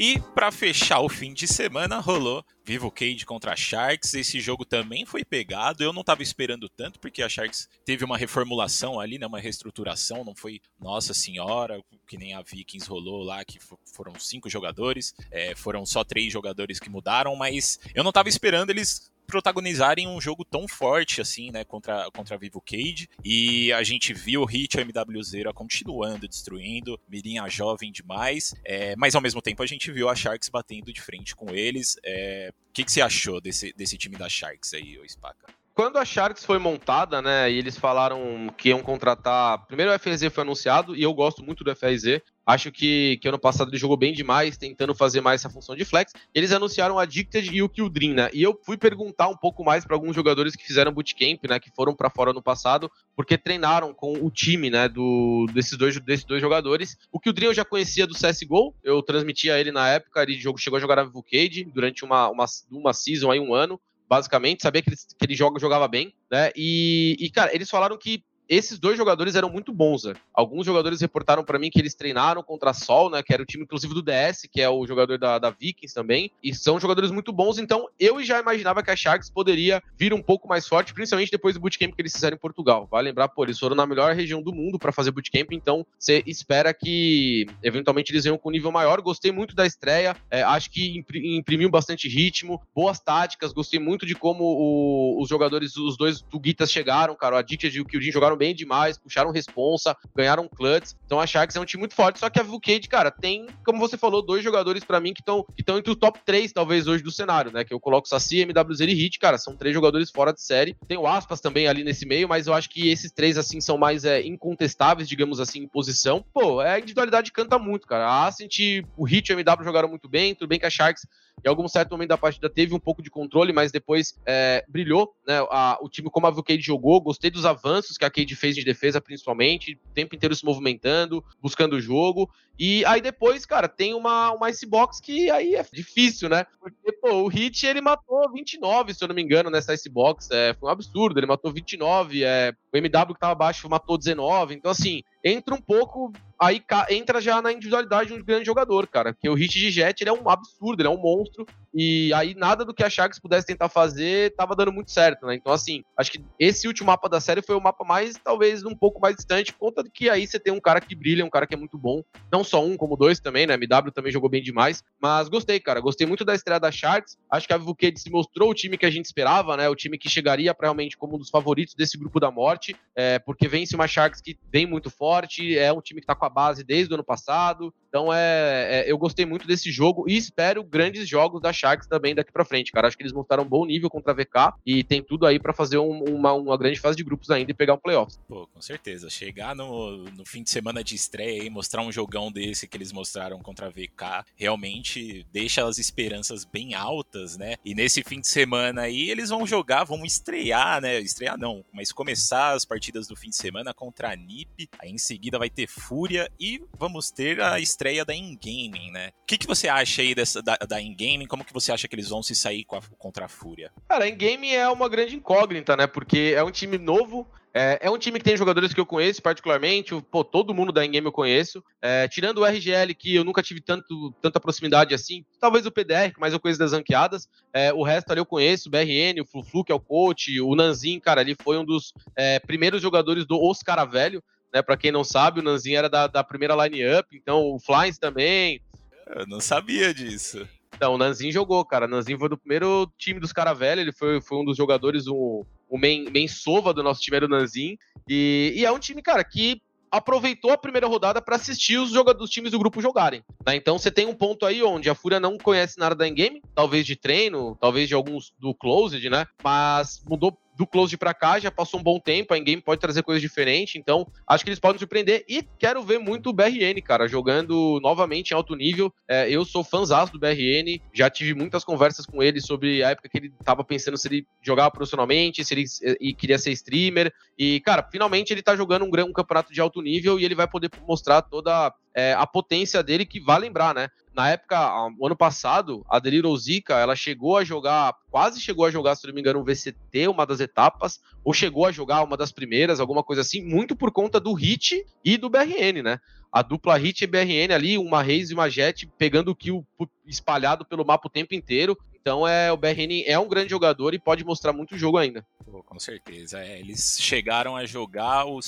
E 0.03 0.19
para 0.19 0.51
fechar 0.51 1.01
o 1.01 1.11
fim 1.11 1.35
de 1.35 1.47
semana, 1.47 1.99
rolou 1.99 2.43
Vivo 2.65 2.91
Cage 2.91 3.27
contra 3.27 3.55
Sharks. 3.55 4.15
Esse 4.15 4.41
jogo 4.41 4.65
também 4.65 5.05
foi 5.05 5.23
pegado. 5.23 5.85
Eu 5.85 5.93
não 5.93 6.01
estava 6.01 6.23
esperando 6.23 6.71
tanto, 6.71 6.99
porque 6.99 7.23
a 7.23 7.29
Sharks 7.29 7.69
teve 7.85 8.03
uma 8.03 8.17
reformulação 8.17 8.99
ali, 8.99 9.19
né, 9.19 9.27
uma 9.27 9.39
reestruturação. 9.39 10.25
Não 10.25 10.35
foi, 10.35 10.59
nossa 10.81 11.13
senhora, 11.13 11.85
que 12.09 12.17
nem 12.17 12.33
a 12.33 12.41
Vikings 12.41 12.89
rolou 12.89 13.23
lá, 13.23 13.45
que 13.45 13.59
foram 13.95 14.19
cinco 14.19 14.49
jogadores. 14.49 15.15
É, 15.31 15.55
foram 15.55 15.85
só 15.85 16.03
três 16.03 16.33
jogadores 16.33 16.81
que 16.81 16.89
mudaram, 16.89 17.37
mas 17.37 17.79
eu 17.95 18.03
não 18.03 18.09
estava 18.09 18.31
esperando 18.31 18.71
eles 18.71 19.13
protagonizarem 19.31 20.09
um 20.09 20.21
jogo 20.21 20.45
tão 20.45 20.67
forte 20.67 21.21
assim, 21.21 21.51
né, 21.51 21.65
contra, 21.65 22.11
contra 22.11 22.35
a 22.35 22.39
Vivo 22.39 22.61
Cage. 22.61 23.09
E 23.25 23.73
a 23.73 23.83
gente 23.83 24.13
viu 24.13 24.43
o 24.43 24.45
Hit 24.45 24.77
o 24.77 24.81
MWZ 24.81 25.53
continuando 25.55 26.29
destruindo, 26.29 27.01
Mirinha 27.09 27.49
jovem 27.49 27.93
demais, 27.93 28.55
é, 28.65 28.95
mas 28.97 29.15
ao 29.15 29.23
mesmo 29.23 29.41
tempo 29.41 29.63
a 29.63 29.67
gente 29.67 29.91
viu 29.91 30.09
a 30.09 30.15
Sharks 30.15 30.49
batendo 30.49 30.93
de 30.93 31.01
frente 31.01 31.35
com 31.35 31.55
eles. 31.55 31.97
É, 32.05 32.53
o 32.53 32.73
que, 32.73 32.85
que 32.85 32.93
você 32.93 33.01
achou 33.01 33.41
desse, 33.41 33.73
desse 33.73 33.97
time 33.97 34.17
da 34.17 34.29
Sharks 34.29 34.75
aí, 34.75 34.99
o 34.99 35.09
Spaca? 35.09 35.61
quando 35.81 35.97
a 35.97 36.05
Sharks 36.05 36.45
foi 36.45 36.59
montada, 36.59 37.23
né, 37.23 37.51
e 37.51 37.57
eles 37.57 37.79
falaram 37.79 38.53
que 38.55 38.69
iam 38.69 38.83
contratar. 38.83 39.65
Primeiro 39.67 39.91
o 39.91 39.99
FRZ 39.99 40.31
foi 40.31 40.43
anunciado, 40.43 40.95
e 40.95 41.03
eu 41.03 41.15
gosto 41.15 41.43
muito 41.43 41.65
do 41.65 41.75
FRZ. 41.75 42.21
Acho 42.51 42.73
que, 42.73 43.17
que 43.19 43.29
ano 43.29 43.39
passado 43.39 43.71
ele 43.71 43.79
jogou 43.79 43.97
bem 43.97 44.13
demais, 44.13 44.57
tentando 44.57 44.93
fazer 44.95 45.21
mais 45.21 45.41
essa 45.41 45.49
função 45.49 45.77
de 45.77 45.85
flex. 45.85 46.13
Eles 46.35 46.51
anunciaram 46.51 46.99
a 46.99 47.03
Addicted 47.03 47.55
e 47.55 47.63
o 47.63 47.69
Kildrin, 47.69 48.13
né? 48.13 48.29
E 48.33 48.43
eu 48.43 48.59
fui 48.65 48.77
perguntar 48.77 49.29
um 49.29 49.37
pouco 49.37 49.65
mais 49.65 49.85
para 49.85 49.95
alguns 49.95 50.17
jogadores 50.17 50.57
que 50.57 50.67
fizeram 50.67 50.93
bootcamp, 50.93 51.45
né? 51.49 51.61
Que 51.61 51.71
foram 51.71 51.95
para 51.95 52.11
fora 52.11 52.33
no 52.33 52.43
passado, 52.43 52.91
porque 53.15 53.39
treinaram 53.39 53.95
com 53.95 54.15
o 54.15 54.31
time, 54.31 54.69
né? 54.69 54.89
Do, 54.89 55.47
desses, 55.55 55.79
dois, 55.79 55.99
desses 56.01 56.25
dois 56.25 56.41
jogadores. 56.41 56.97
O 57.13 57.21
Kildrin 57.21 57.47
eu 57.47 57.55
já 57.55 57.65
conhecia 57.65 58.07
do 58.07 58.15
CSGO, 58.15 58.75
eu 58.83 59.01
transmitia 59.01 59.59
ele 59.59 59.71
na 59.71 59.89
época, 59.89 60.23
ele 60.23 60.37
chegou 60.59 60.77
a 60.77 60.81
jogar 60.81 60.97
na 60.97 61.05
Vivo 61.05 61.23
Cage 61.23 61.65
durante 61.65 62.05
uma, 62.05 62.29
uma, 62.29 62.47
uma 62.71 62.93
season 62.93 63.31
aí, 63.31 63.39
um 63.39 63.55
ano 63.55 63.81
basicamente, 64.11 64.63
sabia 64.63 64.83
que 64.83 64.91
ele, 64.91 64.97
que 64.97 65.25
ele 65.25 65.35
joga, 65.37 65.61
jogava 65.61 65.87
bem, 65.87 66.13
né? 66.29 66.51
E, 66.57 67.17
e, 67.21 67.31
cara, 67.31 67.55
eles 67.55 67.71
falaram 67.71 67.97
que 67.97 68.25
esses 68.51 68.81
dois 68.81 68.99
jogadores 68.99 69.37
eram 69.37 69.49
muito 69.49 69.73
bons, 69.73 70.03
né? 70.03 70.15
Alguns 70.35 70.67
jogadores 70.67 71.01
reportaram 71.01 71.45
para 71.45 71.57
mim 71.57 71.71
que 71.71 71.79
eles 71.79 71.95
treinaram 71.95 72.43
contra 72.43 72.71
a 72.71 72.75
Sol, 72.75 73.09
né? 73.09 73.23
Que 73.23 73.33
era 73.33 73.41
o 73.41 73.47
time, 73.47 73.63
inclusive, 73.63 73.95
do 73.95 74.03
DS, 74.03 74.49
que 74.51 74.61
é 74.61 74.69
o 74.69 74.85
jogador 74.85 75.17
da, 75.17 75.39
da 75.39 75.51
Vikings 75.51 75.95
também. 75.95 76.33
E 76.43 76.53
são 76.53 76.81
jogadores 76.81 77.13
muito 77.13 77.33
bons, 77.33 77.59
então 77.59 77.89
eu 77.99 78.21
já 78.25 78.41
imaginava 78.41 78.83
que 78.83 78.91
a 78.91 78.97
Sharks 78.97 79.31
poderia 79.31 79.81
vir 79.97 80.13
um 80.13 80.21
pouco 80.21 80.49
mais 80.49 80.67
forte, 80.67 80.93
principalmente 80.93 81.31
depois 81.31 81.55
do 81.55 81.61
bootcamp 81.61 81.95
que 81.95 82.03
eles 82.03 82.13
fizeram 82.13 82.35
em 82.35 82.41
Portugal. 82.41 82.89
Vai 82.91 83.05
lembrar, 83.05 83.29
pô, 83.29 83.45
eles 83.45 83.57
foram 83.57 83.77
na 83.77 83.87
melhor 83.87 84.17
região 84.17 84.43
do 84.43 84.53
mundo 84.53 84.81
para 84.81 84.91
fazer 84.91 85.13
bootcamp, 85.13 85.53
então 85.53 85.87
você 85.97 86.21
espera 86.27 86.75
que 86.75 87.47
eventualmente 87.63 88.11
eles 88.11 88.25
venham 88.25 88.37
com 88.37 88.49
um 88.49 88.53
nível 88.53 88.73
maior. 88.73 89.01
Gostei 89.01 89.31
muito 89.31 89.55
da 89.55 89.65
estreia, 89.65 90.17
é, 90.29 90.43
acho 90.43 90.73
que 90.73 91.05
imprimiu 91.15 91.71
bastante 91.71 92.09
ritmo, 92.09 92.61
boas 92.75 92.99
táticas, 92.99 93.53
gostei 93.53 93.79
muito 93.79 94.05
de 94.05 94.17
como 94.17 94.43
o, 94.43 95.23
os 95.23 95.29
jogadores, 95.29 95.77
os 95.77 95.97
dois 95.97 96.21
Tuguitas 96.21 96.73
chegaram, 96.73 97.15
cara. 97.15 97.37
O 97.37 97.39
Adicted 97.39 97.77
e 97.77 97.81
o 97.81 97.85
Kyujin 97.85 98.11
jogaram 98.11 98.40
bem 98.41 98.55
demais, 98.55 98.97
puxaram 98.97 99.31
responsa, 99.31 99.95
ganharam 100.17 100.49
clutch. 100.49 100.93
Então 101.05 101.21
a 101.21 101.27
Sharks 101.27 101.57
é 101.57 101.61
um 101.61 101.65
time 101.67 101.83
muito 101.83 101.95
forte, 101.95 102.19
só 102.19 102.31
que 102.31 102.41
a 102.41 102.43
Vulcade, 102.43 102.89
cara, 102.89 103.11
tem, 103.11 103.47
como 103.63 103.79
você 103.79 103.99
falou, 103.99 104.25
dois 104.25 104.43
jogadores 104.43 104.83
para 104.83 104.99
mim 104.99 105.13
que 105.13 105.21
estão 105.21 105.45
que 105.45 105.63
entre 105.71 105.93
o 105.93 105.97
top 105.97 106.19
3, 106.25 106.51
talvez, 106.51 106.87
hoje 106.87 107.05
do 107.05 107.13
cenário, 107.13 107.53
né? 107.53 107.65
Que 107.65 107.75
eu 107.75 107.79
coloco 107.79 108.09
Saci, 108.09 108.39
MWZ 108.39 108.81
e 108.81 108.95
Hit, 108.95 109.19
cara, 109.19 109.37
são 109.37 109.55
três 109.55 109.75
jogadores 109.75 110.11
fora 110.11 110.33
de 110.33 110.41
série. 110.41 110.75
Tem 110.89 110.97
o 110.97 111.07
Aspas 111.07 111.41
também 111.41 111.69
ali 111.69 111.85
nesse 111.85 112.07
meio, 112.07 112.27
mas 112.27 112.47
eu 112.47 112.55
acho 112.55 112.71
que 112.71 112.89
esses 112.89 113.13
três, 113.13 113.37
assim, 113.37 113.61
são 113.61 113.77
mais 113.77 114.07
é, 114.07 114.23
incontestáveis, 114.27 115.07
digamos 115.07 115.39
assim, 115.39 115.61
em 115.61 115.69
posição. 115.69 116.25
Pô, 116.33 116.61
a 116.61 116.79
individualidade 116.79 117.31
canta 117.33 117.59
muito, 117.59 117.87
cara. 117.87 118.07
A 118.07 118.27
Ascent, 118.27 118.59
o 118.97 119.05
Hit 119.05 119.31
e 119.31 119.35
o 119.35 119.39
MW 119.39 119.65
jogaram 119.65 119.89
muito 119.89 120.09
bem, 120.09 120.35
tudo 120.35 120.49
bem 120.49 120.59
que 120.59 120.67
a 120.67 120.71
Sharks 120.71 121.07
em 121.45 121.49
algum 121.49 121.67
certo 121.69 121.91
momento 121.91 122.09
da 122.11 122.19
partida 122.19 122.49
teve 122.49 122.75
um 122.75 122.79
pouco 122.79 123.03
de 123.03 123.11
controle, 123.11 123.53
mas 123.53 123.73
depois 123.73 124.19
é, 124.27 124.65
brilhou, 124.69 125.15
né? 125.27 125.39
A, 125.51 125.79
o 125.81 125.89
time 125.89 126.11
como 126.11 126.27
a 126.27 126.43
Cade 126.43 126.63
jogou, 126.63 127.01
gostei 127.01 127.31
dos 127.31 127.45
avanços 127.45 127.97
que 127.97 128.05
a 128.05 128.11
Cade 128.11 128.35
fez 128.37 128.55
de 128.55 128.65
defesa, 128.65 129.01
principalmente, 129.01 129.79
o 129.85 129.95
tempo 129.95 130.15
inteiro 130.15 130.35
se 130.35 130.45
movimentando, 130.45 131.25
buscando 131.41 131.77
o 131.77 131.81
jogo. 131.81 132.31
E 132.59 132.85
aí 132.85 133.01
depois, 133.01 133.47
cara, 133.47 133.69
tem 133.69 133.95
uma, 133.95 134.33
uma 134.33 134.51
Icebox 134.51 135.01
que 135.01 135.31
aí 135.31 135.55
é 135.55 135.65
difícil, 135.73 136.29
né? 136.29 136.45
Porque, 136.61 136.93
pô, 136.93 137.23
o 137.23 137.29
Hit, 137.29 137.67
ele 137.67 137.81
matou 137.81 138.31
29, 138.33 138.93
se 138.93 139.03
eu 139.03 139.09
não 139.09 139.15
me 139.15 139.23
engano, 139.23 139.49
nessa 139.49 139.73
Icebox. 139.73 140.31
É, 140.31 140.55
foi 140.55 140.69
um 140.69 140.73
absurdo, 140.73 141.19
ele 141.19 141.27
matou 141.27 141.51
29, 141.51 142.23
é, 142.23 142.53
o 142.73 142.77
MW 142.77 143.15
que 143.15 143.21
tava 143.21 143.33
abaixo 143.33 143.69
matou 143.69 143.97
19. 143.97 144.55
Então, 144.55 144.71
assim, 144.71 145.03
entra 145.25 145.55
um 145.55 145.61
pouco 145.61 146.13
aí 146.41 146.63
entra 146.89 147.21
já 147.21 147.43
na 147.43 147.53
individualidade 147.53 148.09
de 148.09 148.21
um 148.21 148.25
grande 148.25 148.47
jogador, 148.47 148.87
cara. 148.87 149.13
Porque 149.13 149.29
o 149.29 149.35
hit 149.35 149.59
de 149.59 149.71
jet 149.71 150.01
ele 150.01 150.11
é 150.11 150.13
um 150.13 150.29
absurdo, 150.29 150.81
ele 150.81 150.89
é 150.89 150.91
um 150.91 151.01
monstro. 151.01 151.47
E 151.75 152.13
aí 152.15 152.35
nada 152.35 152.65
do 152.65 152.75
que 152.75 152.83
a 152.83 152.91
Sharks 152.91 153.19
pudesse 153.19 153.47
tentar 153.47 153.69
fazer 153.69 154.35
tava 154.35 154.57
dando 154.57 154.73
muito 154.73 154.91
certo, 154.91 155.27
né? 155.27 155.35
Então, 155.35 155.53
assim, 155.53 155.85
acho 155.97 156.13
que 156.13 156.25
esse 156.39 156.67
último 156.67 156.89
mapa 156.89 157.09
da 157.09 157.21
série 157.21 157.43
foi 157.43 157.55
o 157.55 157.61
mapa 157.61 157.85
mais, 157.85 158.15
talvez, 158.23 158.65
um 158.65 158.75
pouco 158.75 159.01
mais 159.01 159.17
distante, 159.17 159.53
conta 159.53 159.83
de 159.83 159.91
que 159.91 160.11
aí 160.11 160.27
você 160.27 160.39
tem 160.39 160.53
um 160.53 160.61
cara 160.61 160.81
que 160.81 160.95
brilha, 160.95 161.25
um 161.25 161.31
cara 161.31 161.47
que 161.47 161.55
é 161.55 161.57
muito 161.57 161.79
bom. 161.79 162.03
Não 162.33 162.43
só 162.43 162.65
um, 162.65 162.77
como 162.77 162.97
dois 162.97 163.21
também, 163.21 163.47
né? 163.47 163.55
MW 163.55 163.93
também 163.93 164.13
jogou 164.13 164.29
bem 164.29 164.43
demais. 164.43 164.83
Mas 165.01 165.29
gostei, 165.29 165.61
cara. 165.61 165.81
Gostei 165.81 166.07
muito 166.07 166.25
da 166.25 166.35
estreia 166.35 166.59
da 166.59 166.71
Sharks. 166.71 167.17
Acho 167.31 167.47
que 167.47 167.53
a 167.53 167.59
Vuked 167.59 168.01
se 168.01 168.11
mostrou 168.11 168.51
o 168.51 168.55
time 168.55 168.77
que 168.77 168.87
a 168.87 168.91
gente 168.91 169.05
esperava, 169.05 169.57
né? 169.57 169.69
O 169.69 169.77
time 169.77 169.99
que 169.99 170.09
chegaria 170.09 170.55
pra, 170.55 170.67
realmente 170.67 170.97
como 170.97 171.17
um 171.17 171.19
dos 171.19 171.31
favoritos 171.31 171.75
desse 171.75 171.97
grupo 171.97 172.19
da 172.19 172.31
morte. 172.31 172.77
É, 172.97 173.19
porque 173.19 173.47
vence 173.47 173.75
uma 173.75 173.87
Sharks 173.87 174.21
que 174.21 174.39
vem 174.53 174.67
muito 174.67 174.91
forte, 174.91 175.57
é 175.57 175.73
um 175.73 175.81
time 175.81 176.01
que 176.01 176.07
tá 176.07 176.15
com 176.15 176.25
a 176.25 176.31
base 176.31 176.65
desde 176.65 176.93
o 176.93 176.95
ano 176.95 177.05
passado. 177.05 177.73
Então 177.91 178.13
é, 178.15 178.85
é, 178.87 178.91
eu 178.91 178.97
gostei 178.97 179.27
muito 179.27 179.49
desse 179.49 179.71
jogo 179.73 180.09
e 180.09 180.17
espero 180.17 180.63
grandes 180.63 181.09
jogos 181.09 181.43
da 181.43 181.53
Sharks 181.53 181.89
também 181.89 182.15
daqui 182.15 182.33
para 182.33 182.45
frente, 182.45 182.71
cara. 182.71 182.87
Acho 182.87 182.97
que 182.97 183.03
eles 183.03 183.13
mostraram 183.13 183.43
um 183.43 183.49
bom 183.49 183.67
nível 183.67 183.91
contra 183.91 184.13
a 184.13 184.15
VK 184.15 184.55
e 184.65 184.85
tem 184.85 185.03
tudo 185.03 185.27
aí 185.27 185.41
para 185.41 185.53
fazer 185.53 185.79
um, 185.79 186.05
uma, 186.05 186.33
uma 186.33 186.57
grande 186.57 186.79
fase 186.79 186.97
de 186.97 187.03
grupos 187.03 187.31
ainda 187.31 187.51
e 187.51 187.55
pegar 187.55 187.75
um 187.75 187.79
playoffs. 187.79 188.21
Pô, 188.29 188.47
com 188.47 188.63
certeza. 188.63 189.11
Chegar 189.11 189.57
no, 189.57 190.05
no 190.05 190.25
fim 190.25 190.45
de 190.45 190.51
semana 190.51 190.85
de 190.85 190.95
estreia 190.95 191.43
e 191.43 191.51
mostrar 191.51 191.83
um 191.83 191.91
jogão 191.91 192.31
desse 192.31 192.69
que 192.69 192.77
eles 192.77 192.93
mostraram 192.93 193.41
contra 193.41 193.67
a 193.67 193.71
VK 193.71 194.25
realmente 194.37 195.27
deixa 195.33 195.67
as 195.67 195.77
esperanças 195.77 196.45
bem 196.45 196.75
altas, 196.75 197.37
né? 197.37 197.57
E 197.65 197.75
nesse 197.75 198.05
fim 198.05 198.21
de 198.21 198.29
semana 198.29 198.83
aí 198.83 199.11
eles 199.11 199.31
vão 199.31 199.45
jogar, 199.45 199.83
vão 199.83 200.05
estrear, 200.05 200.81
né? 200.81 201.01
Estrear 201.01 201.37
não, 201.37 201.65
mas 201.73 201.91
começar 201.91 202.53
as 202.53 202.65
partidas 202.65 203.09
do 203.09 203.17
fim 203.17 203.31
de 203.31 203.37
semana 203.37 203.75
contra 203.75 204.13
a 204.13 204.17
NiP. 204.17 204.69
Aí 204.79 204.93
em 204.93 204.99
seguida 204.99 205.41
vai 205.41 205.51
ter 205.51 205.67
Fúria 205.67 206.31
e 206.39 206.63
vamos 206.79 207.11
ter 207.11 207.41
a 207.41 207.59
estreia 207.59 207.80
estreia 207.81 208.05
da 208.05 208.15
In-Gaming, 208.15 208.91
né? 208.91 209.09
O 209.23 209.27
que, 209.27 209.39
que 209.39 209.47
você 209.47 209.67
acha 209.67 210.03
aí 210.03 210.15
dessa, 210.15 210.43
da, 210.43 210.55
da 210.57 210.81
In-Gaming? 210.81 211.27
Como 211.27 211.45
que 211.45 211.53
você 211.53 211.73
acha 211.73 211.89
que 211.89 211.95
eles 211.95 212.11
vão 212.11 212.23
se 212.23 212.35
sair 212.35 212.67
a, 212.71 212.81
contra 212.99 213.25
a 213.25 213.29
Fúria? 213.29 213.73
Cara, 213.89 214.05
a 214.05 214.09
In-Gaming 214.09 214.53
é 214.53 214.69
uma 214.69 214.87
grande 214.87 215.17
incógnita, 215.17 215.75
né? 215.77 215.87
Porque 215.87 216.35
é 216.37 216.45
um 216.45 216.51
time 216.51 216.77
novo, 216.77 217.27
é, 217.55 217.79
é, 217.81 217.91
um 217.91 217.97
time 217.97 218.19
que 218.19 218.25
tem 218.25 218.37
jogadores 218.37 218.75
que 218.75 218.81
eu 218.81 218.85
conheço 218.85 219.23
particularmente, 219.23 219.99
pô, 220.11 220.23
todo 220.23 220.55
mundo 220.55 220.73
da 220.73 220.85
Ingame 220.85 221.07
eu 221.07 221.13
conheço. 221.13 221.65
É, 221.81 222.07
tirando 222.07 222.39
o 222.39 222.45
RGL, 222.45 222.95
que 222.95 223.15
eu 223.15 223.25
nunca 223.25 223.43
tive 223.43 223.63
tanto, 223.63 224.15
tanta 224.21 224.39
proximidade 224.39 224.95
assim, 224.95 225.25
talvez 225.41 225.65
o 225.65 225.73
PDR, 225.73 226.13
mas 226.19 226.35
eu 226.35 226.41
conheço 226.41 226.61
das 226.61 226.73
ranqueadas. 226.73 227.31
É, 227.51 227.73
o 227.73 227.83
resto 227.83 228.11
ali 228.11 228.21
eu 228.21 228.27
conheço, 228.27 228.69
o 228.69 228.71
BRN, 228.71 229.23
o 229.23 229.43
Flu 229.43 229.65
que 229.65 229.73
é 229.73 229.75
o 229.75 229.81
coach, 229.81 230.39
o 230.39 230.55
Nanzin, 230.55 231.01
cara, 231.01 231.23
ele 231.23 231.35
foi 231.43 231.57
um 231.57 231.65
dos 231.65 231.95
é, 232.15 232.39
primeiros 232.41 232.83
jogadores 232.83 233.25
do 233.25 233.43
Oscar 233.43 233.89
Velho 233.89 234.23
né? 234.53 234.63
Para 234.63 234.77
quem 234.77 234.93
não 234.93 235.05
sabe, 235.05 235.41
o 235.41 235.43
Nanzinho 235.43 235.79
era 235.79 235.89
da, 235.89 236.07
da 236.07 236.25
primeira 236.25 236.55
line-up, 236.55 237.09
então 237.17 237.55
o 237.55 237.59
Flyers 237.59 237.99
também. 237.99 238.61
Eu 239.07 239.27
não 239.27 239.41
sabia 239.41 239.93
disso. 239.93 240.47
Então, 240.75 240.95
o 240.95 240.99
Nanzinho 240.99 241.33
jogou, 241.33 241.65
cara. 241.65 241.87
O 241.87 241.89
Nanzinho 241.89 242.19
foi 242.19 242.29
do 242.29 242.39
primeiro 242.39 242.91
time 242.97 243.21
dos 243.21 243.33
caras 243.33 243.59
velhos, 243.59 243.83
ele 243.83 243.93
foi, 243.93 244.21
foi 244.21 244.39
um 244.39 244.45
dos 244.45 244.57
jogadores, 244.57 245.07
o, 245.07 245.45
o 245.69 245.79
main, 245.79 246.09
main 246.11 246.27
sova 246.29 246.73
do 246.73 246.83
nosso 246.83 247.01
time 247.01 247.17
era 247.17 247.27
o 247.27 247.29
Nanzinho. 247.29 247.77
E, 248.09 248.53
e 248.57 248.65
é 248.65 248.73
um 248.73 248.79
time, 248.79 249.03
cara, 249.03 249.23
que 249.23 249.61
aproveitou 249.91 250.53
a 250.53 250.59
primeira 250.59 250.87
rodada 250.87 251.21
para 251.21 251.37
assistir 251.37 251.77
os 251.77 251.91
jogadores 251.91 252.21
dos 252.21 252.31
times 252.31 252.53
do 252.53 252.59
grupo 252.59 252.81
jogarem. 252.81 253.25
Né? 253.45 253.57
Então 253.57 253.79
você 253.79 253.91
tem 253.91 254.07
um 254.07 254.15
ponto 254.15 254.47
aí 254.47 254.63
onde 254.63 254.89
a 254.89 254.95
Fúria 254.95 255.19
não 255.19 255.37
conhece 255.37 255.79
nada 255.79 255.95
da 255.95 256.09
game, 256.09 256.41
talvez 256.55 256.87
de 256.87 256.95
treino, 256.95 257.57
talvez 257.61 257.89
de 257.89 257.95
alguns 257.95 258.33
do 258.39 258.55
closed, 258.55 259.05
né? 259.11 259.27
Mas 259.43 260.03
mudou 260.09 260.39
do 260.61 260.67
close 260.67 260.95
para 260.95 261.15
cá, 261.15 261.39
já 261.39 261.51
passou 261.51 261.81
um 261.81 261.83
bom 261.83 261.99
tempo, 261.99 262.35
a 262.35 262.39
in-game 262.39 262.61
pode 262.61 262.83
trazer 262.83 263.03
coisas 263.03 263.23
diferentes, 263.23 263.77
então 263.77 264.07
acho 264.27 264.45
que 264.45 264.51
eles 264.51 264.61
podem 264.61 264.79
surpreender 264.79 265.25
e 265.27 265.43
quero 265.59 265.83
ver 265.83 265.99
muito 265.99 266.29
o 266.29 266.33
BRN, 266.35 266.83
cara, 266.85 267.09
jogando 267.09 267.81
novamente 267.83 268.33
em 268.33 268.35
alto 268.35 268.55
nível. 268.55 268.93
É, 269.09 269.27
eu 269.31 269.43
sou 269.47 269.65
fãzaço 269.65 270.13
do 270.13 270.19
BRN, 270.19 270.79
já 270.93 271.09
tive 271.09 271.33
muitas 271.33 271.65
conversas 271.65 272.05
com 272.05 272.23
ele 272.23 272.43
sobre 272.43 272.85
a 272.85 272.91
época 272.91 273.09
que 273.09 273.17
ele 273.17 273.33
tava 273.43 273.65
pensando 273.65 273.97
se 273.97 274.07
ele 274.07 274.27
jogava 274.43 274.71
profissionalmente, 274.71 275.43
se 275.43 275.55
ele 275.55 275.65
e 275.99 276.13
queria 276.13 276.37
ser 276.37 276.53
streamer, 276.53 277.11
e 277.39 277.59
cara, 277.61 277.83
finalmente 277.91 278.31
ele 278.31 278.43
tá 278.43 278.55
jogando 278.55 278.85
um, 278.85 278.91
um 279.09 279.13
campeonato 279.15 279.55
de 279.55 279.63
alto 279.63 279.81
nível 279.81 280.21
e 280.21 280.27
ele 280.27 280.35
vai 280.35 280.47
poder 280.47 280.71
mostrar 280.87 281.23
toda 281.23 281.73
é, 281.95 282.13
a 282.13 282.27
potência 282.27 282.83
dele, 282.83 283.07
que 283.07 283.19
vai 283.19 283.39
lembrar, 283.39 283.75
né? 283.75 283.89
Na 284.15 284.29
época, 284.31 284.59
o 284.99 285.07
ano 285.07 285.17
passado, 285.17 285.85
a 285.89 285.99
Deliro 285.99 286.37
Zika, 286.37 286.79
ela 286.79 286.97
chegou 286.97 287.37
a 287.37 287.45
jogar, 287.45 287.95
quase 288.11 288.41
chegou 288.41 288.65
a 288.65 288.71
jogar, 288.71 288.97
se 288.97 289.07
não 289.07 289.15
me 289.15 289.21
engano, 289.21 289.41
um 289.41 289.45
VCT, 289.45 290.09
uma 290.09 290.27
das 290.27 290.41
etapas, 290.41 291.01
ou 291.23 291.33
chegou 291.33 291.65
a 291.65 291.73
jogar 291.73 292.03
uma 292.03 292.17
das 292.17 292.33
primeiras, 292.33 292.81
alguma 292.81 293.05
coisa 293.05 293.23
assim, 293.23 293.41
muito 293.43 293.77
por 293.77 293.93
conta 293.93 294.19
do 294.19 294.33
Hit 294.33 294.85
e 295.05 295.17
do 295.17 295.31
BRN, 295.31 295.83
né? 295.83 296.01
A 296.33 296.43
dupla 296.43 296.77
Hit 296.77 297.05
e 297.05 297.07
BRN 297.07 297.55
ali, 297.55 297.79
uma 297.79 298.03
Reis 298.03 298.31
e 298.31 298.35
uma 298.35 298.49
Jet, 298.49 298.87
pegando 298.99 299.31
o 299.31 299.37
kill 299.37 299.67
espalhado 300.07 300.65
pelo 300.65 300.85
mapa 300.85 301.09
o 301.09 301.11
tempo 301.11 301.35
inteiro. 301.35 301.77
Então 302.01 302.27
é 302.27 302.51
o 302.53 302.57
BRN 302.57 303.05
é 303.05 303.19
um 303.19 303.29
grande 303.29 303.51
jogador 303.51 303.95
e 303.95 303.99
pode 303.99 304.25
mostrar 304.25 304.53
muito 304.53 304.77
jogo 304.77 304.97
ainda. 304.97 305.27
Pô, 305.45 305.63
com 305.63 305.79
certeza. 305.79 306.41
É, 306.41 306.59
eles 306.59 306.99
chegaram 307.01 307.57
a 307.57 307.67
jogar 307.67 308.27
o 308.27 308.41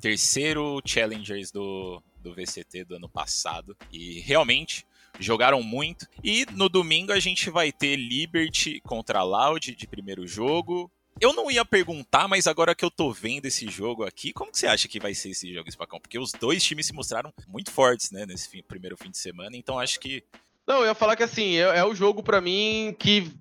terceiro 0.00 0.80
Challengers 0.84 1.50
do, 1.50 2.02
do 2.20 2.34
VCT 2.34 2.84
do 2.84 2.96
ano 2.96 3.08
passado. 3.08 3.76
E 3.92 4.20
realmente 4.20 4.84
jogaram 5.18 5.62
muito. 5.62 6.06
E 6.22 6.46
no 6.52 6.68
domingo 6.68 7.12
a 7.12 7.20
gente 7.20 7.50
vai 7.50 7.72
ter 7.72 7.96
Liberty 7.96 8.80
contra 8.80 9.22
Loud 9.22 9.74
de 9.74 9.86
primeiro 9.86 10.26
jogo. 10.26 10.90
Eu 11.20 11.32
não 11.32 11.50
ia 11.50 11.64
perguntar, 11.64 12.28
mas 12.28 12.46
agora 12.46 12.74
que 12.74 12.84
eu 12.84 12.90
tô 12.90 13.12
vendo 13.12 13.46
esse 13.46 13.68
jogo 13.68 14.04
aqui, 14.04 14.32
como 14.32 14.52
que 14.52 14.58
você 14.58 14.68
acha 14.68 14.86
que 14.86 15.00
vai 15.00 15.14
ser 15.14 15.30
esse 15.30 15.52
jogo, 15.52 15.70
Spacão? 15.70 15.98
Porque 15.98 16.18
os 16.18 16.30
dois 16.32 16.62
times 16.62 16.86
se 16.86 16.92
mostraram 16.92 17.32
muito 17.48 17.72
fortes, 17.72 18.12
né, 18.12 18.24
nesse 18.24 18.48
fim, 18.48 18.62
primeiro 18.62 18.96
fim 18.96 19.10
de 19.10 19.18
semana, 19.18 19.56
então 19.56 19.78
acho 19.78 19.98
que. 19.98 20.22
Não, 20.64 20.80
eu 20.80 20.86
ia 20.86 20.94
falar 20.94 21.16
que 21.16 21.24
assim, 21.24 21.56
é, 21.56 21.78
é 21.78 21.84
o 21.84 21.94
jogo 21.94 22.22
para 22.22 22.40
mim 22.40 22.94
que 22.96 23.32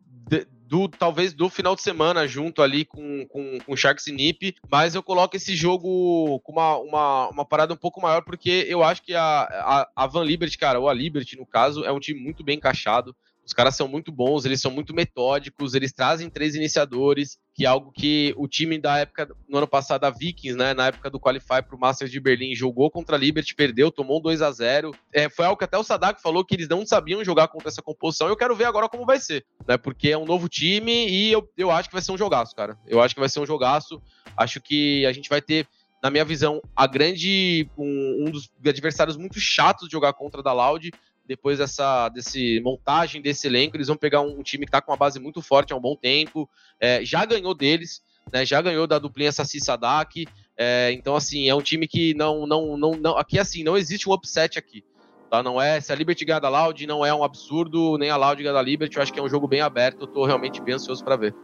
do 0.67 0.87
talvez 0.87 1.33
do 1.33 1.49
final 1.49 1.75
de 1.75 1.81
semana 1.81 2.27
junto 2.27 2.61
ali 2.61 2.83
com, 2.83 3.25
com, 3.27 3.57
com 3.59 3.75
Sharks 3.75 4.07
e 4.07 4.11
Nip, 4.11 4.55
mas 4.69 4.95
eu 4.95 5.01
coloco 5.01 5.35
esse 5.35 5.55
jogo 5.55 6.39
com 6.41 6.51
uma, 6.51 6.77
uma, 6.77 7.29
uma 7.29 7.45
parada 7.45 7.73
um 7.73 7.77
pouco 7.77 8.01
maior, 8.01 8.21
porque 8.21 8.65
eu 8.67 8.83
acho 8.83 9.01
que 9.01 9.15
a, 9.15 9.21
a, 9.23 9.89
a 9.95 10.07
Van 10.07 10.23
Liberty, 10.23 10.57
cara, 10.57 10.79
ou 10.79 10.89
a 10.89 10.93
Liberty 10.93 11.37
no 11.37 11.45
caso, 11.45 11.85
é 11.85 11.91
um 11.91 11.99
time 11.99 12.19
muito 12.19 12.43
bem 12.43 12.57
encaixado. 12.57 13.15
Os 13.47 13.53
caras 13.53 13.77
são 13.77 13.87
muito 13.87 14.11
bons, 14.11 14.43
eles 14.43 14.59
são 14.59 14.69
muito 14.69 14.93
metódicos, 14.93 15.73
eles 15.73 15.93
trazem 15.93 16.29
três 16.29 16.53
iniciadores, 16.53 17.37
que 17.55 17.63
é 17.63 17.67
algo 17.69 17.93
que 17.93 18.33
o 18.35 18.45
time 18.45 18.77
da 18.77 18.97
época, 18.97 19.33
no 19.47 19.57
ano 19.57 19.67
passado, 19.67 20.03
a 20.03 20.09
Vikings, 20.09 20.57
né, 20.57 20.73
na 20.73 20.87
época 20.87 21.09
do 21.09 21.17
Qualify 21.17 21.63
para 21.65 21.73
o 21.73 21.79
Masters 21.79 22.11
de 22.11 22.19
Berlim, 22.19 22.53
jogou 22.53 22.91
contra 22.91 23.15
a 23.15 23.19
Liberty, 23.19 23.55
perdeu, 23.55 23.89
tomou 23.89 24.19
um 24.19 24.21
2 24.21 24.41
a 24.41 24.51
0 24.51 24.91
é, 25.13 25.29
Foi 25.29 25.45
algo 25.45 25.57
que 25.57 25.63
até 25.63 25.77
o 25.77 25.83
Sadak 25.83 26.21
falou 26.21 26.43
que 26.43 26.55
eles 26.55 26.67
não 26.67 26.85
sabiam 26.85 27.23
jogar 27.23 27.47
contra 27.47 27.69
essa 27.69 27.81
composição. 27.81 28.27
Eu 28.27 28.35
quero 28.35 28.53
ver 28.53 28.65
agora 28.65 28.89
como 28.89 29.05
vai 29.05 29.17
ser, 29.17 29.45
né, 29.65 29.77
porque 29.77 30.09
é 30.09 30.17
um 30.17 30.25
novo 30.25 30.49
time 30.49 31.07
e 31.07 31.31
eu, 31.31 31.49
eu 31.57 31.71
acho 31.71 31.87
que 31.87 31.95
vai 31.95 32.01
ser 32.01 32.11
um 32.11 32.17
jogaço, 32.17 32.53
cara. 32.53 32.77
Eu 32.85 33.01
acho 33.01 33.15
que 33.15 33.21
vai 33.21 33.29
ser 33.29 33.39
um 33.39 33.45
jogaço. 33.45 34.01
Acho 34.35 34.59
que 34.59 35.05
a 35.05 35.13
gente 35.13 35.29
vai 35.29 35.41
ter 35.41 35.65
na 36.03 36.11
minha 36.11 36.25
visão, 36.25 36.61
a 36.75 36.85
grande. 36.85 37.69
um, 37.77 38.25
um 38.27 38.31
dos 38.31 38.49
adversários 38.65 39.17
muito 39.17 39.39
chatos 39.39 39.87
de 39.87 39.93
jogar 39.93 40.13
contra 40.13 40.43
da 40.43 40.53
Loud. 40.53 40.91
Depois 41.27 41.59
dessa 41.59 42.09
desse 42.09 42.59
montagem 42.61 43.21
desse 43.21 43.47
elenco, 43.47 43.75
eles 43.75 43.87
vão 43.87 43.97
pegar 43.97 44.21
um, 44.21 44.39
um 44.39 44.43
time 44.43 44.65
que 44.65 44.69
está 44.69 44.81
com 44.81 44.91
uma 44.91 44.97
base 44.97 45.19
muito 45.19 45.41
forte 45.41 45.73
há 45.73 45.75
um 45.75 45.81
bom 45.81 45.95
tempo. 45.95 46.49
É, 46.79 47.03
já 47.03 47.25
ganhou 47.25 47.53
deles, 47.53 48.01
né? 48.31 48.45
Já 48.45 48.61
ganhou 48.61 48.87
da 48.87 48.99
duplinha 48.99 49.31
Sassi 49.31 49.59
Sadak. 49.59 50.27
É, 50.57 50.91
então, 50.93 51.15
assim, 51.15 51.47
é 51.47 51.53
um 51.53 51.61
time 51.61 51.87
que 51.87 52.13
não, 52.13 52.47
não, 52.47 52.77
não, 52.77 52.91
não. 52.91 53.17
Aqui, 53.17 53.37
assim, 53.37 53.63
não 53.63 53.77
existe 53.77 54.09
um 54.09 54.13
upset 54.13 54.57
aqui. 54.57 54.83
Tá? 55.29 55.43
Não 55.43 55.61
é. 55.61 55.79
Se 55.81 55.91
a 55.91 55.95
Liberty 55.95 56.25
ganhar 56.25 56.39
da 56.39 56.49
Loud, 56.49 56.87
não 56.87 57.05
é 57.05 57.13
um 57.13 57.23
absurdo, 57.23 57.97
nem 57.97 58.09
a 58.09 58.15
Loud 58.15 58.41
ganhar 58.41 58.53
da 58.53 58.61
Liberty. 58.61 58.95
Eu 58.95 59.03
acho 59.03 59.13
que 59.13 59.19
é 59.19 59.23
um 59.23 59.29
jogo 59.29 59.47
bem 59.47 59.61
aberto. 59.61 60.01
Eu 60.01 60.07
tô 60.07 60.25
realmente 60.25 60.61
bem 60.61 60.75
ansioso 60.75 61.03
para 61.03 61.15
ver. 61.15 61.35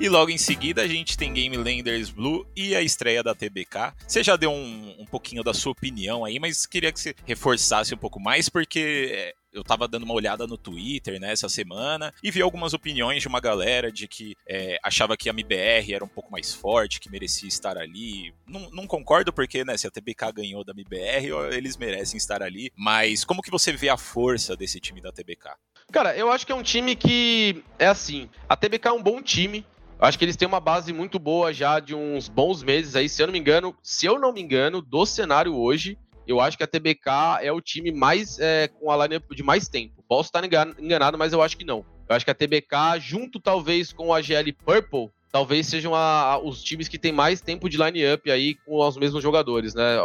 E 0.00 0.08
logo 0.08 0.30
em 0.30 0.38
seguida 0.38 0.80
a 0.80 0.88
gente 0.88 1.14
tem 1.14 1.30
Game 1.30 1.54
Landers 1.58 2.08
Blue 2.08 2.46
e 2.56 2.74
a 2.74 2.80
estreia 2.80 3.22
da 3.22 3.34
TBK. 3.34 3.92
Você 4.08 4.24
já 4.24 4.34
deu 4.34 4.50
um, 4.50 4.96
um 4.98 5.04
pouquinho 5.04 5.44
da 5.44 5.52
sua 5.52 5.72
opinião 5.72 6.24
aí, 6.24 6.38
mas 6.38 6.64
queria 6.64 6.90
que 6.90 6.98
você 6.98 7.14
reforçasse 7.26 7.94
um 7.94 7.98
pouco 7.98 8.18
mais, 8.18 8.48
porque 8.48 9.10
é, 9.12 9.34
eu 9.52 9.62
tava 9.62 9.86
dando 9.86 10.04
uma 10.04 10.14
olhada 10.14 10.46
no 10.46 10.56
Twitter, 10.56 11.20
né, 11.20 11.32
essa 11.32 11.50
semana, 11.50 12.14
e 12.22 12.30
vi 12.30 12.40
algumas 12.40 12.72
opiniões 12.72 13.20
de 13.20 13.28
uma 13.28 13.40
galera 13.40 13.92
de 13.92 14.08
que 14.08 14.34
é, 14.48 14.78
achava 14.82 15.18
que 15.18 15.28
a 15.28 15.34
MBR 15.34 15.92
era 15.92 16.02
um 16.02 16.08
pouco 16.08 16.32
mais 16.32 16.54
forte, 16.54 16.98
que 16.98 17.10
merecia 17.10 17.48
estar 17.48 17.76
ali. 17.76 18.32
Não, 18.46 18.70
não, 18.70 18.86
concordo, 18.86 19.30
porque, 19.34 19.66
né, 19.66 19.76
se 19.76 19.86
a 19.86 19.90
TBK 19.90 20.32
ganhou 20.32 20.64
da 20.64 20.72
MBR, 20.72 21.28
eles 21.52 21.76
merecem 21.76 22.16
estar 22.16 22.42
ali. 22.42 22.72
Mas 22.74 23.22
como 23.22 23.42
que 23.42 23.50
você 23.50 23.70
vê 23.70 23.90
a 23.90 23.98
força 23.98 24.56
desse 24.56 24.80
time 24.80 25.02
da 25.02 25.12
TBK? 25.12 25.50
Cara, 25.92 26.16
eu 26.16 26.32
acho 26.32 26.46
que 26.46 26.52
é 26.52 26.54
um 26.54 26.62
time 26.62 26.96
que 26.96 27.62
é 27.78 27.86
assim. 27.86 28.30
A 28.48 28.56
TBK 28.56 28.88
é 28.88 28.92
um 28.92 29.02
bom 29.02 29.20
time. 29.20 29.62
Acho 30.00 30.18
que 30.18 30.24
eles 30.24 30.36
têm 30.36 30.48
uma 30.48 30.60
base 30.60 30.94
muito 30.94 31.18
boa 31.18 31.52
já 31.52 31.78
de 31.78 31.94
uns 31.94 32.26
bons 32.26 32.62
meses 32.62 32.96
aí, 32.96 33.06
se 33.06 33.22
eu 33.22 33.26
não 33.26 33.32
me 33.32 33.38
engano, 33.38 33.76
se 33.82 34.06
eu 34.06 34.18
não 34.18 34.32
me 34.32 34.40
engano, 34.40 34.80
do 34.80 35.04
cenário 35.04 35.54
hoje, 35.54 35.98
eu 36.26 36.40
acho 36.40 36.56
que 36.56 36.64
a 36.64 36.66
TBK 36.66 37.42
é 37.42 37.52
o 37.52 37.60
time 37.60 37.92
mais 37.92 38.38
é, 38.38 38.68
com 38.68 38.90
a 38.90 38.96
lineup 38.96 39.30
de 39.34 39.42
mais 39.42 39.68
tempo. 39.68 40.02
Posso 40.08 40.28
estar 40.28 40.42
enganado, 40.44 41.18
mas 41.18 41.34
eu 41.34 41.42
acho 41.42 41.56
que 41.56 41.64
não. 41.64 41.84
Eu 42.08 42.16
acho 42.16 42.24
que 42.24 42.30
a 42.30 42.34
TBK, 42.34 42.98
junto 42.98 43.38
talvez 43.38 43.92
com 43.92 44.14
a 44.14 44.22
GL 44.22 44.52
Purple, 44.64 45.10
talvez 45.30 45.66
sejam 45.66 45.94
a, 45.94 46.32
a, 46.32 46.38
os 46.38 46.62
times 46.62 46.88
que 46.88 46.98
têm 46.98 47.12
mais 47.12 47.42
tempo 47.42 47.68
de 47.68 47.76
line-up 47.76 48.30
aí 48.30 48.54
com 48.54 48.76
os 48.76 48.96
mesmos 48.96 49.22
jogadores, 49.22 49.74
né? 49.74 49.98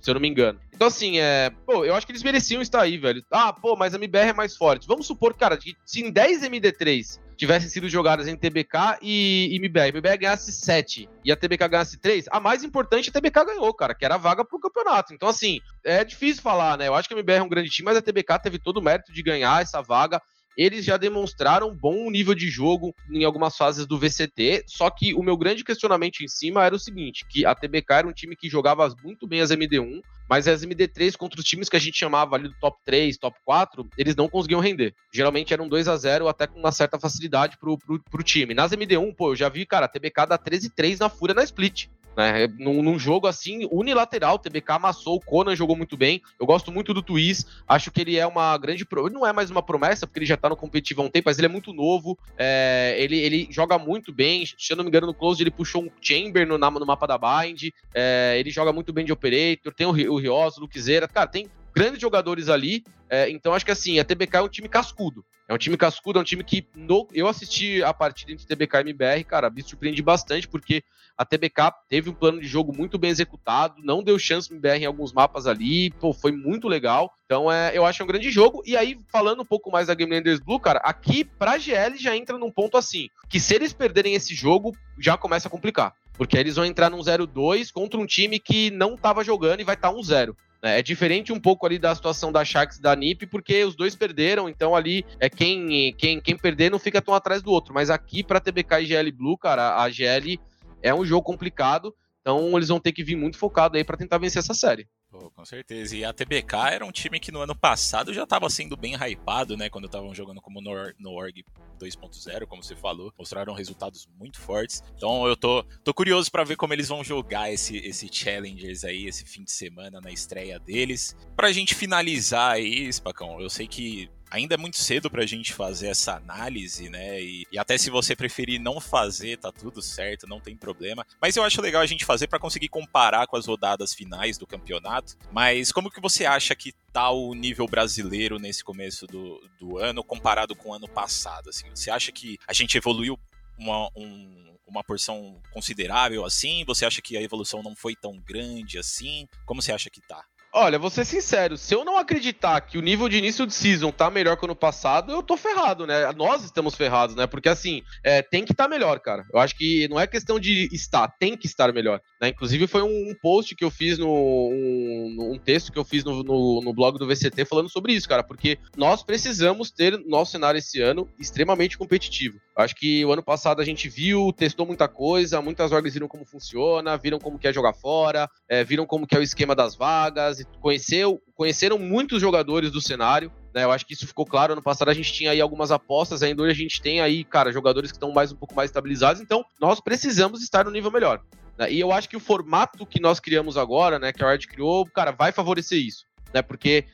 Se 0.00 0.10
eu 0.10 0.14
não 0.14 0.20
me 0.20 0.28
engano. 0.28 0.58
Então, 0.74 0.88
assim, 0.88 1.18
é. 1.18 1.50
Pô, 1.66 1.84
eu 1.84 1.94
acho 1.94 2.06
que 2.06 2.12
eles 2.12 2.22
mereciam 2.22 2.62
estar 2.62 2.80
aí, 2.80 2.96
velho. 2.96 3.24
Ah, 3.30 3.52
pô, 3.52 3.76
mas 3.76 3.94
a 3.94 3.98
MBR 3.98 4.30
é 4.30 4.32
mais 4.32 4.56
forte. 4.56 4.86
Vamos 4.86 5.06
supor, 5.06 5.34
cara, 5.34 5.56
que 5.56 5.74
se 5.84 6.02
em 6.02 6.10
10 6.10 6.42
MD3 6.42 7.23
tivessem 7.36 7.68
sido 7.68 7.88
jogadas 7.88 8.28
em 8.28 8.36
TBK 8.36 8.98
e, 9.02 9.48
e 9.52 9.56
MBR. 9.56 9.88
MBR 9.88 10.18
ganhasse 10.18 10.52
7 10.52 11.08
e 11.24 11.32
a 11.32 11.36
TBK 11.36 11.68
ganhasse 11.68 11.98
3, 11.98 12.26
a 12.30 12.40
mais 12.40 12.62
importante 12.64 13.10
a 13.10 13.12
TBK 13.12 13.44
ganhou, 13.44 13.72
cara, 13.74 13.94
que 13.94 14.04
era 14.04 14.14
a 14.14 14.18
vaga 14.18 14.44
pro 14.44 14.60
campeonato. 14.60 15.12
Então, 15.14 15.28
assim, 15.28 15.60
é 15.84 16.04
difícil 16.04 16.42
falar, 16.42 16.78
né? 16.78 16.88
Eu 16.88 16.94
acho 16.94 17.08
que 17.08 17.14
a 17.14 17.18
MBR 17.18 17.38
é 17.38 17.42
um 17.42 17.48
grande 17.48 17.70
time, 17.70 17.86
mas 17.86 17.96
a 17.96 18.02
TBK 18.02 18.38
teve 18.42 18.58
todo 18.58 18.78
o 18.78 18.82
mérito 18.82 19.12
de 19.12 19.22
ganhar 19.22 19.62
essa 19.62 19.82
vaga 19.82 20.20
eles 20.56 20.84
já 20.84 20.96
demonstraram 20.96 21.74
bom 21.74 22.10
nível 22.10 22.34
de 22.34 22.48
jogo 22.48 22.94
em 23.10 23.24
algumas 23.24 23.56
fases 23.56 23.86
do 23.86 23.98
VCT, 23.98 24.64
só 24.66 24.90
que 24.90 25.14
o 25.14 25.22
meu 25.22 25.36
grande 25.36 25.64
questionamento 25.64 26.20
em 26.22 26.28
cima 26.28 26.64
era 26.64 26.74
o 26.74 26.78
seguinte, 26.78 27.24
que 27.28 27.44
a 27.44 27.54
TBK 27.54 27.92
era 27.94 28.08
um 28.08 28.12
time 28.12 28.36
que 28.36 28.48
jogava 28.48 28.94
muito 29.02 29.26
bem 29.26 29.40
as 29.40 29.50
MD1, 29.50 30.00
mas 30.28 30.48
as 30.48 30.64
MD3 30.64 31.16
contra 31.16 31.40
os 31.40 31.46
times 31.46 31.68
que 31.68 31.76
a 31.76 31.80
gente 31.80 31.98
chamava 31.98 32.36
ali 32.36 32.48
do 32.48 32.54
top 32.60 32.78
3, 32.84 33.16
top 33.18 33.36
4, 33.44 33.88
eles 33.98 34.16
não 34.16 34.28
conseguiam 34.28 34.60
render. 34.60 34.94
Geralmente 35.12 35.52
eram 35.52 35.68
2 35.68 35.88
a 35.88 35.96
0 35.96 36.28
até 36.28 36.46
com 36.46 36.58
uma 36.58 36.72
certa 36.72 36.98
facilidade 36.98 37.58
pro, 37.58 37.76
pro, 37.78 38.02
pro 38.02 38.22
time. 38.22 38.54
Nas 38.54 38.72
MD1, 38.72 39.14
pô, 39.14 39.32
eu 39.32 39.36
já 39.36 39.48
vi, 39.48 39.66
cara, 39.66 39.86
a 39.86 39.88
TBK 39.88 40.26
dá 40.26 40.38
13-3 40.38 41.00
na 41.00 41.08
fúria 41.08 41.34
na 41.34 41.44
split. 41.44 41.88
Né? 42.16 42.46
Num, 42.58 42.82
num, 42.82 42.98
jogo 42.98 43.26
assim, 43.26 43.68
unilateral, 43.70 44.36
o 44.36 44.38
TBK 44.38 44.72
amassou, 44.72 45.16
o 45.16 45.20
Conan 45.20 45.56
jogou 45.56 45.76
muito 45.76 45.96
bem. 45.96 46.22
Eu 46.38 46.46
gosto 46.46 46.70
muito 46.70 46.94
do 46.94 47.02
Twist, 47.02 47.46
acho 47.66 47.90
que 47.90 48.00
ele 48.00 48.16
é 48.16 48.26
uma 48.26 48.56
grande. 48.56 48.84
Pro... 48.84 49.06
Ele 49.06 49.14
não 49.14 49.26
é 49.26 49.32
mais 49.32 49.50
uma 49.50 49.62
promessa, 49.62 50.06
porque 50.06 50.20
ele 50.20 50.26
já 50.26 50.36
tá 50.36 50.48
no 50.48 50.56
competitivo 50.56 51.02
há 51.02 51.04
um 51.04 51.10
tempo, 51.10 51.28
mas 51.28 51.38
ele 51.38 51.46
é 51.46 51.50
muito 51.50 51.72
novo. 51.72 52.18
É... 52.38 52.94
Ele, 52.98 53.18
ele 53.18 53.48
joga 53.50 53.78
muito 53.78 54.12
bem. 54.12 54.44
Se 54.46 54.72
eu 54.72 54.76
não 54.76 54.84
me 54.84 54.88
engano, 54.88 55.06
no 55.06 55.14
Close 55.14 55.42
ele 55.42 55.50
puxou 55.50 55.82
um 55.82 55.90
Chamber 56.00 56.46
no, 56.46 56.56
no 56.58 56.86
mapa 56.86 57.06
da 57.06 57.18
Bind. 57.18 57.70
É... 57.94 58.36
Ele 58.38 58.50
joga 58.50 58.72
muito 58.72 58.92
bem 58.92 59.04
de 59.04 59.12
Operator. 59.12 59.72
Tem 59.74 59.86
o, 59.86 59.90
o 59.90 60.18
Rios, 60.18 60.58
o. 60.58 60.68
Cara, 61.12 61.26
tem 61.26 61.48
grandes 61.74 62.00
jogadores 62.00 62.48
ali. 62.48 62.84
É, 63.14 63.30
então 63.30 63.54
acho 63.54 63.64
que 63.64 63.70
assim, 63.70 64.00
a 64.00 64.04
TBK 64.04 64.38
é 64.38 64.42
um 64.42 64.48
time 64.48 64.68
cascudo. 64.68 65.24
É 65.48 65.54
um 65.54 65.58
time 65.58 65.76
cascudo, 65.76 66.18
é 66.18 66.22
um 66.22 66.24
time 66.24 66.42
que 66.42 66.66
no, 66.74 67.06
eu 67.12 67.28
assisti 67.28 67.80
a 67.82 67.94
partida 67.94 68.32
entre 68.32 68.44
TBK 68.44 68.78
e 68.78 68.80
MBR, 68.80 69.24
cara, 69.24 69.48
me 69.48 69.62
surpreendi 69.62 70.02
bastante, 70.02 70.48
porque 70.48 70.82
a 71.16 71.24
TBK 71.24 71.70
teve 71.88 72.10
um 72.10 72.14
plano 72.14 72.40
de 72.40 72.48
jogo 72.48 72.76
muito 72.76 72.98
bem 72.98 73.10
executado, 73.10 73.76
não 73.84 74.02
deu 74.02 74.18
chance 74.18 74.48
pro 74.48 74.56
MBR 74.56 74.82
em 74.82 74.86
alguns 74.86 75.12
mapas 75.12 75.46
ali, 75.46 75.90
pô, 75.92 76.12
foi 76.12 76.32
muito 76.32 76.66
legal. 76.66 77.12
Então 77.24 77.52
é, 77.52 77.70
eu 77.72 77.86
acho 77.86 78.02
um 78.02 78.06
grande 78.06 78.32
jogo. 78.32 78.64
E 78.66 78.76
aí, 78.76 78.98
falando 79.12 79.42
um 79.42 79.46
pouco 79.46 79.70
mais 79.70 79.86
da 79.86 79.94
Game 79.94 80.12
Landers 80.12 80.40
Blue, 80.40 80.58
cara, 80.58 80.80
aqui 80.82 81.24
pra 81.24 81.56
GL 81.56 81.96
já 81.96 82.16
entra 82.16 82.36
num 82.36 82.50
ponto 82.50 82.76
assim, 82.76 83.08
que 83.28 83.38
se 83.38 83.54
eles 83.54 83.72
perderem 83.72 84.14
esse 84.14 84.34
jogo, 84.34 84.76
já 84.98 85.16
começa 85.16 85.46
a 85.46 85.50
complicar. 85.50 85.94
Porque 86.14 86.36
eles 86.36 86.56
vão 86.56 86.64
entrar 86.64 86.90
num 86.90 87.00
0-2 87.00 87.70
contra 87.72 87.98
um 87.98 88.06
time 88.06 88.40
que 88.40 88.70
não 88.70 88.96
tava 88.96 89.22
jogando 89.22 89.60
e 89.60 89.64
vai 89.64 89.74
estar 89.74 89.92
tá 89.92 89.94
1-0. 89.94 90.34
É 90.66 90.80
diferente 90.82 91.30
um 91.30 91.38
pouco 91.38 91.66
ali 91.66 91.78
da 91.78 91.94
situação 91.94 92.32
da 92.32 92.42
Sharks 92.42 92.78
e 92.78 92.82
da 92.82 92.96
NiP, 92.96 93.26
porque 93.26 93.62
os 93.64 93.76
dois 93.76 93.94
perderam, 93.94 94.48
então 94.48 94.74
ali 94.74 95.04
é 95.20 95.28
quem, 95.28 95.92
quem, 95.92 96.18
quem 96.18 96.36
perder 96.38 96.70
não 96.70 96.78
fica 96.78 97.02
tão 97.02 97.12
atrás 97.12 97.42
do 97.42 97.50
outro. 97.50 97.74
Mas 97.74 97.90
aqui 97.90 98.24
para 98.24 98.40
TBK 98.40 98.80
e 98.80 98.86
GL 98.86 99.12
Blue, 99.12 99.36
cara, 99.36 99.76
a 99.76 99.90
GL 99.90 100.40
é 100.82 100.94
um 100.94 101.04
jogo 101.04 101.22
complicado, 101.22 101.94
então 102.22 102.56
eles 102.56 102.68
vão 102.68 102.80
ter 102.80 102.92
que 102.92 103.04
vir 103.04 103.14
muito 103.14 103.36
focado 103.36 103.76
aí 103.76 103.84
para 103.84 103.98
tentar 103.98 104.16
vencer 104.16 104.40
essa 104.40 104.54
série. 104.54 104.88
Pô, 105.14 105.30
com 105.30 105.44
certeza. 105.44 105.96
E 105.96 106.04
a 106.04 106.12
TBK 106.12 106.56
era 106.72 106.84
um 106.84 106.90
time 106.90 107.20
que 107.20 107.30
no 107.30 107.40
ano 107.40 107.54
passado 107.54 108.12
já 108.12 108.24
estava 108.24 108.50
sendo 108.50 108.76
bem 108.76 108.96
hypado, 108.96 109.56
né? 109.56 109.70
Quando 109.70 109.84
estavam 109.84 110.12
jogando 110.12 110.40
como 110.40 110.60
no, 110.60 110.72
no 110.98 111.12
Org 111.12 111.44
2.0, 111.78 112.46
como 112.48 112.64
você 112.64 112.74
falou. 112.74 113.12
Mostraram 113.16 113.54
resultados 113.54 114.08
muito 114.18 114.40
fortes. 114.40 114.82
Então 114.96 115.24
eu 115.28 115.36
tô, 115.36 115.62
tô 115.84 115.94
curioso 115.94 116.32
para 116.32 116.42
ver 116.42 116.56
como 116.56 116.72
eles 116.72 116.88
vão 116.88 117.04
jogar 117.04 117.52
esse, 117.52 117.76
esse 117.76 118.08
Challengers 118.12 118.82
aí, 118.82 119.06
esse 119.06 119.24
fim 119.24 119.44
de 119.44 119.52
semana 119.52 120.00
na 120.00 120.10
estreia 120.10 120.58
deles. 120.58 121.14
Pra 121.36 121.52
gente 121.52 121.76
finalizar 121.76 122.50
aí, 122.50 122.92
Spacão, 122.92 123.40
eu 123.40 123.48
sei 123.48 123.68
que 123.68 124.10
ainda 124.34 124.54
é 124.54 124.58
muito 124.58 124.76
cedo 124.76 125.08
para 125.08 125.22
a 125.22 125.26
gente 125.26 125.52
fazer 125.52 125.86
essa 125.86 126.16
análise, 126.16 126.88
né? 126.88 127.22
E, 127.22 127.46
e, 127.52 127.58
até 127.58 127.78
se 127.78 127.88
você 127.88 128.16
preferir 128.16 128.60
não 128.60 128.80
fazer, 128.80 129.38
tá 129.38 129.52
tudo 129.52 129.80
certo, 129.80 130.26
não 130.26 130.40
tem 130.40 130.56
problema. 130.56 131.06
Mas 131.22 131.36
eu 131.36 131.44
acho 131.44 131.62
legal 131.62 131.80
a 131.80 131.86
gente 131.86 132.04
fazer 132.04 132.26
para 132.26 132.40
conseguir 132.40 132.68
comparar 132.68 133.26
com 133.28 133.36
as 133.36 133.46
rodadas 133.46 133.94
finais 133.94 134.36
do 134.36 134.46
campeonato. 134.46 135.16
Mas 135.30 135.70
como 135.70 135.90
que 135.90 136.00
você 136.00 136.26
acha 136.26 136.54
que 136.54 136.72
tá 136.92 137.10
o 137.10 137.32
nível 137.32 137.66
brasileiro 137.66 138.38
nesse 138.38 138.64
começo 138.64 139.06
do, 139.06 139.40
do 139.58 139.78
ano 139.78 140.02
comparado 140.02 140.56
com 140.56 140.70
o 140.70 140.74
ano 140.74 140.88
passado? 140.88 141.50
Assim, 141.50 141.68
você 141.70 141.90
acha 141.90 142.10
que 142.10 142.36
a 142.46 142.52
gente 142.52 142.76
evoluiu 142.76 143.16
uma, 143.56 143.88
um, 143.94 144.56
uma 144.66 144.82
porção 144.82 145.40
considerável 145.52 146.24
assim? 146.24 146.64
Você 146.66 146.84
acha 146.84 147.00
que 147.00 147.16
a 147.16 147.22
evolução 147.22 147.62
não 147.62 147.76
foi 147.76 147.94
tão 147.94 148.18
grande 148.20 148.78
assim? 148.78 149.28
Como 149.46 149.62
você 149.62 149.72
acha 149.72 149.88
que 149.88 150.00
tá? 150.00 150.24
Olha, 150.56 150.78
vou 150.78 150.88
ser 150.88 151.04
sincero, 151.04 151.56
se 151.56 151.74
eu 151.74 151.84
não 151.84 151.98
acreditar 151.98 152.60
que 152.60 152.78
o 152.78 152.80
nível 152.80 153.08
de 153.08 153.16
início 153.16 153.44
de 153.44 153.52
season 153.52 153.90
tá 153.90 154.08
melhor 154.08 154.36
que 154.36 154.44
o 154.44 154.46
ano 154.46 154.54
passado, 154.54 155.10
eu 155.10 155.20
tô 155.20 155.36
ferrado, 155.36 155.84
né? 155.84 156.12
Nós 156.12 156.44
estamos 156.44 156.76
ferrados, 156.76 157.16
né? 157.16 157.26
Porque 157.26 157.48
assim, 157.48 157.82
é, 158.04 158.22
tem 158.22 158.44
que 158.44 158.52
estar 158.52 158.64
tá 158.64 158.70
melhor, 158.70 159.00
cara. 159.00 159.24
Eu 159.32 159.40
acho 159.40 159.56
que 159.56 159.88
não 159.88 159.98
é 159.98 160.06
questão 160.06 160.38
de 160.38 160.68
estar, 160.72 161.08
tem 161.18 161.36
que 161.36 161.48
estar 161.48 161.72
melhor. 161.72 162.00
Né? 162.22 162.28
Inclusive, 162.28 162.68
foi 162.68 162.82
um, 162.82 163.12
post 163.20 163.56
que 163.56 163.64
eu 163.64 163.70
fiz 163.70 163.98
no. 163.98 164.08
Um, 164.08 165.32
um 165.32 165.38
texto 165.40 165.72
que 165.72 165.78
eu 165.78 165.84
fiz 165.84 166.04
no, 166.04 166.22
no, 166.22 166.60
no, 166.62 166.72
blog 166.72 167.00
do 167.00 167.06
VCT 167.06 167.44
falando 167.46 167.68
sobre 167.68 167.92
isso, 167.92 168.08
cara. 168.08 168.22
Porque 168.22 168.56
nós 168.76 169.02
precisamos 169.02 169.72
ter 169.72 169.98
nosso 170.06 170.30
cenário 170.30 170.58
esse 170.58 170.80
ano 170.80 171.08
extremamente 171.18 171.76
competitivo. 171.76 172.38
Eu 172.56 172.62
acho 172.62 172.76
que 172.76 173.04
o 173.04 173.12
ano 173.12 173.24
passado 173.24 173.60
a 173.60 173.64
gente 173.64 173.88
viu, 173.88 174.32
testou 174.32 174.64
muita 174.64 174.86
coisa, 174.86 175.42
muitas 175.42 175.72
orgs 175.72 175.94
viram 175.94 176.06
como 176.06 176.24
funciona, 176.24 176.96
viram 176.96 177.18
como 177.18 177.40
quer 177.40 177.52
jogar 177.52 177.72
fora, 177.72 178.30
é, 178.48 178.62
viram 178.62 178.86
como 178.86 179.04
que 179.04 179.16
é 179.16 179.18
o 179.18 179.22
esquema 179.22 179.56
das 179.56 179.74
vagas 179.74 180.43
conheceu, 180.60 181.20
conheceram 181.34 181.78
muitos 181.78 182.20
jogadores 182.20 182.70
do 182.70 182.80
cenário. 182.80 183.30
Né, 183.54 183.64
eu 183.64 183.70
acho 183.70 183.86
que 183.86 183.94
isso 183.94 184.06
ficou 184.06 184.26
claro. 184.26 184.52
Ano 184.52 184.62
passado 184.62 184.88
a 184.88 184.94
gente 184.94 185.12
tinha 185.12 185.30
aí 185.30 185.40
algumas 185.40 185.70
apostas, 185.70 186.22
ainda 186.22 186.42
hoje 186.42 186.52
a 186.52 186.54
gente 186.54 186.82
tem 186.82 187.00
aí, 187.00 187.24
cara, 187.24 187.52
jogadores 187.52 187.90
que 187.90 187.96
estão 187.96 188.12
mais 188.12 188.32
um 188.32 188.36
pouco 188.36 188.54
mais 188.54 188.70
estabilizados. 188.70 189.22
Então, 189.22 189.44
nós 189.60 189.80
precisamos 189.80 190.42
estar 190.42 190.64
no 190.64 190.70
nível 190.70 190.90
melhor. 190.90 191.22
Né, 191.58 191.72
e 191.72 191.80
eu 191.80 191.92
acho 191.92 192.08
que 192.08 192.16
o 192.16 192.20
formato 192.20 192.84
que 192.84 193.00
nós 193.00 193.20
criamos 193.20 193.56
agora, 193.56 193.98
né, 193.98 194.12
que 194.12 194.24
a 194.24 194.30
Riot 194.30 194.48
criou, 194.48 194.84
cara, 194.86 195.12
vai 195.12 195.32
favorecer 195.32 195.78
isso. 195.78 196.04
Né, 196.32 196.42
porque 196.42 196.84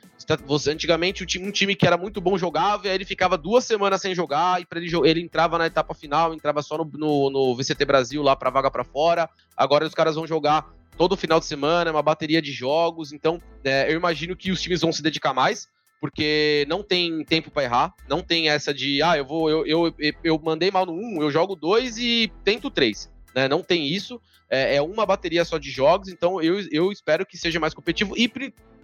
você, 0.47 0.71
antigamente 0.71 1.25
um 1.39 1.51
time 1.51 1.75
que 1.75 1.87
era 1.87 1.97
muito 1.97 2.21
bom 2.21 2.37
jogava, 2.37 2.87
e 2.87 2.91
aí 2.91 2.95
ele 2.95 3.07
ficava 3.07 3.39
duas 3.39 3.65
semanas 3.65 4.03
sem 4.03 4.15
jogar, 4.15 4.61
e 4.61 4.67
para 4.67 4.79
ele, 4.79 4.91
ele 5.05 5.21
entrava 5.21 5.57
na 5.57 5.67
etapa 5.67 5.95
final, 5.95 6.35
entrava 6.35 6.63
só 6.63 6.77
no, 6.77 6.85
no, 6.85 7.31
no 7.31 7.57
VCT 7.57 7.85
Brasil 7.87 8.23
lá 8.23 8.37
para 8.37 8.51
vaga 8.51 8.71
para 8.71 8.85
fora. 8.85 9.31
Agora 9.57 9.87
os 9.87 9.95
caras 9.95 10.15
vão 10.15 10.27
jogar 10.27 10.71
todo 11.01 11.17
final 11.17 11.41
de 11.41 11.47
semana, 11.47 11.91
uma 11.91 12.03
bateria 12.03 12.43
de 12.43 12.53
jogos. 12.53 13.11
Então, 13.11 13.41
é, 13.65 13.91
eu 13.91 13.97
imagino 13.97 14.37
que 14.37 14.53
os 14.53 14.61
times 14.61 14.83
vão 14.83 14.93
se 14.93 15.03
dedicar 15.03 15.33
mais 15.33 15.67
porque 15.99 16.67
não 16.69 16.83
tem 16.83 17.25
tempo 17.25 17.51
para 17.51 17.65
errar, 17.65 17.95
não 18.07 18.23
tem 18.23 18.51
essa 18.51 18.73
de, 18.73 19.03
ah, 19.03 19.17
eu 19.17 19.25
vou, 19.25 19.51
eu, 19.51 19.67
eu, 19.67 19.95
eu 20.25 20.39
mandei 20.43 20.71
mal 20.71 20.85
no 20.85 20.93
1, 20.93 21.23
eu 21.23 21.31
jogo 21.31 21.55
2 21.55 21.99
e 21.99 22.33
tento 22.43 22.71
3. 22.71 23.11
Né? 23.35 23.49
Não 23.49 23.63
tem 23.63 23.87
isso, 23.87 24.21
é, 24.51 24.77
é, 24.77 24.83
uma 24.83 25.07
bateria 25.07 25.45
só 25.45 25.57
de 25.57 25.71
jogos, 25.71 26.09
então 26.09 26.41
eu, 26.41 26.59
eu 26.71 26.91
espero 26.91 27.25
que 27.25 27.37
seja 27.37 27.61
mais 27.61 27.75
competitivo. 27.75 28.15
E, 28.17 28.31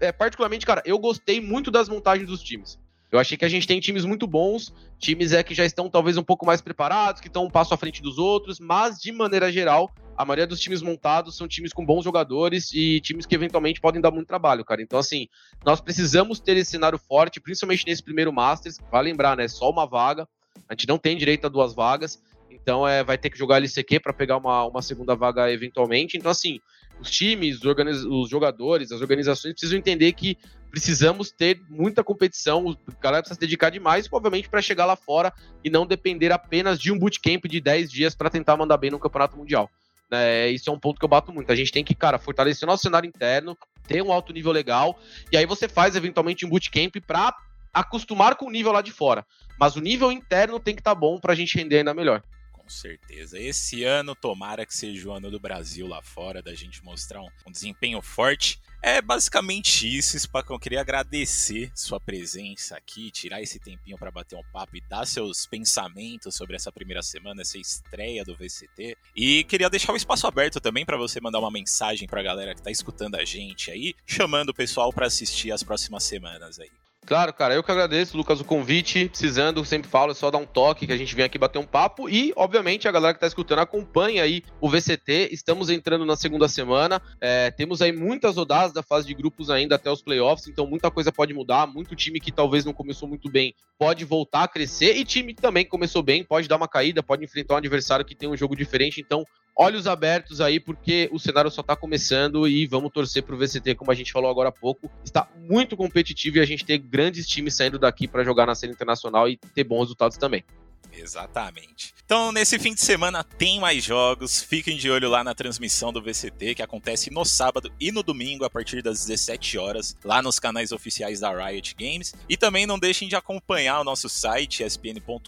é, 0.01 0.13
particularmente, 0.13 0.67
cara, 0.67 0.83
eu 0.85 0.99
gostei 0.99 1.41
muito 1.41 1.71
das 1.71 1.89
montagens 1.89 2.29
dos 2.29 2.43
times. 2.43 2.79
Eu 3.11 3.19
achei 3.19 3.37
que 3.37 3.45
a 3.45 3.49
gente 3.49 3.67
tem 3.67 3.79
times 3.79 4.05
muito 4.05 4.27
bons, 4.27 4.75
times 4.99 5.33
é 5.33 5.43
que 5.43 5.55
já 5.55 5.65
estão 5.65 5.89
talvez 5.89 6.17
um 6.17 6.23
pouco 6.23 6.45
mais 6.45 6.61
preparados, 6.61 7.21
que 7.21 7.29
estão 7.29 7.45
um 7.45 7.51
passo 7.51 7.73
à 7.73 7.77
frente 7.77 8.03
dos 8.03 8.19
outros, 8.19 8.59
mas 8.59 8.99
de 8.99 9.13
maneira 9.13 9.51
geral, 9.51 9.93
a 10.17 10.25
maioria 10.25 10.47
dos 10.47 10.61
times 10.61 10.83
montados 10.83 11.37
são 11.37 11.47
times 11.47 11.73
com 11.73 11.85
bons 11.85 12.03
jogadores 12.03 12.73
e 12.73 13.01
times 13.01 13.27
que 13.27 13.35
eventualmente 13.35 13.81
podem 13.81 14.01
dar 14.01 14.11
muito 14.11 14.27
trabalho, 14.27 14.65
cara. 14.65 14.83
Então, 14.83 14.99
assim, 14.99 15.29
nós 15.65 15.81
precisamos 15.81 16.41
ter 16.41 16.57
esse 16.57 16.71
cenário 16.71 16.99
forte, 16.99 17.41
principalmente 17.41 17.87
nesse 17.87 18.03
primeiro 18.03 18.33
Masters. 18.33 18.79
Vai 18.91 19.03
lembrar, 19.03 19.37
né? 19.37 19.47
Só 19.47 19.71
uma 19.71 19.87
vaga. 19.87 20.27
A 20.69 20.73
gente 20.73 20.89
não 20.89 20.99
tem 20.99 21.17
direito 21.17 21.47
a 21.47 21.51
duas 21.51 21.75
vagas. 21.75 22.21
Então, 22.51 22.89
é, 22.89 23.05
vai 23.05 23.19
ter 23.19 23.31
que 23.31 23.39
jogar 23.39 23.59
LCQ 23.59 24.01
para 24.01 24.13
pegar 24.13 24.39
uma, 24.39 24.65
uma 24.65 24.83
segunda 24.83 25.15
vaga 25.15 25.53
eventualmente. 25.53 26.17
Então, 26.17 26.31
assim, 26.31 26.61
os 27.01 27.11
times, 27.11 27.63
os, 27.63 28.05
os 28.05 28.31
jogadores, 28.31 28.93
as 28.93 29.01
organizações 29.01 29.55
precisam 29.55 29.79
entender 29.79 30.13
que 30.13 30.39
precisamos 30.71 31.31
ter 31.31 31.61
muita 31.69 32.05
competição, 32.05 32.67
o 32.67 32.77
cara 32.97 33.19
precisa 33.19 33.35
se 33.35 33.41
dedicar 33.41 33.71
demais, 33.71 34.09
obviamente, 34.13 34.49
para 34.49 34.61
chegar 34.61 34.85
lá 34.85 34.97
fora 34.97 35.33
e 35.65 35.71
não 35.71 35.87
depender 35.87 36.33
apenas 36.33 36.79
de 36.79 36.93
um 36.93 36.99
bootcamp 36.99 37.47
de 37.47 37.61
10 37.61 37.91
dias 37.91 38.15
para 38.15 38.29
tentar 38.29 38.57
mandar 38.57 38.77
bem 38.77 38.91
no 38.91 38.99
campeonato 38.99 39.37
mundial. 39.37 39.71
É, 40.11 40.49
isso 40.51 40.69
é 40.71 40.73
um 40.73 40.79
ponto 40.79 40.99
que 40.99 41.05
eu 41.05 41.09
bato 41.09 41.33
muito. 41.33 41.51
A 41.51 41.57
gente 41.57 41.73
tem 41.73 41.83
que, 41.83 41.95
cara, 41.95 42.19
fortalecer 42.19 42.67
nosso 42.67 42.83
cenário 42.83 43.09
interno, 43.09 43.57
ter 43.89 44.03
um 44.03 44.13
alto 44.13 44.33
nível 44.33 44.53
legal, 44.53 44.99
e 45.33 45.37
aí 45.37 45.47
você 45.47 45.69
faz 45.69 45.97
eventualmente 45.97 46.45
um 46.45 46.49
bootcamp 46.49 46.95
para 47.07 47.35
acostumar 47.73 48.37
com 48.37 48.47
o 48.47 48.51
nível 48.51 48.73
lá 48.73 48.83
de 48.83 48.93
fora. 48.93 49.25
Mas 49.59 49.77
o 49.77 49.81
nível 49.81 50.13
interno 50.13 50.61
tem 50.61 50.75
que 50.75 50.81
estar 50.81 50.95
tá 50.95 51.01
bom 51.01 51.19
para 51.19 51.33
a 51.33 51.37
gente 51.37 51.57
render 51.57 51.79
ainda 51.79 51.95
melhor. 51.95 52.23
Com 52.67 52.71
certeza. 52.71 53.39
Esse 53.39 53.85
ano, 53.85 54.13
tomara 54.13 54.67
que 54.67 54.75
seja 54.75 55.09
o 55.09 55.13
ano 55.13 55.31
do 55.31 55.39
Brasil 55.39 55.87
lá 55.87 56.03
fora, 56.03 56.43
da 56.43 56.53
gente 56.53 56.85
mostrar 56.85 57.23
um, 57.23 57.29
um 57.47 57.53
desempenho 57.53 58.03
forte. 58.03 58.61
É 58.83 59.01
basicamente 59.01 59.87
isso, 59.87 60.19
Spacão. 60.19 60.59
Queria 60.59 60.81
agradecer 60.81 61.71
sua 61.77 62.01
presença 62.01 62.77
aqui, 62.77 63.13
tirar 63.13 63.41
esse 63.41 63.61
tempinho 63.61 63.97
para 63.97 64.11
bater 64.11 64.37
um 64.37 64.43
papo 64.53 64.77
e 64.77 64.81
dar 64.81 65.07
seus 65.07 65.47
pensamentos 65.47 66.35
sobre 66.35 66.57
essa 66.57 66.73
primeira 66.73 67.05
semana, 67.05 67.43
essa 67.43 67.57
estreia 67.57 68.25
do 68.25 68.37
VCT. 68.37 68.97
E 69.15 69.45
queria 69.45 69.71
deixar 69.71 69.93
o 69.93 69.97
espaço 69.97 70.27
aberto 70.27 70.61
também 70.61 70.85
para 70.85 70.97
você 70.97 71.21
mandar 71.21 71.39
uma 71.39 71.53
mensagem 71.53 72.09
para 72.09 72.19
a 72.19 72.25
galera 72.25 72.53
que 72.53 72.61
está 72.61 72.71
escutando 72.73 73.15
a 73.15 73.25
gente 73.25 73.71
aí, 73.71 73.95
chamando 74.05 74.49
o 74.49 74.55
pessoal 74.55 74.93
para 74.93 75.07
assistir 75.07 75.53
as 75.53 75.63
próximas 75.63 76.03
semanas 76.03 76.59
aí. 76.59 76.71
Claro, 77.07 77.33
cara, 77.33 77.55
eu 77.55 77.63
que 77.63 77.71
agradeço, 77.71 78.17
Lucas, 78.17 78.41
o 78.41 78.45
convite. 78.45 79.09
Precisando, 79.09 79.65
sempre 79.65 79.89
falo, 79.89 80.11
é 80.11 80.15
só 80.15 80.29
dar 80.29 80.39
um 80.39 80.45
toque 80.45 80.89
que 80.89 80.93
a 80.93 80.97
gente 80.97 81.15
vem 81.15 81.25
aqui 81.25 81.39
bater 81.39 81.61
um 81.61 81.65
papo. 81.65 82.09
E, 82.09 82.33
obviamente, 82.35 82.89
a 82.89 82.93
galera 82.93 83.15
que 83.15 83.21
tá 83.21 83.29
escutando 83.29 83.61
acompanha 83.61 84.25
aí 84.25 84.43
o 84.61 84.69
VCT. 84.69 85.29
Estamos 85.31 85.71
entrando 85.71 86.05
na 86.05 86.17
segunda 86.17 86.49
semana. 86.49 87.01
É, 87.21 87.53
temos 87.53 87.81
aí 87.81 87.93
muitas 87.93 88.35
rodadas 88.35 88.73
da 88.73 88.83
fase 88.83 89.07
de 89.07 89.15
grupos 89.15 89.51
ainda 89.51 89.77
até 89.77 89.89
os 89.89 90.03
playoffs, 90.03 90.49
então 90.49 90.67
muita 90.67 90.91
coisa 90.91 91.13
pode 91.13 91.33
mudar. 91.33 91.69
Muito 91.69 91.95
time 91.95 92.19
que 92.19 92.33
talvez 92.33 92.65
não 92.65 92.73
começou 92.73 93.09
muito 93.09 93.31
bem 93.31 93.55
pode 93.79 94.05
voltar 94.05 94.43
a 94.43 94.49
crescer. 94.49 94.97
E 94.97 95.05
time 95.05 95.33
que 95.33 95.41
também 95.41 95.65
começou 95.65 96.03
bem 96.03 96.25
pode 96.25 96.49
dar 96.49 96.57
uma 96.57 96.67
caída, 96.69 97.05
pode 97.05 97.25
enfrentar 97.25 97.55
um 97.55 97.59
adversário 97.59 98.05
que 98.05 98.17
tem 98.17 98.29
um 98.29 98.37
jogo 98.37 98.57
diferente. 98.57 99.01
Então, 99.01 99.25
olhos 99.57 99.87
abertos 99.87 100.41
aí, 100.41 100.61
porque 100.61 101.09
o 101.11 101.19
cenário 101.19 101.51
só 101.51 101.63
tá 101.63 101.75
começando 101.75 102.47
e 102.47 102.67
vamos 102.67 102.93
torcer 102.93 103.23
pro 103.23 103.39
VCT, 103.39 103.75
como 103.75 103.91
a 103.91 103.95
gente 103.95 104.13
falou 104.13 104.31
agora 104.31 104.51
há 104.51 104.53
pouco. 104.53 104.91
Está 105.03 105.29
muito 105.49 105.77
competitivo 105.77 106.37
e 106.37 106.41
a 106.41 106.45
gente 106.45 106.65
tem 106.65 106.81
grandes 106.81 107.27
times 107.27 107.57
saindo 107.57 107.79
daqui 107.79 108.07
para 108.07 108.23
jogar 108.23 108.47
na 108.47 108.55
cena 108.55 108.73
internacional 108.73 109.29
e 109.29 109.37
ter 109.37 109.65
bons 109.65 109.85
resultados 109.85 110.19
também. 110.19 110.45
Exatamente. 110.93 111.95
Então, 112.05 112.31
nesse 112.33 112.59
fim 112.59 112.73
de 112.73 112.81
semana 112.81 113.25
tem 113.25 113.61
mais 113.61 113.83
jogos. 113.83 114.43
Fiquem 114.43 114.77
de 114.77 114.91
olho 114.91 115.09
lá 115.09 115.25
na 115.25 115.35
transmissão 115.35 115.93
do 115.93 116.03
VCT, 116.03 116.55
que 116.55 116.63
acontece 116.63 117.11
no 117.11 117.25
sábado 117.25 117.73
e 117.81 117.91
no 117.91 118.03
domingo, 118.03 118.45
a 118.45 118.51
partir 118.51 118.83
das 118.83 119.05
17 119.05 119.59
horas, 119.59 119.97
lá 120.05 120.23
nos 120.23 120.39
canais 120.39 120.73
oficiais 120.73 121.21
da 121.21 121.31
Riot 121.31 121.75
Games. 121.79 122.15
E 122.29 122.37
também 122.37 122.67
não 122.67 122.79
deixem 122.79 123.09
de 123.09 123.17
acompanhar 123.17 123.81
o 123.81 123.85
nosso 123.85 124.09
site, 124.09 124.63
espn.com.br 124.63 125.27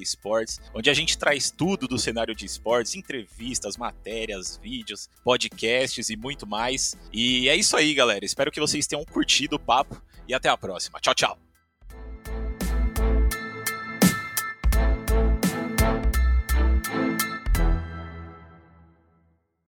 esportes, 0.00 0.60
onde 0.74 0.90
a 0.90 0.94
gente 0.94 1.16
traz 1.16 1.50
tudo 1.50 1.88
do 1.88 1.98
cenário 1.98 2.34
de 2.34 2.44
esportes, 2.44 2.94
entrevistas, 2.94 3.76
matérias, 3.76 4.58
vídeos, 4.62 5.08
podcasts 5.24 6.08
e 6.10 6.16
muito 6.16 6.46
mais. 6.46 6.96
E 7.12 7.48
é 7.48 7.56
isso 7.56 7.76
aí, 7.76 7.94
galera. 7.94 8.24
Espero 8.24 8.52
que 8.52 8.60
vocês 8.60 8.86
tenham 8.86 9.04
curtido 9.04 9.56
o 9.56 9.60
papo 9.60 10.00
e 10.28 10.34
até 10.34 10.48
a 10.48 10.56
próxima. 10.56 11.00
Tchau, 11.00 11.14
tchau! 11.14 11.45